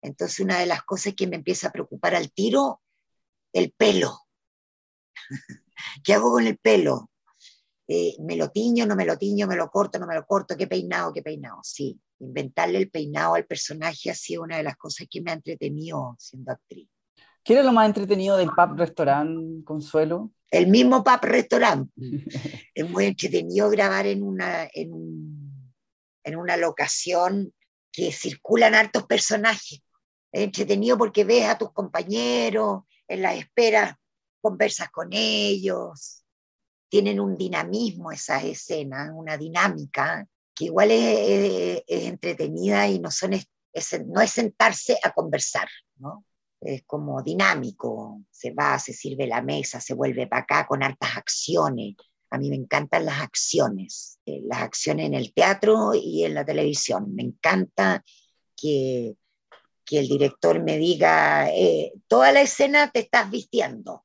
Entonces 0.03 0.41
una 0.41 0.59
de 0.61 0.67
las 0.67 0.83
cosas 0.83 1.15
que 1.15 1.27
me 1.27 1.37
empieza 1.37 1.69
a 1.69 1.73
preocupar 1.73 2.15
al 2.15 2.33
tiro, 2.33 2.83
el 3.53 3.73
pelo. 3.73 4.27
¿Qué 6.05 6.15
hago 6.15 6.31
con 6.31 6.47
el 6.47 6.59
pelo? 6.59 7.11
Eh, 7.89 8.17
¿Me 8.21 8.37
lo 8.37 8.51
tiño, 8.51 8.87
no 8.87 8.95
me 8.95 9.07
lo 9.07 9.17
tiño, 9.17 9.47
me 9.47 9.57
lo 9.57 9.71
corto, 9.71 9.99
no 9.99 10.07
me 10.07 10.15
lo 10.15 10.27
corto? 10.27 10.57
¿Qué 10.57 10.67
peinado, 10.67 11.13
qué 11.13 11.23
peinado? 11.23 11.61
Sí, 11.63 11.99
inventarle 12.19 12.79
el 12.79 12.91
peinado 12.91 13.35
al 13.35 13.47
personaje 13.47 14.11
ha 14.11 14.15
sido 14.15 14.43
una 14.43 14.59
de 14.59 14.63
las 14.63 14.77
cosas 14.77 15.07
que 15.11 15.23
me 15.23 15.31
ha 15.31 15.35
entretenido 15.35 16.15
siendo 16.19 16.53
actriz. 16.53 16.89
¿Qué 17.49 17.55
era 17.55 17.63
lo 17.63 17.73
más 17.73 17.87
entretenido 17.87 18.37
del 18.37 18.51
pub 18.51 18.77
restaurant, 18.77 19.65
Consuelo? 19.65 20.33
El 20.51 20.67
mismo 20.67 21.03
pub 21.03 21.21
restaurant. 21.23 21.91
es 22.75 22.91
muy 22.91 23.07
entretenido 23.07 23.71
grabar 23.71 24.07
en 24.07 24.23
una, 24.23 24.69
en, 24.71 25.73
en 26.25 26.37
una 26.37 26.59
locación 26.59 27.55
que 27.91 28.13
circulan 28.13 28.75
hartos 28.75 29.07
personajes. 29.07 29.81
Es 30.31 30.43
entretenido 30.43 30.99
porque 30.99 31.25
ves 31.25 31.47
a 31.47 31.57
tus 31.57 31.73
compañeros 31.73 32.83
en 33.07 33.23
la 33.23 33.35
espera, 33.35 33.99
conversas 34.43 34.91
con 34.91 35.09
ellos, 35.13 36.23
tienen 36.91 37.19
un 37.19 37.35
dinamismo 37.39 38.13
esas 38.13 38.45
escenas, 38.45 39.09
una 39.15 39.39
dinámica 39.39 40.29
que 40.55 40.67
igual 40.67 40.91
es, 40.91 41.83
entretenida 41.87 42.87
y 42.89 42.99
no, 42.99 43.11
son, 43.11 43.31
no 44.07 44.21
es 44.21 44.31
sentarse 44.33 44.99
a 45.03 45.13
conversar, 45.13 45.71
¿no? 45.97 46.27
Es 46.61 46.83
como 46.85 47.23
dinámico, 47.23 48.23
se 48.31 48.53
va, 48.53 48.79
se 48.79 48.93
sirve 48.93 49.27
la 49.27 49.43
mesa, 49.43 49.81
se 49.81 49.95
vuelve 49.95 50.27
para 50.27 50.43
acá 50.43 50.67
con 50.67 50.83
hartas 50.83 51.17
acciones. 51.17 51.95
A 52.31 52.39
mí 52.39 52.51
me 52.51 52.57
encantan 52.57 53.07
las 53.07 53.21
acciones, 53.21 54.19
eh, 54.27 54.41
las 54.45 54.63
acciones 54.63 55.07
en 55.07 55.15
el 55.15 55.33
teatro 55.33 55.93
y 55.95 56.25
en 56.25 56.35
la 56.35 56.45
televisión. 56.45 57.15
Me 57.15 57.23
encanta 57.23 58.05
que, 58.57 59.17
que 59.85 60.01
el 60.01 60.09
director 60.09 60.63
me 60.63 60.77
diga, 60.79 61.49
eh, 61.51 61.93
toda 62.07 62.33
la 62.33 62.43
escena 62.43 62.91
te 62.91 63.01
estás 63.01 63.31
vistiendo. 63.31 64.05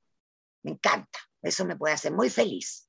Me 0.61 0.71
encanta, 0.71 1.19
eso 1.41 1.65
me 1.65 1.75
puede 1.75 1.95
hacer 1.95 2.13
muy 2.13 2.29
feliz 2.29 2.87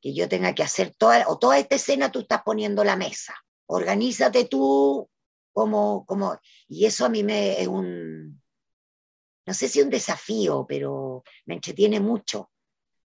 que 0.00 0.14
yo 0.14 0.28
tenga 0.28 0.54
que 0.54 0.62
hacer 0.62 0.94
toda, 0.96 1.24
o 1.28 1.38
toda 1.38 1.58
esta 1.58 1.76
escena 1.76 2.10
tú 2.10 2.20
estás 2.20 2.42
poniendo 2.42 2.84
la 2.84 2.96
mesa. 2.96 3.34
Organízate 3.66 4.46
tú 4.46 5.08
como, 5.52 6.04
como, 6.06 6.38
y 6.68 6.86
eso 6.86 7.04
a 7.04 7.08
mí 7.08 7.24
me 7.24 7.60
es 7.60 7.68
un, 7.68 8.37
no 9.48 9.54
sé 9.54 9.66
si 9.66 9.80
un 9.80 9.88
desafío, 9.88 10.66
pero 10.68 11.24
me 11.46 11.54
entretiene 11.54 12.00
mucho. 12.00 12.50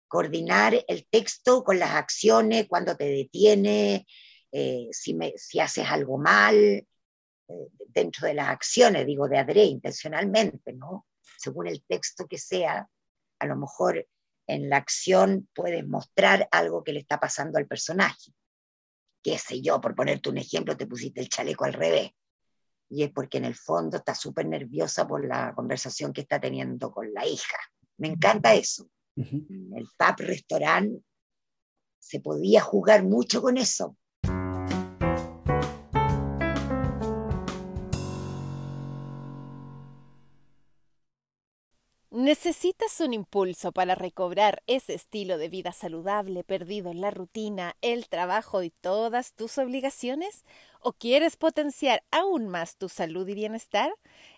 Coordinar 0.07 0.85
el 0.87 1.09
texto 1.11 1.65
con 1.65 1.81
las 1.81 1.97
acciones, 1.97 2.69
cuando 2.69 2.97
te 2.97 3.07
detiene, 3.07 4.07
eh, 4.53 4.87
si, 4.93 5.15
me, 5.15 5.33
si 5.37 5.59
haces 5.59 5.85
algo 5.91 6.17
mal, 6.17 6.55
eh, 6.55 6.87
dentro 7.89 8.29
de 8.29 8.35
las 8.35 8.51
acciones, 8.51 9.05
digo 9.05 9.27
de 9.27 9.39
adrede, 9.39 9.65
intencionalmente, 9.65 10.75
¿no? 10.75 11.09
Según 11.37 11.67
el 11.67 11.83
texto 11.83 12.29
que 12.29 12.39
sea, 12.39 12.89
a 13.41 13.47
lo 13.47 13.57
mejor 13.57 14.07
en 14.47 14.71
la 14.71 14.77
acción 14.77 15.49
puedes 15.53 15.85
mostrar 15.89 16.47
algo 16.53 16.85
que 16.85 16.93
le 16.93 17.01
está 17.01 17.19
pasando 17.19 17.59
al 17.59 17.67
personaje. 17.67 18.31
Qué 19.25 19.39
sé 19.39 19.61
yo, 19.61 19.81
por 19.81 19.97
ponerte 19.97 20.29
un 20.29 20.39
ejemplo, 20.39 20.77
te 20.77 20.87
pusiste 20.87 21.21
el 21.21 21.29
chaleco 21.29 21.65
al 21.65 21.73
revés. 21.73 22.13
Y 22.91 23.03
es 23.03 23.11
porque 23.11 23.39
en 23.39 23.45
el 23.45 23.55
fondo 23.55 23.99
está 23.99 24.15
súper 24.15 24.47
nerviosa 24.47 25.07
por 25.07 25.25
la 25.25 25.55
conversación 25.55 26.13
que 26.13 26.23
está 26.23 26.41
teniendo 26.41 26.91
con 26.91 27.13
la 27.13 27.27
hija. 27.27 27.59
Me 27.99 28.09
encanta 28.09 28.55
eso. 28.55 28.89
El 29.17 29.89
pub 29.97 30.17
restaurant 30.19 31.03
se 31.99 32.21
podía 32.21 32.61
jugar 32.61 33.05
mucho 33.05 33.43
con 33.43 33.59
eso. 33.59 33.97
¿Necesitas 42.29 43.01
un 43.01 43.15
impulso 43.15 43.73
para 43.73 43.95
recobrar 43.95 44.63
ese 44.67 44.93
estilo 44.93 45.39
de 45.39 45.49
vida 45.49 45.73
saludable 45.73 46.45
perdido 46.45 46.91
en 46.91 47.01
la 47.01 47.11
rutina, 47.11 47.75
el 47.81 48.07
trabajo 48.11 48.63
y 48.63 48.69
todas 48.69 49.33
tus 49.33 49.57
obligaciones? 49.57 50.45
¿O 50.81 50.93
quieres 50.93 51.39
potenciar 51.39 52.05
aún 52.11 52.47
más 52.47 52.77
tu 52.77 52.91
salud 52.91 53.27
y 53.29 53.35
bienestar? 53.35 53.91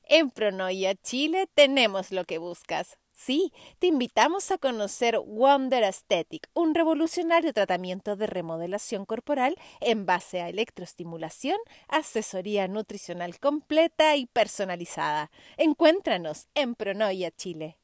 En 0.05 0.31
Pronoia 0.31 0.95
Chile 0.95 1.49
tenemos 1.53 2.13
lo 2.13 2.25
que 2.27 2.39
buscas. 2.39 2.97
Sí, 3.13 3.53
te 3.81 3.89
invitamos 3.89 4.53
a 4.53 4.59
conocer 4.59 5.19
Wonder 5.19 5.83
Aesthetic, 5.83 6.49
un 6.55 6.77
revolucionario 6.77 7.53
tratamiento 7.53 8.15
de 8.15 8.29
remodelación 8.29 9.05
corporal 9.05 9.57
en 9.81 10.07
base 10.07 10.41
a 10.41 10.49
electroestimulación, 10.49 11.59
asesoría 11.89 12.69
nutricional 12.69 13.41
completa 13.41 14.15
y 14.15 14.27
personalizada. 14.27 15.33
Encuéntranos 15.57 16.47
en 16.55 16.77
Pronoia 16.77 17.33
Chile. 17.33 17.80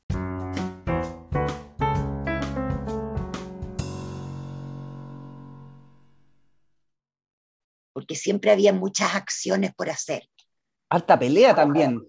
Porque 7.96 8.14
siempre 8.14 8.50
había 8.50 8.74
muchas 8.74 9.14
acciones 9.14 9.74
por 9.74 9.88
hacer. 9.88 10.28
Alta 10.90 11.18
pelea 11.18 11.54
también. 11.54 12.06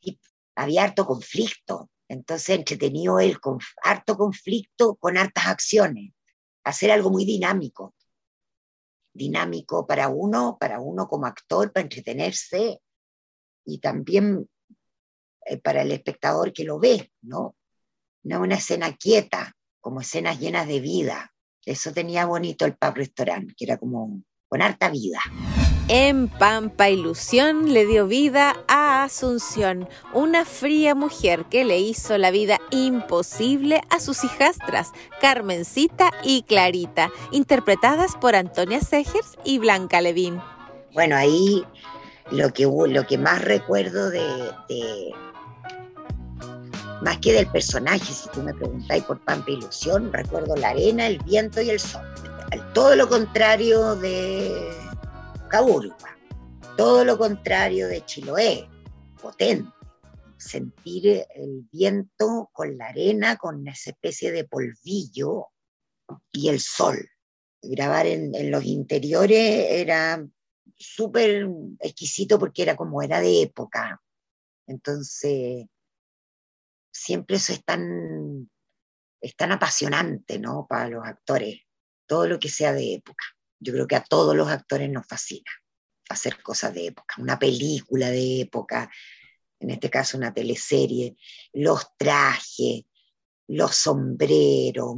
Y 0.00 0.20
había 0.54 0.84
harto 0.84 1.04
conflicto 1.04 1.90
entonces, 2.08 2.56
entretenido 2.56 3.20
el 3.20 3.38
con 3.38 3.58
harto 3.82 4.16
conflicto 4.16 4.96
con 4.96 5.18
hartas 5.18 5.46
acciones, 5.46 6.12
hacer 6.64 6.90
algo 6.90 7.10
muy 7.10 7.24
dinámico. 7.24 7.94
Dinámico 9.12 9.86
para 9.86 10.08
uno, 10.08 10.56
para 10.58 10.80
uno 10.80 11.06
como 11.06 11.26
actor, 11.26 11.70
para 11.72 11.82
entretenerse 11.82 12.80
y 13.64 13.78
también 13.78 14.48
eh, 15.44 15.58
para 15.58 15.82
el 15.82 15.92
espectador 15.92 16.52
que 16.52 16.64
lo 16.64 16.78
ve, 16.78 17.12
¿no? 17.22 17.54
No 18.22 18.40
una 18.40 18.56
escena 18.56 18.96
quieta, 18.96 19.54
como 19.80 20.00
escenas 20.00 20.40
llenas 20.40 20.66
de 20.66 20.80
vida. 20.80 21.34
Eso 21.64 21.92
tenía 21.92 22.24
bonito 22.24 22.64
el 22.64 22.76
pub 22.76 22.94
restaurant, 22.94 23.50
que 23.56 23.64
era 23.66 23.76
como 23.76 24.22
con 24.48 24.62
harta 24.62 24.90
vida. 24.90 25.20
En 25.90 26.28
Pampa 26.28 26.90
Ilusión 26.90 27.72
le 27.72 27.86
dio 27.86 28.06
vida 28.06 28.54
a 28.68 29.04
Asunción, 29.04 29.88
una 30.12 30.44
fría 30.44 30.94
mujer 30.94 31.46
que 31.46 31.64
le 31.64 31.78
hizo 31.78 32.18
la 32.18 32.30
vida 32.30 32.58
imposible 32.70 33.80
a 33.88 33.98
sus 33.98 34.22
hijastras, 34.22 34.92
Carmencita 35.22 36.10
y 36.22 36.42
Clarita, 36.42 37.10
interpretadas 37.30 38.16
por 38.16 38.36
Antonia 38.36 38.80
Segers 38.80 39.38
y 39.44 39.58
Blanca 39.58 40.02
Levín. 40.02 40.42
Bueno, 40.92 41.16
ahí 41.16 41.64
lo 42.30 42.52
que, 42.52 42.64
lo 42.64 43.06
que 43.06 43.16
más 43.16 43.40
recuerdo 43.42 44.10
de, 44.10 44.22
más 47.00 47.16
que 47.18 47.32
del 47.32 47.46
personaje, 47.46 48.12
si 48.12 48.28
tú 48.28 48.42
me 48.42 48.52
preguntáis 48.52 49.04
por 49.04 49.18
Pampa 49.20 49.50
Ilusión, 49.50 50.12
recuerdo 50.12 50.54
la 50.56 50.68
arena, 50.70 51.06
el 51.06 51.18
viento 51.20 51.62
y 51.62 51.70
el 51.70 51.80
sol. 51.80 52.02
Todo 52.74 52.94
lo 52.94 53.08
contrario 53.08 53.96
de 53.96 54.70
Caburgua. 55.50 56.16
Todo 56.76 57.04
lo 57.04 57.18
contrario 57.18 57.88
de 57.88 58.04
Chiloé, 58.04 58.68
potente. 59.20 59.70
Sentir 60.36 61.26
el 61.34 61.66
viento 61.72 62.48
con 62.52 62.78
la 62.78 62.86
arena, 62.86 63.36
con 63.36 63.66
esa 63.66 63.90
especie 63.90 64.30
de 64.30 64.44
polvillo 64.44 65.48
y 66.30 66.48
el 66.48 66.60
sol. 66.60 66.96
Grabar 67.60 68.06
en, 68.06 68.32
en 68.34 68.50
los 68.52 68.64
interiores 68.64 69.66
era 69.70 70.24
súper 70.76 71.48
exquisito 71.80 72.38
porque 72.38 72.62
era 72.62 72.76
como 72.76 73.02
era 73.02 73.20
de 73.20 73.42
época. 73.42 74.00
Entonces, 74.68 75.66
siempre 76.92 77.36
eso 77.36 77.52
es 77.52 77.64
tan, 77.64 78.48
es 79.20 79.34
tan 79.34 79.52
apasionante, 79.52 80.38
¿no? 80.38 80.66
Para 80.68 80.88
los 80.88 81.04
actores, 81.04 81.62
todo 82.08 82.26
lo 82.26 82.40
que 82.40 82.48
sea 82.48 82.72
de 82.72 82.94
época. 82.94 83.24
Yo 83.60 83.72
creo 83.72 83.86
que 83.86 83.96
a 83.96 84.02
todos 84.02 84.34
los 84.34 84.48
actores 84.48 84.90
nos 84.90 85.06
fascina 85.06 85.50
hacer 86.08 86.42
cosas 86.42 86.74
de 86.74 86.86
época, 86.86 87.16
una 87.18 87.38
película 87.38 88.10
de 88.10 88.40
época, 88.40 88.90
en 89.60 89.70
este 89.70 89.90
caso 89.90 90.16
una 90.16 90.32
teleserie, 90.32 91.16
los 91.52 91.96
trajes, 91.96 92.84
los 93.48 93.76
sombreros, 93.76 94.94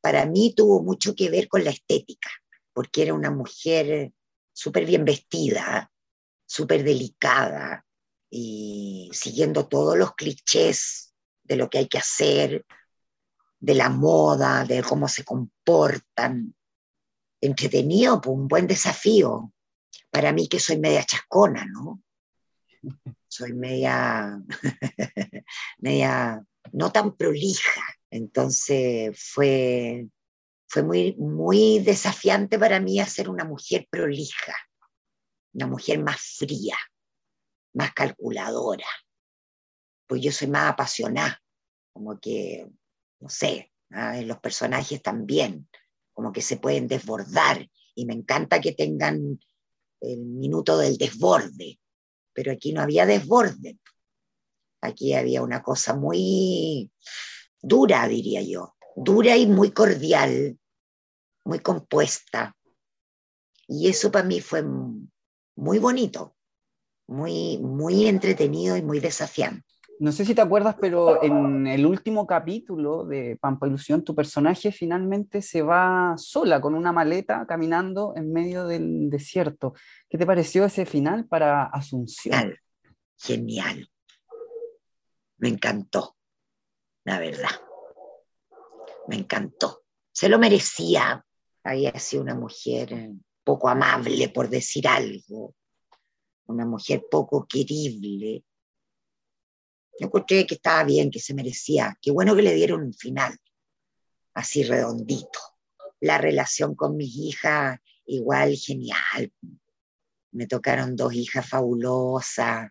para 0.00 0.26
mí 0.26 0.54
tuvo 0.54 0.82
mucho 0.82 1.14
que 1.14 1.28
ver 1.28 1.48
con 1.48 1.64
la 1.64 1.70
estética, 1.70 2.30
porque 2.72 3.02
era 3.02 3.14
una 3.14 3.30
mujer 3.30 4.12
súper 4.52 4.86
bien 4.86 5.04
vestida, 5.04 5.90
súper 6.46 6.84
delicada, 6.84 7.84
y 8.30 9.10
siguiendo 9.12 9.68
todos 9.68 9.96
los 9.96 10.14
clichés 10.14 11.14
de 11.42 11.56
lo 11.56 11.70
que 11.70 11.78
hay 11.78 11.88
que 11.88 11.98
hacer, 11.98 12.64
de 13.60 13.74
la 13.74 13.88
moda, 13.88 14.64
de 14.64 14.82
cómo 14.82 15.08
se 15.08 15.24
comportan, 15.24 16.54
entretenido, 17.40 18.20
pues 18.20 18.36
un 18.36 18.48
buen 18.48 18.66
desafío. 18.66 19.52
Para 20.10 20.32
mí 20.32 20.48
que 20.48 20.60
soy 20.60 20.78
media 20.78 21.04
chascona, 21.04 21.66
¿no? 21.66 22.02
Soy 23.30 23.52
media, 23.52 24.40
media, 25.78 26.42
no 26.72 26.90
tan 26.90 27.14
prolija, 27.14 27.82
Entonces 28.10 29.18
fue, 29.32 30.08
fue 30.66 30.82
muy, 30.82 31.14
muy 31.16 31.80
desafiante 31.80 32.58
para 32.58 32.80
mí 32.80 33.00
hacer 33.00 33.28
una 33.28 33.44
mujer 33.44 33.86
prolija, 33.90 34.54
una 35.52 35.66
mujer 35.66 36.02
más 36.02 36.36
fría, 36.38 36.76
más 37.74 37.92
calculadora, 37.92 38.86
pues 40.06 40.22
yo 40.22 40.32
soy 40.32 40.48
más 40.48 40.72
apasionada, 40.72 41.40
como 41.92 42.18
que, 42.18 42.66
no 43.20 43.28
sé, 43.28 43.72
¿ah? 43.90 44.20
los 44.22 44.38
personajes 44.38 45.02
también, 45.02 45.68
como 46.12 46.32
que 46.32 46.42
se 46.42 46.56
pueden 46.56 46.88
desbordar 46.88 47.68
y 47.94 48.06
me 48.06 48.14
encanta 48.14 48.60
que 48.60 48.72
tengan 48.72 49.38
el 50.00 50.18
minuto 50.18 50.78
del 50.78 50.96
desborde, 50.96 51.78
pero 52.32 52.52
aquí 52.52 52.72
no 52.72 52.82
había 52.82 53.06
desborde, 53.06 53.78
aquí 54.80 55.14
había 55.14 55.42
una 55.42 55.62
cosa 55.62 55.94
muy 55.94 56.90
dura, 57.60 58.06
diría 58.06 58.42
yo, 58.42 58.76
dura 58.94 59.36
y 59.36 59.46
muy 59.46 59.72
cordial, 59.72 60.58
muy 61.44 61.60
compuesta. 61.60 62.54
Y 63.66 63.88
eso 63.88 64.10
para 64.10 64.24
mí 64.26 64.40
fue 64.40 64.62
muy 65.56 65.78
bonito, 65.78 66.36
muy, 67.06 67.58
muy 67.58 68.06
entretenido 68.06 68.76
y 68.76 68.82
muy 68.82 69.00
desafiante. 69.00 69.66
No 70.00 70.12
sé 70.12 70.24
si 70.24 70.32
te 70.32 70.40
acuerdas, 70.40 70.76
pero 70.80 71.20
en 71.24 71.66
el 71.66 71.84
último 71.84 72.24
capítulo 72.24 73.04
de 73.04 73.36
Pampa 73.40 73.66
Ilusión, 73.66 74.04
tu 74.04 74.14
personaje 74.14 74.70
finalmente 74.70 75.42
se 75.42 75.62
va 75.62 76.14
sola 76.16 76.60
con 76.60 76.74
una 76.74 76.92
maleta 76.92 77.44
caminando 77.48 78.12
en 78.14 78.32
medio 78.32 78.64
del 78.68 79.10
desierto. 79.10 79.74
¿Qué 80.08 80.16
te 80.16 80.24
pareció 80.24 80.64
ese 80.64 80.86
final 80.86 81.26
para 81.26 81.64
Asunción? 81.64 82.54
Genial. 83.16 83.90
Me 85.38 85.48
encantó, 85.48 86.16
la 87.04 87.18
verdad. 87.18 87.60
Me 89.08 89.16
encantó. 89.16 89.82
Se 90.12 90.28
lo 90.28 90.38
merecía. 90.38 91.24
Había 91.64 91.98
sido 91.98 92.22
una 92.22 92.36
mujer 92.36 93.10
poco 93.42 93.68
amable, 93.68 94.28
por 94.28 94.48
decir 94.48 94.86
algo. 94.86 95.56
Una 96.46 96.64
mujer 96.64 97.02
poco 97.10 97.46
querible 97.48 98.44
yo 99.98 100.06
encontré 100.06 100.46
que 100.46 100.54
estaba 100.54 100.84
bien, 100.84 101.10
que 101.10 101.20
se 101.20 101.34
merecía. 101.34 101.98
Qué 102.00 102.10
bueno 102.10 102.36
que 102.36 102.42
le 102.42 102.54
dieron 102.54 102.82
un 102.82 102.94
final 102.94 103.36
así 104.34 104.62
redondito. 104.62 105.40
La 106.00 106.18
relación 106.18 106.74
con 106.74 106.96
mis 106.96 107.14
hijas, 107.16 107.80
igual 108.06 108.54
genial. 108.54 109.32
Me 110.30 110.46
tocaron 110.46 110.94
dos 110.94 111.12
hijas 111.14 111.48
fabulosas. 111.48 112.70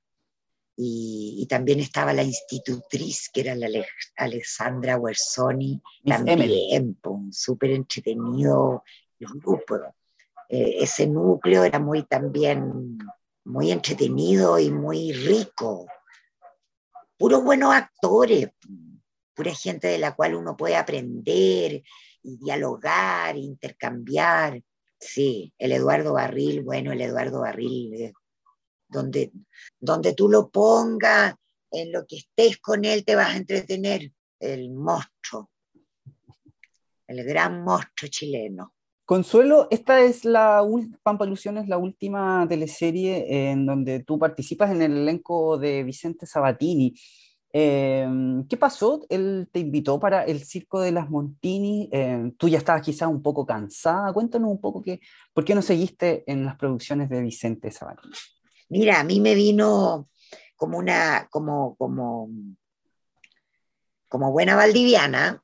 Y, 0.80 1.46
también 1.50 1.80
estaba 1.80 2.14
la 2.14 2.22
institutriz, 2.22 3.30
que 3.34 3.42
era 3.42 3.56
la 3.56 3.68
Alessandra 4.16 4.98
Wersoni, 4.98 5.82
también, 6.06 7.00
súper 7.32 7.72
entretenido 7.72 8.84
los 9.18 9.34
grupos. 9.34 9.82
Eh, 10.50 10.78
ese 10.82 11.08
núcleo 11.08 11.64
era 11.64 11.80
muy 11.80 12.04
también 12.04 13.00
muy 13.44 13.72
entretenido 13.72 14.60
y 14.60 14.70
muy 14.70 15.14
rico 15.14 15.88
puros 17.18 17.43
buenos 17.43 17.74
actores, 17.74 18.49
pura 19.34 19.53
gente 19.53 19.88
de 19.88 19.97
la 19.97 20.15
cual 20.15 20.36
uno 20.36 20.55
puede 20.55 20.76
aprender 20.76 21.84
y 22.24 22.38
dialogar, 22.38 23.38
intercambiar. 23.38 24.61
Sí, 24.99 25.53
el 25.57 25.72
Eduardo 25.72 26.13
Barril, 26.13 26.63
bueno, 26.63 26.91
el 26.91 27.01
Eduardo 27.01 27.41
Barril, 27.41 27.93
eh, 27.93 28.13
donde, 28.88 29.32
donde 29.80 30.13
tú 30.13 30.30
lo 30.30 30.49
pongas, 30.49 31.36
en 31.72 31.91
lo 31.91 32.05
que 32.05 32.18
estés 32.18 32.57
con 32.57 32.86
él 32.86 33.03
te 33.03 33.15
vas 33.15 33.34
a 33.34 33.38
entretener, 33.38 34.11
el 34.39 34.72
monstruo, 34.72 35.49
el 37.07 37.24
gran 37.24 37.63
monstruo 37.63 38.09
chileno. 38.09 38.74
Consuelo, 39.08 39.70
esta 39.72 40.01
es 40.01 40.26
la 40.26 40.62
Pampa 41.01 41.26
Ilusión 41.26 41.58
es 41.58 41.70
la 41.70 41.78
última 41.78 42.45
teleserie 42.49 43.51
en 43.51 43.66
donde 43.66 44.03
tú 44.03 44.20
participas 44.20 44.70
en 44.70 44.82
el 44.82 44.97
elenco 44.97 45.58
de 45.58 45.86
Vicente 45.86 46.26
Sabatini. 46.26 46.93
Em, 47.53 48.45
¿Qué 48.49 48.58
pasó? 48.58 49.05
Él 49.08 49.47
te 49.49 49.60
invitó 49.60 49.97
para 49.97 50.26
el 50.26 50.43
Circo 50.43 50.82
de 50.82 50.91
las 50.91 51.10
Montini. 51.10 51.88
Em, 51.89 52.34
tú 52.34 52.49
ya 52.49 52.58
estabas 52.58 52.82
quizás 52.82 53.08
un 53.08 53.22
poco 53.22 53.45
cansada. 53.45 54.12
Cuéntanos 54.12 54.51
un 54.51 54.60
poco 54.60 54.84
por 55.34 55.45
qué 55.45 55.55
no 55.55 55.62
seguiste 55.62 56.30
en 56.30 56.43
las 56.43 56.58
producciones 56.58 57.10
de 57.10 57.22
Vicente 57.22 57.72
Sabatini. 57.72 58.14
Mira, 58.68 58.99
a 58.99 59.05
mí 59.05 59.22
me 59.22 59.36
vino 59.36 60.10
como 60.58 60.80
una, 60.80 61.30
como, 61.32 61.78
como, 61.78 62.30
como 64.10 64.34
buena 64.34 64.58
valdiviana, 64.58 65.41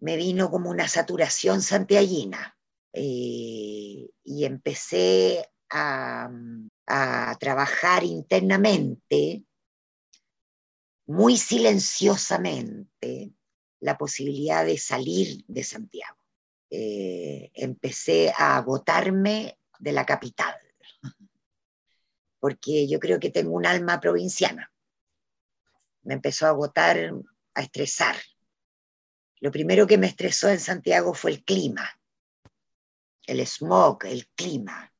me 0.00 0.16
vino 0.16 0.50
como 0.50 0.70
una 0.70 0.88
saturación 0.88 1.62
santiaguina 1.62 2.56
eh, 2.92 4.08
y 4.24 4.44
empecé 4.44 5.48
a, 5.70 6.30
trabajar 7.40 8.04
internamente, 8.04 9.44
muy 11.06 11.36
silenciosamente, 11.36 13.32
la 13.80 13.98
posibilidad 13.98 14.64
de 14.64 14.78
salir 14.78 15.44
de 15.48 15.64
Santiago. 15.64 16.16
Eh, 16.70 17.50
empecé 17.54 18.32
a 18.36 18.56
agotarme 18.56 19.58
de 19.80 19.92
la 19.92 20.06
capital, 20.06 20.54
porque 22.38 22.86
yo 22.86 23.00
creo 23.00 23.18
que 23.18 23.30
tengo 23.30 23.50
un 23.52 23.66
alma 23.66 24.00
provinciana. 24.00 24.72
Me 26.02 26.14
empezó 26.14 26.46
a 26.46 26.50
agotar, 26.50 27.12
a 27.54 27.62
estresar. 27.62 28.16
Lo 29.40 29.50
primero 29.50 29.86
que 29.86 29.98
me 29.98 30.06
estresó 30.06 30.48
en 30.48 30.60
Santiago 30.60 31.12
fue 31.14 31.32
el 31.32 31.44
clima, 31.44 31.88
el 33.26 33.46
smog, 33.46 34.04
el 34.06 34.28
clima, 34.28 34.92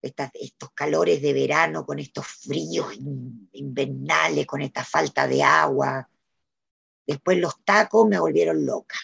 estos 0.00 0.70
calores 0.72 1.20
de 1.22 1.32
verano 1.32 1.84
con 1.84 1.98
estos 1.98 2.26
fríos 2.26 2.94
invernales, 3.52 4.46
con 4.46 4.62
esta 4.62 4.84
falta 4.84 5.26
de 5.26 5.42
agua. 5.42 6.08
Después 7.06 7.38
los 7.38 7.64
tacos 7.64 8.06
me 8.06 8.20
volvieron 8.20 8.64
loca, 8.64 8.98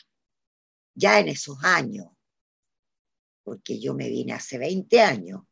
ya 0.95 1.19
en 1.19 1.29
esos 1.29 1.63
años, 1.65 2.07
porque 3.43 3.81
yo 3.81 3.95
me 3.95 4.09
vine 4.09 4.35
hace 4.35 4.59
20 4.59 5.01
años. 5.01 5.43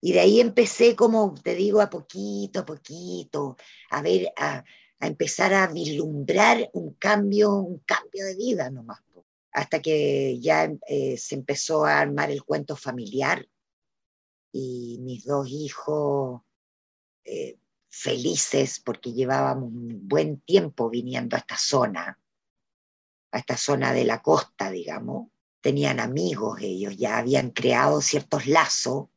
Y 0.00 0.12
de 0.12 0.20
ahí 0.20 0.40
empecé, 0.40 0.94
como 0.94 1.34
te 1.34 1.56
digo, 1.56 1.80
a 1.80 1.90
poquito, 1.90 2.60
a 2.60 2.64
poquito, 2.64 3.56
a 3.90 4.00
ver, 4.00 4.32
a, 4.36 4.64
a 5.00 5.06
empezar 5.06 5.54
a 5.54 5.66
vislumbrar 5.68 6.70
un 6.72 6.94
cambio, 6.94 7.54
un 7.54 7.78
cambio 7.80 8.24
de 8.26 8.34
vida 8.34 8.70
nomás. 8.70 9.00
Hasta 9.52 9.80
que 9.80 10.38
ya 10.40 10.70
eh, 10.86 11.16
se 11.16 11.34
empezó 11.34 11.84
a 11.84 12.00
armar 12.00 12.30
el 12.30 12.44
cuento 12.44 12.76
familiar 12.76 13.48
y 14.52 14.98
mis 15.00 15.24
dos 15.24 15.48
hijos 15.48 16.42
eh, 17.24 17.58
felices 17.88 18.80
porque 18.84 19.12
llevábamos 19.12 19.70
un 19.72 20.08
buen 20.08 20.40
tiempo 20.40 20.90
viniendo 20.90 21.36
a 21.36 21.40
esta 21.40 21.56
zona, 21.56 22.20
a 23.32 23.38
esta 23.38 23.56
zona 23.56 23.92
de 23.92 24.04
la 24.04 24.20
costa, 24.20 24.70
digamos. 24.70 25.28
Tenían 25.60 25.98
amigos 25.98 26.58
ellos, 26.60 26.96
ya 26.96 27.18
habían 27.18 27.50
creado 27.50 28.00
ciertos 28.00 28.46
lazos, 28.46 29.08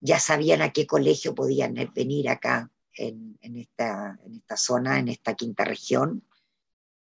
ya 0.00 0.18
sabían 0.18 0.62
a 0.62 0.72
qué 0.72 0.86
colegio 0.86 1.34
podían 1.34 1.74
venir 1.94 2.30
acá 2.30 2.70
en, 2.98 3.38
esta, 3.56 4.18
en 4.24 4.34
esta 4.34 4.56
zona, 4.56 4.98
en 4.98 5.08
esta 5.08 5.34
quinta 5.34 5.64
región, 5.64 6.26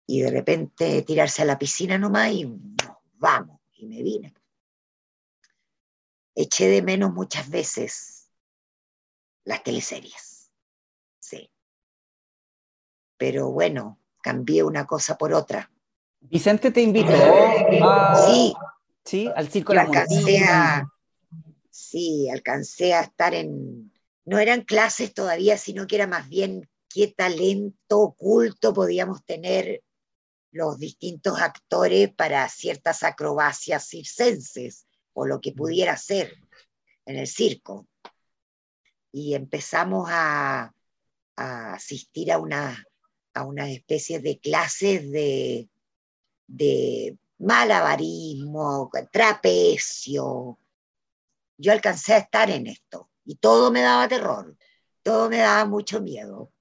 y 0.06 0.22
de 0.22 0.32
repente 0.32 1.02
tirarse 1.04 1.42
a 1.42 1.46
la 1.46 1.58
piscina 1.58 1.98
nomás 1.98 2.32
y 2.32 2.48
vamos, 3.14 3.60
y 3.74 3.88
me 3.88 4.02
vine. 4.04 4.34
Eché 6.36 6.68
de 6.68 6.82
menos 6.82 7.14
muchas 7.14 7.50
veces 7.50 8.30
las 9.44 9.64
teleseries, 9.64 10.52
sí. 11.20 11.52
Pero 13.18 13.52
bueno, 13.52 14.00
cambié 14.22 14.64
una 14.64 14.86
cosa 14.86 15.18
por 15.18 15.34
otra. 15.34 15.72
Vicente 16.20 16.72
te 16.72 16.82
invitó 16.82 17.12
sí, 18.28 18.54
sí, 19.04 19.30
al 19.36 19.50
circo 19.50 19.74
la 19.74 19.82
alcancé 19.82 20.44
Sí, 21.72 22.30
alcancé 22.30 22.94
a 22.94 23.02
estar 23.02 23.34
en, 23.34 23.91
no 24.26 24.40
eran 24.40 24.62
clases 24.62 25.14
todavía, 25.14 25.58
sino 25.58 25.88
que 25.88 25.96
era 25.96 26.08
más 26.08 26.30
bien 26.30 26.70
qué 26.90 27.08
talento 27.08 28.00
oculto 28.00 28.74
podíamos 28.74 29.24
tener 29.26 29.84
los 30.52 30.78
distintos 30.78 31.40
actores 31.40 32.14
para 32.14 32.48
ciertas 32.50 33.04
acrobacias 33.04 33.88
circenses 33.88 34.86
o 35.14 35.26
lo 35.26 35.40
que 35.40 35.54
pudiera 35.54 35.96
ser 35.98 36.36
en 37.06 37.18
el 37.18 37.28
circo. 37.28 37.88
Y 39.12 39.34
empezamos 39.34 40.10
a, 40.12 40.74
asistir 41.36 42.32
a 42.32 42.38
una, 42.38 42.86
a 43.34 43.46
una 43.46 43.72
especie 43.72 44.20
de 44.20 44.38
clases 44.40 45.10
de, 45.10 45.68
de 46.46 47.18
malabarismo, 47.40 48.92
trapecio. 49.12 50.60
Yo 51.58 51.72
alcancé 51.72 52.14
a 52.14 52.18
estar 52.20 52.52
en 52.52 52.68
esto 52.68 53.11
y 53.26 53.36
todo 53.36 53.72
me 53.72 53.82
daba 53.82 54.08
terror, 54.08 54.56
todo 55.04 55.30
me 55.30 55.38
daba 55.38 55.66
mucho 55.66 56.02
miedo. 56.02 56.52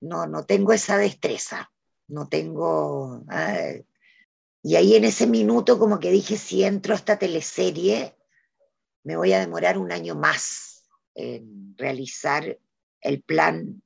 No, 0.00 0.26
no 0.26 0.44
tengo 0.44 0.72
esa 0.72 0.98
destreza, 0.98 1.72
no 2.08 2.28
tengo... 2.28 3.24
Y 4.62 4.76
ahí 4.76 4.96
en 4.96 5.04
ese 5.04 5.26
minuto 5.26 5.78
como 5.78 6.00
que 6.00 6.10
dije, 6.10 6.38
si 6.38 6.64
entro 6.64 6.94
a 6.94 6.96
esta 6.96 7.18
teleserie, 7.18 8.16
me 9.02 9.16
voy 9.16 9.34
a 9.34 9.40
demorar 9.40 9.76
un 9.76 9.92
año 9.92 10.14
más 10.14 10.86
en 11.14 11.76
realizar 11.76 12.58
el 13.02 13.22
plan 13.22 13.82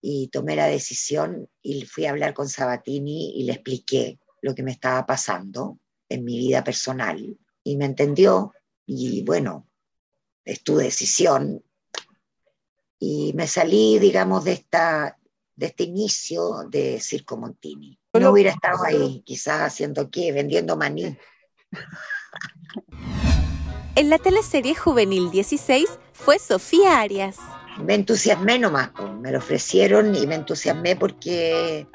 y 0.00 0.28
tomé 0.28 0.56
la 0.56 0.66
decisión 0.66 1.48
y 1.62 1.84
fui 1.84 2.06
a 2.06 2.10
hablar 2.10 2.34
con 2.34 2.48
Sabatini 2.48 3.38
y 3.38 3.44
le 3.44 3.52
expliqué 3.52 4.18
lo 4.42 4.54
que 4.54 4.64
me 4.64 4.72
estaba 4.72 5.06
pasando 5.06 5.78
en 6.08 6.24
mi 6.24 6.38
vida 6.38 6.64
personal 6.64 7.38
y 7.62 7.76
me 7.76 7.84
entendió 7.84 8.52
y 8.86 9.22
bueno, 9.22 9.67
es 10.48 10.62
tu 10.62 10.76
decisión 10.76 11.62
y 12.98 13.32
me 13.34 13.46
salí, 13.46 13.98
digamos, 13.98 14.44
de, 14.44 14.52
esta, 14.52 15.18
de 15.54 15.66
este 15.66 15.84
inicio 15.84 16.64
de 16.70 16.98
Circo 17.00 17.36
Montini. 17.36 17.98
No 18.14 18.30
hubiera 18.30 18.50
estado 18.50 18.82
ahí, 18.84 19.22
quizás 19.26 19.60
haciendo 19.60 20.10
qué, 20.10 20.32
vendiendo 20.32 20.74
maní. 20.74 21.16
En 23.94 24.08
la 24.08 24.18
teleserie 24.18 24.74
juvenil 24.74 25.30
16 25.30 25.86
fue 26.12 26.38
Sofía 26.38 26.98
Arias. 26.98 27.36
Me 27.84 27.94
entusiasmé 27.94 28.58
nomás, 28.58 28.90
me 29.20 29.30
lo 29.30 29.38
ofrecieron 29.38 30.14
y 30.14 30.26
me 30.26 30.36
entusiasmé 30.36 30.96
porque, 30.96 31.86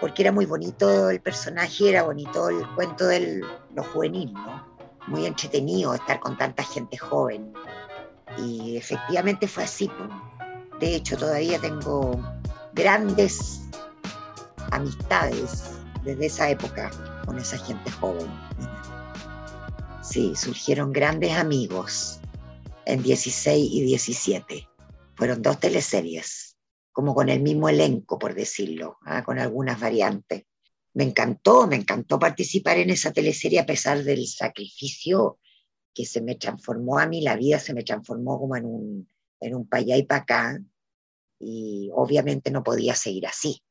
porque 0.00 0.22
era 0.22 0.30
muy 0.30 0.46
bonito 0.46 1.10
el 1.10 1.20
personaje, 1.20 1.90
era 1.90 2.04
bonito 2.04 2.48
el 2.48 2.66
cuento 2.76 3.06
de 3.08 3.40
lo 3.74 3.82
juvenil, 3.82 4.32
¿no? 4.32 4.69
Muy 5.06 5.26
entretenido 5.26 5.94
estar 5.94 6.20
con 6.20 6.36
tanta 6.36 6.62
gente 6.62 6.96
joven. 6.96 7.52
Y 8.38 8.76
efectivamente 8.76 9.48
fue 9.48 9.64
así. 9.64 9.90
De 10.78 10.94
hecho, 10.94 11.16
todavía 11.16 11.58
tengo 11.58 12.18
grandes 12.72 13.62
amistades 14.70 15.64
desde 16.04 16.26
esa 16.26 16.50
época 16.50 16.90
con 17.26 17.38
esa 17.38 17.58
gente 17.58 17.90
joven. 17.90 18.28
Sí, 20.02 20.34
surgieron 20.34 20.92
grandes 20.92 21.36
amigos 21.36 22.20
en 22.86 23.02
16 23.02 23.70
y 23.72 23.82
17. 23.82 24.68
Fueron 25.14 25.42
dos 25.42 25.60
teleseries, 25.60 26.56
como 26.92 27.14
con 27.14 27.28
el 27.28 27.40
mismo 27.42 27.68
elenco, 27.68 28.18
por 28.18 28.34
decirlo, 28.34 28.98
¿ah? 29.04 29.22
con 29.22 29.38
algunas 29.38 29.78
variantes. 29.78 30.44
Me 30.94 31.04
encantó, 31.04 31.66
me 31.66 31.76
encantó 31.76 32.18
participar 32.18 32.78
en 32.78 32.90
esa 32.90 33.12
teleserie 33.12 33.60
a 33.60 33.66
pesar 33.66 34.02
del 34.02 34.26
sacrificio 34.26 35.38
que 35.94 36.04
se 36.04 36.20
me 36.20 36.36
transformó 36.36 36.98
a 36.98 37.06
mí, 37.06 37.22
la 37.22 37.36
vida 37.36 37.58
se 37.58 37.74
me 37.74 37.82
transformó 37.82 38.38
como 38.38 38.56
en 38.56 38.64
un, 38.64 39.08
en 39.40 39.54
un 39.54 39.68
y 39.72 40.02
para 40.04 40.22
acá, 40.22 40.58
y 41.38 41.90
obviamente 41.94 42.50
no 42.50 42.62
podía 42.62 42.94
seguir 42.94 43.26
así, 43.26 43.62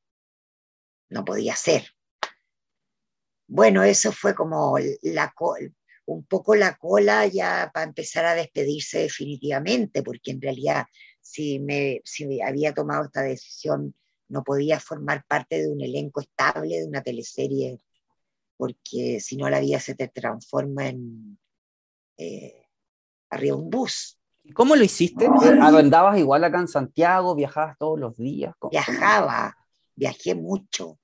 no 1.09 1.23
podía 1.23 1.55
ser. 1.55 1.87
Bueno, 3.47 3.83
eso 3.83 4.11
fue 4.11 4.35
como 4.35 4.77
la, 5.01 5.33
un 6.05 6.25
poco 6.25 6.55
la 6.55 6.75
cola 6.77 7.25
ya 7.27 7.71
para 7.73 7.85
empezar 7.85 8.25
a 8.25 8.35
despedirse 8.35 8.99
definitivamente, 8.99 10.03
porque 10.03 10.31
en 10.31 10.41
realidad 10.41 10.85
si, 11.21 11.59
me, 11.59 12.01
si 12.03 12.41
había 12.41 12.73
tomado 12.73 13.05
esta 13.05 13.21
decisión 13.21 13.95
no 14.29 14.43
podía 14.43 14.79
formar 14.79 15.25
parte 15.27 15.61
de 15.61 15.67
un 15.67 15.81
elenco 15.81 16.21
estable 16.21 16.79
de 16.79 16.85
una 16.85 17.01
teleserie, 17.01 17.79
porque 18.55 19.19
si 19.19 19.35
no 19.35 19.49
la 19.49 19.59
vida 19.59 19.79
se 19.79 19.95
te 19.95 20.07
transforma 20.07 20.87
en 20.87 21.37
eh, 22.17 22.65
arriba 23.29 23.55
un 23.55 23.69
bus. 23.69 24.17
¿Cómo 24.53 24.75
lo 24.75 24.83
hiciste? 24.83 25.27
¿Andabas 25.27 26.17
igual 26.17 26.43
acá 26.43 26.59
en 26.59 26.67
Santiago? 26.67 27.35
¿Viajabas 27.35 27.77
todos 27.77 27.99
los 27.99 28.17
días? 28.17 28.55
Viajaba, 28.71 29.55
viajé 29.95 30.35
mucho. 30.35 30.99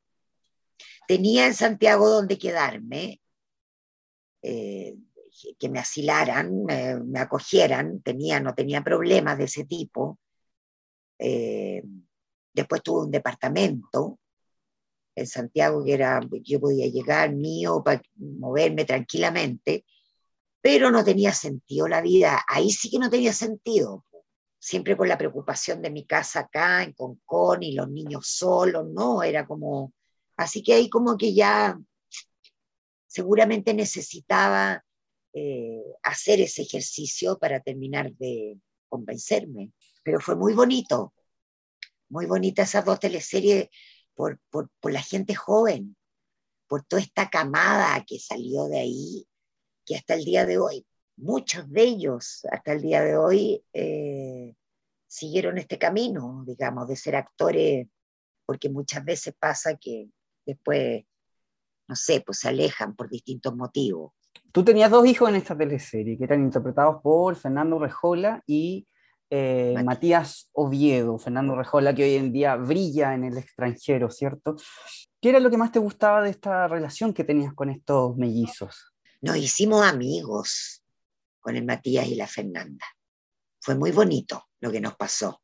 Tenía 1.07 1.45
en 1.45 1.53
Santiago 1.53 2.09
donde 2.09 2.37
quedarme, 2.37 3.21
eh, 4.41 4.95
que 5.59 5.69
me 5.69 5.79
asilaran, 5.79 6.65
me, 6.65 7.19
acogieran, 7.19 8.01
tenía, 8.01 8.39
no 8.39 8.55
tenía 8.55 8.83
problemas 8.83 9.37
de 9.37 9.43
ese 9.43 9.65
tipo. 9.65 10.17
Eh, 11.19 11.83
después 12.55 12.81
tuve 12.81 13.05
un 13.05 13.11
departamento 13.11 14.19
en 15.15 15.27
Santiago 15.27 15.83
que 15.83 15.93
era, 15.93 16.19
yo 16.43 16.59
podía 16.59 16.87
llegar 16.87 17.33
mío 17.33 17.81
para 17.83 18.01
moverme 18.15 18.85
tranquilamente 18.85 19.85
pero 20.65 20.89
no 20.89 21.03
tenía 21.03 21.31
sentido 21.31 21.87
la 21.87 22.01
vida. 22.01 22.43
Ahí 22.47 22.71
sí 22.71 22.89
que 22.89 22.97
no 22.97 23.07
tenía 23.07 23.33
sentido. 23.33 24.03
Siempre 24.57 24.97
con 24.97 25.07
la 25.07 25.15
preocupación 25.15 25.79
de 25.79 25.91
mi 25.91 26.07
casa 26.07 26.39
acá, 26.39 26.81
en 26.81 26.93
Concón, 26.93 27.61
y 27.61 27.73
los 27.73 27.87
niños 27.87 28.25
solos, 28.25 28.87
¿no? 28.91 29.21
Era 29.21 29.45
como... 29.45 29.93
Así 30.35 30.63
que 30.63 30.73
ahí 30.73 30.89
como 30.89 31.17
que 31.17 31.35
ya 31.35 31.79
seguramente 33.05 33.75
necesitaba 33.75 34.83
eh, 35.33 35.83
hacer 36.01 36.41
ese 36.41 36.63
ejercicio 36.63 37.37
para 37.37 37.59
terminar 37.59 38.11
de 38.13 38.57
convencerme. 38.89 39.71
Pero 40.03 40.19
fue 40.19 40.35
muy 40.35 40.55
bonito, 40.55 41.13
muy 42.15 42.27
bonita 42.27 42.61
esas 42.61 42.85
dos 42.85 42.97
teleseries 42.97 43.67
por, 44.13 44.39
por, 44.49 44.69
por 44.79 44.93
la 44.93 45.01
gente 45.01 45.35
joven, 45.35 45.97
por 46.65 46.85
toda 46.85 47.01
esta 47.01 47.29
camada 47.29 48.01
que 48.07 48.19
salió 48.19 48.67
de 48.67 48.79
ahí 48.79 49.27
que 49.85 49.97
hasta 49.97 50.13
el 50.13 50.23
día 50.23 50.45
de 50.45 50.57
hoy, 50.57 50.85
muchos 51.17 51.69
de 51.69 51.83
ellos 51.83 52.47
hasta 52.49 52.71
el 52.71 52.81
día 52.81 53.03
de 53.03 53.17
hoy 53.17 53.61
eh, 53.73 54.55
siguieron 55.05 55.57
este 55.57 55.77
camino, 55.77 56.45
digamos, 56.47 56.87
de 56.87 56.95
ser 56.95 57.17
actores, 57.17 57.85
porque 58.45 58.69
muchas 58.69 59.03
veces 59.03 59.35
pasa 59.37 59.75
que 59.75 60.07
después, 60.45 61.03
no 61.89 61.95
sé, 61.97 62.23
pues 62.25 62.39
se 62.39 62.47
alejan 62.47 62.95
por 62.95 63.09
distintos 63.09 63.53
motivos. 63.53 64.13
Tú 64.53 64.63
tenías 64.63 64.89
dos 64.89 65.05
hijos 65.05 65.27
en 65.27 65.35
esta 65.35 65.57
teleserie 65.57 66.17
que 66.17 66.23
eran 66.23 66.43
interpretados 66.43 67.01
por 67.01 67.35
Fernando 67.35 67.77
Rejola 67.77 68.41
y 68.47 68.87
eh, 69.29 69.75
Matías 69.83 70.49
Oviedo, 70.53 71.17
Fernando 71.17 71.55
Rejola, 71.55 71.93
que 71.93 72.03
hoy 72.03 72.15
en 72.15 72.31
día 72.31 72.55
brilla 72.55 73.13
en 73.13 73.23
el 73.23 73.37
extranjero, 73.37 74.09
¿cierto? 74.09 74.55
¿Qué 75.21 75.29
era 75.29 75.39
lo 75.39 75.49
que 75.49 75.57
más 75.57 75.71
te 75.71 75.79
gustaba 75.79 76.21
de 76.21 76.29
esta 76.29 76.67
relación 76.67 77.13
que 77.13 77.23
tenías 77.23 77.53
con 77.53 77.69
estos 77.69 78.15
mellizos? 78.17 78.95
nos 79.25 79.37
hicimos 79.37 79.83
amigos 79.83 80.83
con 81.39 81.55
el 81.55 81.65
Matías 81.65 82.07
y 82.07 82.13
la 82.13 82.27
Fernanda. 82.27 82.85
Fue 83.59 83.73
muy 83.73 83.91
bonito 83.91 84.49
lo 84.59 84.71
que 84.71 84.79
nos 84.79 84.95
pasó, 84.95 85.41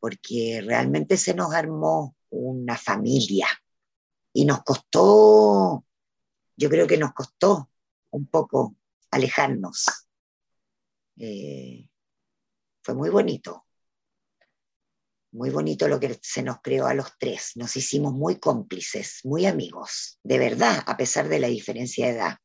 porque 0.00 0.62
realmente 0.64 1.18
se 1.18 1.34
nos 1.34 1.52
armó 1.52 2.16
una 2.30 2.78
familia 2.78 3.46
y 4.32 4.46
nos 4.46 4.62
costó, 4.62 5.84
yo 6.56 6.70
creo 6.70 6.86
que 6.86 6.96
nos 6.96 7.12
costó 7.12 7.68
un 8.10 8.26
poco 8.26 8.74
alejarnos. 9.10 9.84
Eh, 11.18 11.90
fue 12.88 12.94
muy 12.94 13.10
bonito, 13.10 13.66
muy 15.32 15.50
bonito 15.50 15.88
lo 15.88 16.00
que 16.00 16.18
se 16.22 16.42
nos 16.42 16.62
creó 16.62 16.86
a 16.86 16.94
los 16.94 17.18
tres. 17.18 17.52
Nos 17.56 17.76
hicimos 17.76 18.14
muy 18.14 18.36
cómplices, 18.36 19.20
muy 19.24 19.44
amigos, 19.44 20.18
de 20.22 20.38
verdad, 20.38 20.82
a 20.86 20.96
pesar 20.96 21.28
de 21.28 21.38
la 21.38 21.48
diferencia 21.48 22.06
de 22.06 22.12
edad. 22.12 22.38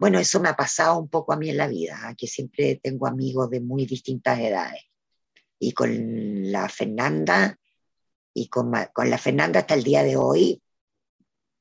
Bueno, 0.00 0.18
eso 0.18 0.40
me 0.40 0.48
ha 0.48 0.56
pasado 0.56 0.98
un 0.98 1.10
poco 1.10 1.34
a 1.34 1.36
mí 1.36 1.50
en 1.50 1.58
la 1.58 1.68
vida, 1.68 2.00
¿ah? 2.02 2.14
que 2.16 2.26
siempre 2.26 2.80
tengo 2.82 3.06
amigos 3.06 3.50
de 3.50 3.60
muy 3.60 3.84
distintas 3.84 4.38
edades. 4.38 4.84
Y 5.58 5.72
con 5.72 6.50
la 6.50 6.66
Fernanda, 6.70 7.54
y 8.32 8.48
con, 8.48 8.72
la 8.72 9.18
Fernanda 9.18 9.60
hasta 9.60 9.74
el 9.74 9.84
día 9.84 10.02
de 10.02 10.16
hoy, 10.16 10.62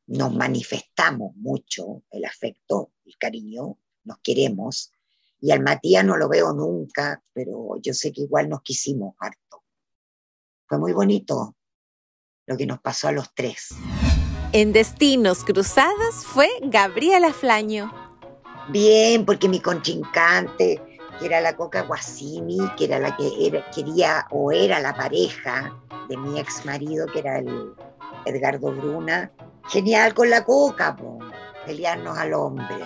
nos 0.05 0.33
manifestamos 0.33 1.35
mucho 1.35 2.03
el 2.09 2.23
afecto, 2.23 2.93
el 3.03 3.17
cariño, 3.17 3.77
nos 4.05 4.19
queremos. 4.19 4.93
Y 5.39 5.51
al 5.51 5.61
Matías 5.61 6.03
no 6.03 6.17
lo 6.17 6.27
veo 6.27 6.53
nunca, 6.53 7.21
pero 7.33 7.75
yo 7.81 7.93
sé 7.93 8.11
que 8.11 8.21
igual 8.21 8.49
nos 8.49 8.61
quisimos 8.61 9.15
harto. 9.19 9.63
Fue 10.67 10.79
muy 10.79 10.93
bonito 10.93 11.55
lo 12.47 12.57
que 12.57 12.65
nos 12.65 12.79
pasó 12.79 13.09
a 13.09 13.11
los 13.11 13.33
tres. 13.33 13.69
En 14.53 14.73
Destinos 14.73 15.43
Cruzados 15.43 16.25
fue 16.25 16.47
Gabriela 16.63 17.33
Flaño. 17.33 17.91
Bien, 18.69 19.25
porque 19.25 19.47
mi 19.47 19.59
contrincante, 19.59 20.81
que 21.19 21.25
era 21.25 21.41
la 21.41 21.55
Coca 21.55 21.83
Guasini, 21.83 22.57
que 22.77 22.85
era 22.85 22.99
la 22.99 23.15
que 23.15 23.63
quería 23.73 24.25
o 24.31 24.51
era 24.51 24.79
la 24.79 24.93
pareja 24.93 25.77
de 26.09 26.17
mi 26.17 26.39
ex 26.39 26.65
marido, 26.65 27.05
que 27.07 27.19
era 27.19 27.39
el 27.39 27.73
Edgardo 28.25 28.73
Bruna, 28.73 29.31
genial 29.69 30.13
con 30.13 30.29
la 30.29 30.43
Coca, 30.43 30.95
pelearnos 31.65 32.17
al 32.17 32.33
hombre, 32.33 32.85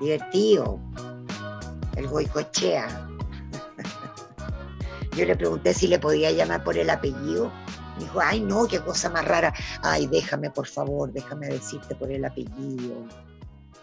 divertido, 0.00 0.80
el 1.96 2.08
Goicochea. 2.08 3.08
Yo 5.16 5.26
le 5.26 5.36
pregunté 5.36 5.74
si 5.74 5.88
le 5.88 5.98
podía 5.98 6.30
llamar 6.30 6.64
por 6.64 6.78
el 6.78 6.88
apellido. 6.88 7.52
Me 7.96 8.04
dijo, 8.04 8.20
ay 8.20 8.40
no, 8.40 8.66
qué 8.66 8.80
cosa 8.80 9.10
más 9.10 9.24
rara. 9.24 9.52
Ay, 9.82 10.06
déjame, 10.06 10.50
por 10.50 10.66
favor, 10.66 11.12
déjame 11.12 11.48
decirte 11.48 11.94
por 11.94 12.10
el 12.10 12.24
apellido. 12.24 13.06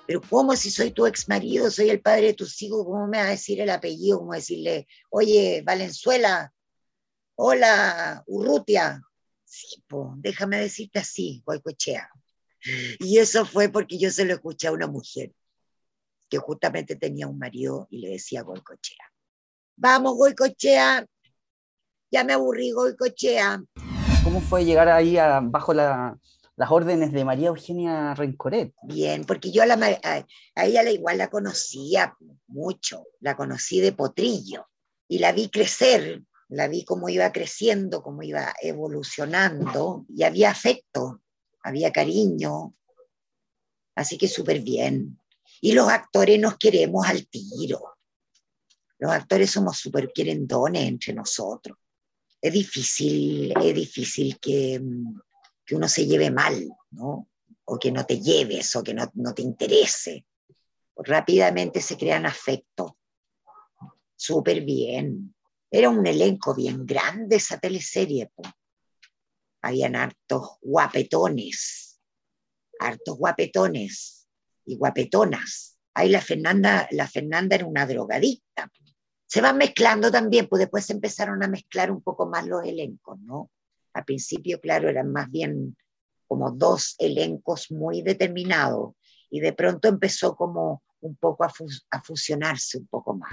Pero 0.07 0.21
¿cómo 0.27 0.55
si 0.55 0.71
soy 0.71 0.89
tu 0.89 1.05
ex 1.05 1.29
marido, 1.29 1.69
soy 1.69 1.91
el 1.91 2.01
padre 2.01 2.27
de 2.27 2.33
tus 2.33 2.59
hijos, 2.63 2.83
cómo 2.83 3.07
me 3.07 3.19
va 3.19 3.25
a 3.25 3.29
decir 3.29 3.61
el 3.61 3.69
apellido? 3.69 4.17
¿Cómo 4.17 4.33
decirle, 4.33 4.87
oye, 5.11 5.61
Valenzuela, 5.63 6.51
hola, 7.35 8.23
Urrutia? 8.25 9.03
Sí, 9.45 9.83
déjame 10.17 10.57
decirte 10.57 10.99
así, 10.99 11.43
Goicochea. 11.45 12.09
Y 12.99 13.19
eso 13.19 13.45
fue 13.45 13.69
porque 13.69 13.99
yo 13.99 14.09
se 14.09 14.25
lo 14.25 14.33
escuché 14.33 14.67
a 14.67 14.71
una 14.71 14.87
mujer 14.87 15.31
que 16.29 16.37
justamente 16.37 16.95
tenía 16.95 17.27
un 17.27 17.37
marido 17.37 17.87
y 17.89 17.99
le 17.99 18.09
decía 18.09 18.43
Goicochea. 18.43 19.11
Vamos, 19.75 20.15
Goicochea. 20.15 21.05
Ya 22.11 22.23
me 22.23 22.33
aburrí, 22.33 22.71
Goicochea. 22.71 23.63
¿Cómo 24.23 24.41
fue 24.41 24.65
llegar 24.65 24.89
ahí 24.89 25.15
bajo 25.43 25.73
las 25.73 26.17
órdenes 26.69 27.11
de 27.11 27.25
María 27.25 27.47
Eugenia 27.47 28.13
Rencoret? 28.13 28.73
Bien, 28.83 29.25
porque 29.25 29.51
yo 29.51 29.63
a, 29.63 29.65
a, 29.65 30.65
ella 30.65 30.83
la 30.83 30.91
igual 30.91 31.17
la 31.17 31.29
conocía 31.29 32.15
mucho, 32.47 33.05
la 33.21 33.35
conocí 33.35 33.79
de 33.79 33.93
potrillo 33.93 34.67
y 35.07 35.19
la 35.19 35.31
vi 35.31 35.49
crecer, 35.49 36.23
la 36.49 36.67
vi 36.67 36.83
cómo 36.83 37.09
iba 37.09 37.31
creciendo, 37.31 38.01
cómo 38.01 38.23
iba 38.23 38.53
evolucionando 38.61 40.05
y 40.09 40.23
había 40.23 40.49
afecto, 40.51 41.21
había 41.63 41.91
cariño, 41.91 42.73
así 43.95 44.17
que 44.17 44.27
súper 44.27 44.61
bien. 44.61 45.18
Y 45.61 45.73
los 45.73 45.89
actores 45.89 46.39
nos 46.39 46.57
queremos 46.57 47.07
al 47.07 47.27
tiro. 47.27 47.97
Los 48.97 49.11
actores 49.11 49.51
somos 49.51 49.77
súper 49.77 50.11
querendones 50.13 50.87
entre 50.87 51.13
nosotros. 51.13 51.77
Es 52.41 52.53
difícil, 52.53 53.53
es 53.57 53.75
difícil 53.75 54.39
que, 54.39 54.81
que, 55.65 55.75
uno 55.75 55.87
se 55.87 56.05
lleve 56.05 56.31
mal, 56.31 56.69
¿no? 56.91 57.29
O 57.65 57.77
que 57.77 57.91
no 57.91 58.05
te 58.05 58.19
lleves, 58.19 58.75
o 58.75 58.83
que 58.83 58.93
no, 58.93 59.09
no 59.15 59.33
te 59.33 59.41
interese. 59.41 60.25
Rápidamente 60.95 61.81
se 61.81 61.97
crean 61.97 62.25
afectos. 62.25 62.91
Súper 64.15 64.61
bien. 64.61 65.35
Era 65.71 65.89
un 65.89 66.05
elenco 66.05 66.55
bien 66.55 66.85
grande 66.85 67.37
esa 67.37 67.59
teleserie. 67.59 68.31
Habían 69.61 69.95
hartos 69.95 70.57
guapetones, 70.61 71.99
hartos 72.79 73.17
guapetones 73.17 74.18
guapetonas. 74.77 75.77
Ahí 75.93 76.09
la 76.09 76.21
Fernanda, 76.21 76.87
la 76.91 77.07
Fernanda 77.07 77.55
era 77.55 77.65
una 77.65 77.85
drogadicta. 77.85 78.71
Se 79.25 79.41
van 79.41 79.57
mezclando 79.57 80.11
también, 80.11 80.47
pues 80.47 80.61
después 80.61 80.85
se 80.85 80.93
empezaron 80.93 81.43
a 81.43 81.47
mezclar 81.47 81.91
un 81.91 82.01
poco 82.01 82.27
más 82.27 82.47
los 82.47 82.63
elencos, 82.63 83.19
¿no? 83.19 83.49
Al 83.93 84.05
principio, 84.05 84.59
claro, 84.59 84.89
eran 84.89 85.11
más 85.11 85.29
bien 85.29 85.75
como 86.27 86.51
dos 86.51 86.95
elencos 86.99 87.71
muy 87.71 88.01
determinados 88.01 88.93
y 89.29 89.39
de 89.39 89.53
pronto 89.53 89.87
empezó 89.87 90.35
como 90.35 90.83
un 91.01 91.15
poco 91.15 91.43
a, 91.43 91.51
a 91.91 92.01
fusionarse 92.03 92.77
un 92.77 92.87
poco 92.87 93.15
más. 93.15 93.31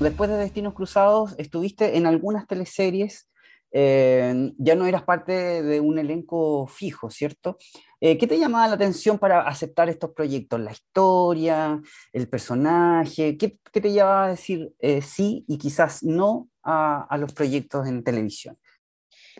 Después 0.00 0.30
de 0.30 0.36
Destinos 0.36 0.74
Cruzados, 0.74 1.34
estuviste 1.38 1.96
en 1.96 2.06
algunas 2.06 2.46
teleseries, 2.46 3.28
eh, 3.70 4.52
ya 4.56 4.74
no 4.74 4.86
eras 4.86 5.02
parte 5.02 5.62
de 5.62 5.80
un 5.80 5.98
elenco 5.98 6.66
fijo, 6.66 7.10
¿cierto? 7.10 7.58
Eh, 8.00 8.16
¿Qué 8.16 8.26
te 8.26 8.38
llamaba 8.38 8.68
la 8.68 8.74
atención 8.74 9.18
para 9.18 9.42
aceptar 9.42 9.88
estos 9.88 10.12
proyectos? 10.12 10.60
¿La 10.60 10.72
historia, 10.72 11.80
el 12.12 12.28
personaje? 12.28 13.36
¿Qué, 13.36 13.58
te 13.72 13.92
llevaba 13.92 14.26
a 14.26 14.30
decir 14.30 14.72
eh, 14.78 15.02
sí 15.02 15.44
y 15.48 15.58
quizás 15.58 16.02
no 16.02 16.48
a, 16.62 17.06
a 17.08 17.18
los 17.18 17.32
proyectos 17.32 17.86
en 17.86 18.04
televisión? 18.04 18.58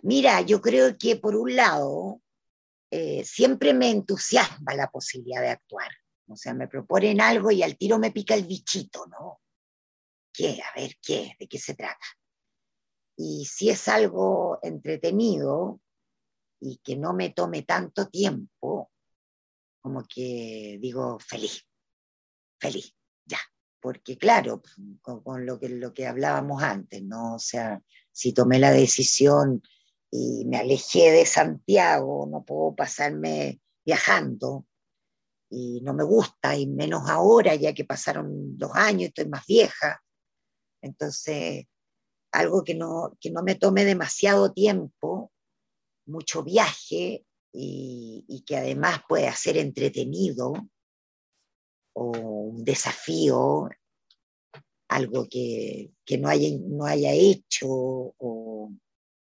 Mira, 0.03 0.41
yo 0.43 0.61
creo 0.61 0.97
que 0.99 1.17
por 1.17 1.35
un 1.35 1.57
lado, 1.57 2.21
siempre 3.23 3.75
me 3.75 3.91
entusiasma 3.91 4.75
la 4.75 4.91
posibilidad 4.91 5.43
de 5.43 5.51
actuar. 5.51 5.91
O 6.29 6.37
sea, 6.37 6.55
me 6.55 6.69
proponen 6.69 7.21
algo 7.21 7.51
y 7.51 7.63
al 7.63 7.77
tiro 7.77 7.99
me 7.99 8.13
pica 8.13 8.35
el 8.35 8.45
bichito, 8.47 9.07
¿no? 9.07 9.41
¿Qué? 10.33 10.61
A 10.63 10.79
ver, 10.79 10.97
¿qué? 11.03 11.35
¿De 11.39 11.49
qué 11.49 11.59
se 11.59 11.75
trata? 11.75 12.07
Y 13.21 13.47
si 13.47 13.69
es 13.69 13.89
algo 13.89 14.61
entretenido 14.63 15.81
y 16.61 16.77
que 16.79 16.97
no 16.97 17.13
me 17.15 17.31
tome 17.31 17.63
tanto 17.63 18.07
tiempo, 18.07 18.93
como 19.81 20.05
que 20.05 20.79
digo, 20.81 21.19
feliz, 21.19 21.67
feliz, 22.61 22.95
ya. 23.27 23.39
Porque 23.81 24.17
claro, 24.17 24.63
con, 25.03 25.45
lo, 25.45 25.59
que, 25.59 25.69
lo 25.69 25.93
que 25.93 26.07
hablábamos 26.07 26.63
antes, 26.63 27.03
¿no? 27.03 27.35
O 27.35 27.39
sea, 27.41 27.83
si 28.13 28.33
tomé 28.33 28.61
la 28.61 28.71
decisión 28.71 29.63
y 30.13 30.45
me 30.47 30.59
alejé 30.59 31.11
de 31.11 31.27
Santiago, 31.27 32.29
no 32.31 32.45
puedo 32.45 32.77
pasarme 32.77 33.61
viajando 33.85 34.65
y 35.51 35.81
no 35.83 35.93
me 35.93 36.05
gusta, 36.05 36.57
y 36.57 36.69
menos 36.69 37.09
ahora, 37.09 37.57
ya 37.57 37.73
que 37.73 37.85
pasaron 37.85 38.57
dos 38.57 38.71
años, 38.75 39.09
estoy 39.09 39.27
más 39.27 39.45
vieja. 39.45 40.05
Entonces, 40.83 41.67
algo 42.33 42.65
que 42.65 42.75
no, 42.75 43.17
que 43.21 43.31
no 43.31 43.43
me 43.43 43.55
tome 43.55 43.85
demasiado 43.85 44.53
tiempo, 44.53 45.33
mucho 46.07 46.43
viaje 46.43 47.25
y, 47.53 48.45
que 48.47 48.57
además 48.57 49.01
pueda 49.09 49.35
ser 49.35 49.57
entretenido 49.57 50.53
o 51.95 52.05
un 52.11 52.65
desafío, 52.65 53.69
algo 54.89 55.27
que, 55.29 55.91
no, 56.19 56.29
haya, 56.29 56.49
no 56.61 56.85
haya 56.85 57.13
hecho 57.13 57.67
o 57.69 58.71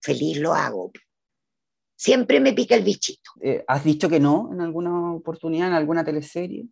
feliz 0.01 0.37
lo 0.37 0.53
hago. 0.53 0.91
Siempre 1.97 2.39
me 2.39 2.53
pica 2.53 2.75
el 2.75 2.83
bichito. 2.83 3.31
Eh, 3.41 3.63
¿Has 3.67 3.83
dicho 3.83 4.07
que 4.07 4.19
no 4.19 4.49
en 4.53 4.61
alguna 4.61 5.13
oportunidad, 5.13 5.67
en 5.67 5.73
alguna 5.73 6.05
teleserie? 6.05 6.65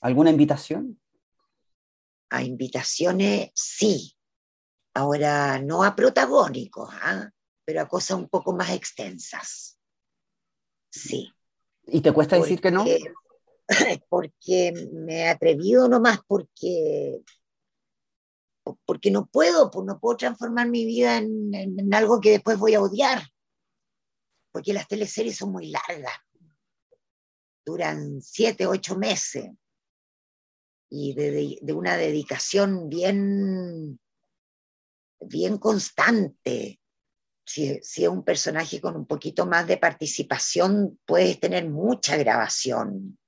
¿Alguna 0.00 0.30
invitación? 0.30 1.00
a 2.30 2.44
invitaciones 2.44 3.50
sí, 3.54 4.14
ahora 4.94 5.58
no 5.60 5.84
a 5.84 5.94
protagónicos, 5.94 6.90
¿ah? 6.92 7.30
pero 7.64 7.82
a 7.82 7.88
cosas 7.88 8.18
un 8.18 8.28
poco 8.28 8.52
más 8.52 8.70
extensas. 8.70 9.78
Sí. 10.90 11.32
¿Y 11.86 12.00
te 12.00 12.12
cuesta 12.12 12.36
decir 12.36 12.60
que 12.60 12.70
no? 12.70 12.84
Porque 14.08 14.72
me 14.92 15.20
he 15.20 15.28
atrevido 15.28 15.88
nomás 15.88 16.20
porque, 16.26 17.22
porque 18.84 19.10
no 19.10 19.26
puedo, 19.26 19.70
pues 19.70 19.86
no 19.86 19.98
puedo 20.00 20.16
transformar 20.16 20.68
mi 20.68 20.84
vida 20.84 21.18
en, 21.18 21.54
en 21.54 21.94
algo 21.94 22.20
que 22.20 22.30
después 22.32 22.58
voy 22.58 22.74
a 22.74 22.82
odiar. 22.82 23.22
Porque 24.52 24.72
las 24.72 24.88
teleseries 24.88 25.36
son 25.36 25.52
muy 25.52 25.70
largas. 25.70 26.14
Duran 27.64 28.20
siete, 28.20 28.66
ocho 28.66 28.96
meses 28.96 29.50
y 30.90 31.14
de, 31.14 31.72
una 31.72 31.96
dedicación 31.96 32.88
bien, 32.88 33.98
bien 35.20 35.58
constante. 35.58 36.80
Si, 37.44 37.78
si, 37.82 38.04
es 38.04 38.08
un 38.08 38.24
personaje 38.24 38.80
con 38.80 38.96
un 38.96 39.06
poquito 39.06 39.46
más 39.46 39.66
de 39.66 39.76
participación, 39.76 41.00
puedes 41.04 41.40
tener 41.40 41.68
mucha 41.68 42.16
grabación. 42.16 43.18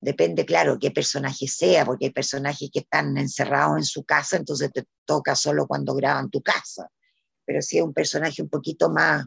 Depende, 0.00 0.44
claro, 0.44 0.78
qué 0.78 0.90
personaje 0.90 1.48
sea, 1.48 1.84
porque 1.84 2.06
hay 2.06 2.12
personajes 2.12 2.70
que 2.72 2.80
están 2.80 3.16
encerrados 3.16 3.78
en 3.78 3.84
su 3.84 4.04
casa, 4.04 4.36
entonces 4.36 4.70
te 4.72 4.84
toca 5.04 5.34
solo 5.34 5.66
cuando 5.66 5.94
graban 5.94 6.30
tu 6.30 6.42
casa. 6.42 6.90
Pero 7.44 7.62
si 7.62 7.78
es 7.78 7.84
un 7.84 7.94
personaje 7.94 8.42
un 8.42 8.48
poquito 8.48 8.90
más, 8.90 9.24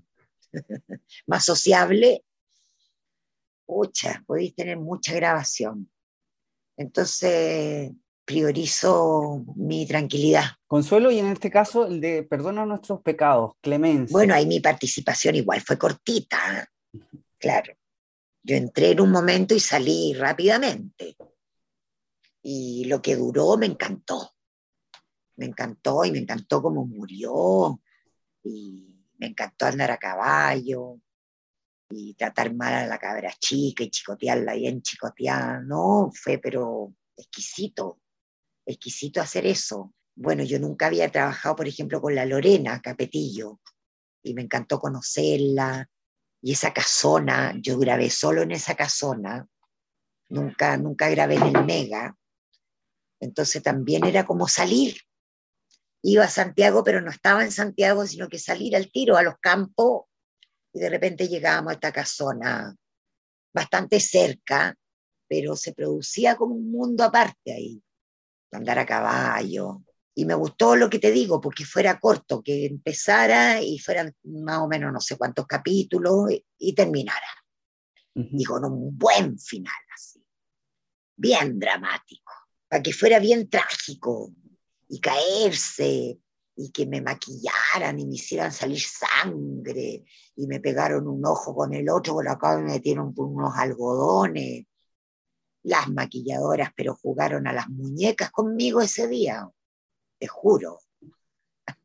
más 1.28 1.46
sociable, 1.46 2.24
pucha, 3.66 4.24
podéis 4.26 4.56
tener 4.56 4.78
mucha 4.78 5.14
grabación. 5.14 5.92
Entonces, 6.78 7.92
priorizo 8.30 9.44
mi 9.56 9.88
tranquilidad. 9.88 10.44
Consuelo, 10.68 11.10
y 11.10 11.18
en 11.18 11.26
este 11.32 11.50
caso, 11.50 11.88
el 11.88 12.00
de 12.00 12.22
perdona 12.22 12.64
nuestros 12.64 13.02
pecados, 13.02 13.54
clemencia. 13.60 14.14
Bueno, 14.14 14.36
ahí 14.36 14.46
mi 14.46 14.60
participación 14.60 15.34
igual 15.34 15.62
fue 15.62 15.80
cortita, 15.80 16.70
claro. 17.40 17.74
Yo 18.44 18.56
entré 18.56 18.92
en 18.92 19.02
un 19.02 19.10
momento 19.10 19.56
y 19.56 19.60
salí 19.60 20.14
rápidamente. 20.14 21.18
Y 22.44 22.86
lo 22.86 23.02
que 23.02 23.16
duró 23.16 23.58
me 23.58 23.66
encantó. 23.66 24.36
Me 25.38 25.48
encantó 25.48 26.06
y 26.06 26.12
me 26.12 26.20
encantó 26.20 26.62
cómo 26.62 26.86
murió. 26.86 27.82
Y 28.44 28.96
me 29.18 29.26
encantó 29.26 29.66
andar 29.66 29.90
a 29.90 29.98
caballo 29.98 31.00
y 31.90 32.14
tratar 32.14 32.54
mal 32.54 32.76
a 32.76 32.86
la 32.86 33.00
cabra 33.00 33.34
chica 33.40 33.84
y 33.84 33.90
chicotearla 33.90 34.54
bien 34.54 34.84
chicoteada, 34.84 35.62
no, 35.62 36.12
fue 36.14 36.38
pero 36.38 36.94
exquisito, 37.18 38.00
exquisito 38.72 39.22
hacer 39.22 39.46
eso. 39.46 39.94
Bueno, 40.16 40.44
yo 40.44 40.60
nunca 40.60 40.88
había 40.88 41.12
trabajado, 41.12 41.56
por 41.56 41.68
ejemplo, 41.68 42.02
con 42.02 42.16
la 42.16 42.26
Lorena 42.26 42.82
Capetillo 42.82 43.60
y 44.24 44.34
me 44.34 44.42
encantó 44.42 44.80
conocerla 44.80 45.90
y 46.42 46.54
esa 46.54 46.74
casona, 46.74 47.54
yo 47.62 47.78
grabé 47.78 48.10
solo 48.10 48.42
en 48.42 48.52
esa 48.52 48.76
casona, 48.76 49.48
nunca, 50.30 50.78
nunca 50.78 51.10
grabé 51.10 51.36
en 51.36 51.56
el 51.56 51.66
Mega, 51.66 52.16
entonces 53.20 53.62
también 53.62 54.06
era 54.06 54.26
como 54.26 54.48
salir. 54.48 54.98
Iba 56.02 56.24
a 56.24 56.30
Santiago, 56.30 56.84
pero 56.84 57.02
no 57.02 57.12
estaba 57.12 57.44
en 57.44 57.52
Santiago, 57.52 58.08
sino 58.08 58.30
que 58.30 58.40
salir 58.40 58.76
al 58.76 58.90
tiro 58.90 59.18
a 59.18 59.24
los 59.24 59.36
campos 59.40 60.06
y 60.74 60.80
de 60.80 60.90
repente 60.90 61.28
llegábamos 61.28 61.72
a 61.72 61.74
esta 61.74 61.92
casona 61.92 62.76
bastante 63.54 64.00
cerca, 64.00 64.76
pero 65.28 65.56
se 65.56 65.74
producía 65.74 66.36
como 66.38 66.56
un 66.56 66.72
mundo 66.72 67.04
aparte 67.04 67.52
ahí, 67.52 67.84
andar 68.52 68.80
a 68.80 68.86
caballo 68.86 69.84
Y 70.16 70.26
me 70.26 70.34
gustó 70.34 70.76
lo 70.76 70.90
que 70.90 71.00
te 71.00 71.12
digo, 71.12 71.40
porque 71.40 71.66
fuera 71.66 72.00
corto, 72.00 72.42
que 72.42 72.66
empezara 72.66 73.62
y 73.62 73.80
fueran 73.80 74.14
más 74.24 74.60
o 74.60 74.68
menos 74.68 74.92
no 74.92 75.00
sé 75.00 75.18
cuántos 75.18 75.46
capítulos 75.48 76.30
y, 76.58 76.74
terminara. 76.74 77.28
Y 78.16 78.44
con 78.44 78.66
un 78.66 78.98
buen 78.98 79.40
final, 79.40 79.74
así. 79.96 80.22
Bien 81.16 81.58
dramático, 81.58 82.34
para 82.68 82.84
que 82.84 82.92
fuera 82.92 83.20
bien 83.20 83.50
trágico 83.50 84.34
y 84.90 85.00
caerse 85.00 86.20
y 86.56 86.72
que 86.72 86.86
me 86.86 87.02
maquillaran 87.02 88.00
y 88.00 88.06
me 88.06 88.16
hicieran 88.16 88.52
salir 88.52 88.82
sangre 88.82 90.04
y 90.36 90.48
me 90.48 90.60
pegaron 90.60 91.08
un 91.08 91.26
ojo 91.26 91.56
con 91.56 91.74
el 91.74 91.90
otro, 91.90 92.16
por 92.16 92.28
acá 92.28 92.58
me 92.58 92.74
metieron 92.74 93.14
unos 93.16 93.54
algodones. 93.56 94.66
Las 95.64 95.90
maquilladoras, 95.90 96.72
pero 96.76 96.96
jugaron 96.96 97.48
a 97.48 97.54
las 97.54 97.70
muñecas 97.70 98.32
conmigo 98.32 98.82
ese 98.82 99.08
día, 99.08 99.50
te 100.18 100.28
juro. 100.28 100.80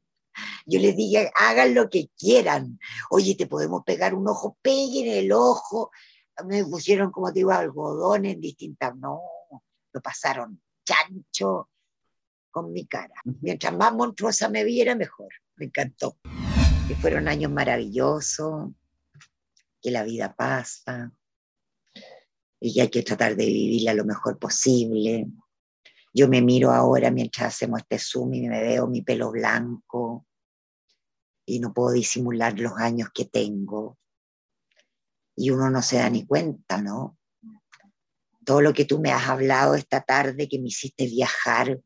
Yo 0.66 0.80
les 0.80 0.96
dije, 0.96 1.30
hagan 1.34 1.74
lo 1.74 1.88
que 1.88 2.08
quieran. 2.16 2.78
Oye, 3.10 3.34
te 3.34 3.46
podemos 3.46 3.82
pegar 3.84 4.14
un 4.14 4.28
ojo, 4.28 4.56
peguen 4.62 5.08
el 5.08 5.32
ojo. 5.32 5.90
Me 6.46 6.64
pusieron, 6.64 7.10
como 7.10 7.32
te 7.32 7.40
digo, 7.40 7.52
algodones 7.52 8.40
distintas. 8.40 8.94
No, 8.96 9.20
lo 9.92 10.00
pasaron 10.00 10.60
chancho 10.84 11.70
con 12.50 12.72
mi 12.72 12.86
cara. 12.86 13.14
Mientras 13.40 13.74
más 13.74 13.92
monstruosa 13.92 14.48
me 14.48 14.64
viera, 14.64 14.94
mejor. 14.94 15.32
Me 15.56 15.66
encantó. 15.66 16.18
Que 16.86 16.94
fueron 16.96 17.28
años 17.28 17.50
maravillosos, 17.50 18.70
que 19.80 19.90
la 19.90 20.04
vida 20.04 20.34
pasa 20.34 21.12
y 22.66 22.80
hay 22.80 22.88
que 22.88 23.02
tratar 23.02 23.36
de 23.36 23.44
vivirla 23.44 23.92
lo 23.92 24.06
mejor 24.06 24.38
posible. 24.38 25.26
Yo 26.14 26.28
me 26.28 26.40
miro 26.40 26.70
ahora 26.70 27.10
mientras 27.10 27.48
hacemos 27.54 27.80
este 27.80 27.98
Zoom 27.98 28.32
y 28.32 28.48
me 28.48 28.62
veo 28.62 28.86
mi 28.86 29.02
pelo 29.02 29.30
blanco 29.30 30.26
y 31.44 31.60
no 31.60 31.74
puedo 31.74 31.90
disimular 31.90 32.58
los 32.58 32.72
años 32.78 33.10
que 33.12 33.26
tengo. 33.26 33.98
Y 35.36 35.50
uno 35.50 35.68
no 35.68 35.82
se 35.82 35.98
da 35.98 36.08
ni 36.08 36.24
cuenta, 36.24 36.80
¿no? 36.80 37.18
Todo 38.46 38.62
lo 38.62 38.72
que 38.72 38.86
tú 38.86 38.98
me 38.98 39.10
has 39.10 39.28
hablado 39.28 39.74
esta 39.74 40.00
tarde, 40.00 40.48
que 40.48 40.58
me 40.58 40.68
hiciste 40.68 41.06
viajar 41.06 41.82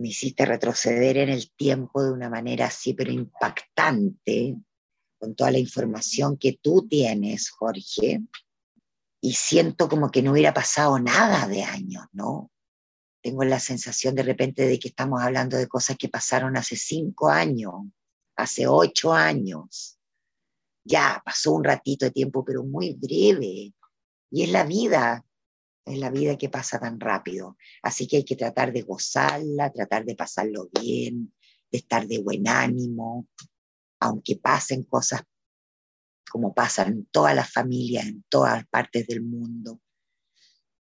me 0.00 0.08
hiciste 0.08 0.44
retroceder 0.44 1.18
en 1.18 1.28
el 1.28 1.50
tiempo 1.52 2.02
de 2.02 2.12
una 2.12 2.30
manera 2.30 2.66
así, 2.66 2.94
pero 2.94 3.10
impactante, 3.10 4.56
con 5.18 5.34
toda 5.34 5.50
la 5.50 5.58
información 5.58 6.36
que 6.36 6.58
tú 6.60 6.86
tienes, 6.88 7.50
Jorge, 7.50 8.22
y 9.20 9.32
siento 9.32 9.88
como 9.88 10.10
que 10.10 10.22
no 10.22 10.32
hubiera 10.32 10.54
pasado 10.54 10.98
nada 10.98 11.46
de 11.48 11.62
años, 11.64 12.04
¿no? 12.12 12.50
Tengo 13.20 13.44
la 13.44 13.58
sensación 13.58 14.14
de 14.14 14.22
repente 14.22 14.66
de 14.66 14.78
que 14.78 14.88
estamos 14.88 15.20
hablando 15.20 15.56
de 15.56 15.66
cosas 15.66 15.96
que 15.96 16.08
pasaron 16.08 16.56
hace 16.56 16.76
cinco 16.76 17.28
años, 17.28 17.74
hace 18.36 18.66
ocho 18.66 19.12
años. 19.12 19.98
Ya 20.84 21.20
pasó 21.24 21.52
un 21.52 21.64
ratito 21.64 22.06
de 22.06 22.12
tiempo, 22.12 22.44
pero 22.44 22.62
muy 22.62 22.94
breve. 22.94 23.74
Y 24.30 24.42
es 24.42 24.50
la 24.50 24.64
vida, 24.64 25.24
es 25.84 25.98
la 25.98 26.10
vida 26.10 26.38
que 26.38 26.48
pasa 26.48 26.78
tan 26.78 27.00
rápido. 27.00 27.56
Así 27.82 28.06
que 28.06 28.18
hay 28.18 28.24
que 28.24 28.36
tratar 28.36 28.72
de 28.72 28.82
gozarla, 28.82 29.72
tratar 29.72 30.04
de 30.04 30.14
pasarlo 30.14 30.68
bien, 30.80 31.34
de 31.70 31.78
estar 31.78 32.06
de 32.06 32.20
buen 32.20 32.46
ánimo, 32.46 33.26
aunque 34.00 34.36
pasen 34.36 34.84
cosas 34.84 35.22
como 36.28 36.54
pasan 36.54 36.88
en 36.88 37.06
todas 37.06 37.34
las 37.34 37.52
familias, 37.52 38.06
en 38.06 38.24
todas 38.28 38.66
partes 38.68 39.06
del 39.06 39.22
mundo. 39.22 39.80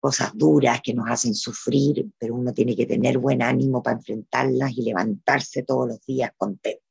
Cosas 0.00 0.32
duras 0.34 0.80
que 0.82 0.94
nos 0.94 1.08
hacen 1.08 1.34
sufrir, 1.34 2.06
pero 2.18 2.34
uno 2.34 2.52
tiene 2.52 2.76
que 2.76 2.86
tener 2.86 3.18
buen 3.18 3.42
ánimo 3.42 3.82
para 3.82 3.96
enfrentarlas 3.96 4.72
y 4.72 4.82
levantarse 4.82 5.62
todos 5.62 5.88
los 5.88 6.00
días 6.04 6.30
contento. 6.36 6.82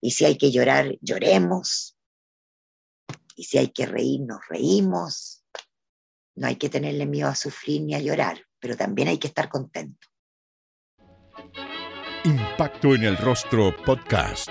Y 0.00 0.10
si 0.10 0.24
hay 0.24 0.36
que 0.36 0.50
llorar, 0.50 0.96
lloremos. 1.00 1.96
Y 3.36 3.44
si 3.44 3.58
hay 3.58 3.68
que 3.68 3.86
reír, 3.86 4.20
nos 4.22 4.40
reímos 4.48 5.44
no 6.36 6.48
hay 6.48 6.56
que 6.56 6.68
tenerle 6.68 7.06
miedo 7.06 7.28
a 7.28 7.34
sufrir 7.34 7.82
ni 7.82 7.94
a 7.94 8.00
llorar, 8.00 8.40
pero 8.58 8.76
también 8.76 9.08
hay 9.08 9.18
que 9.18 9.28
estar 9.28 9.48
contento. 9.48 10.08
Impacto 12.24 12.94
en 12.94 13.04
el 13.04 13.16
Rostro 13.18 13.74
Podcast 13.84 14.50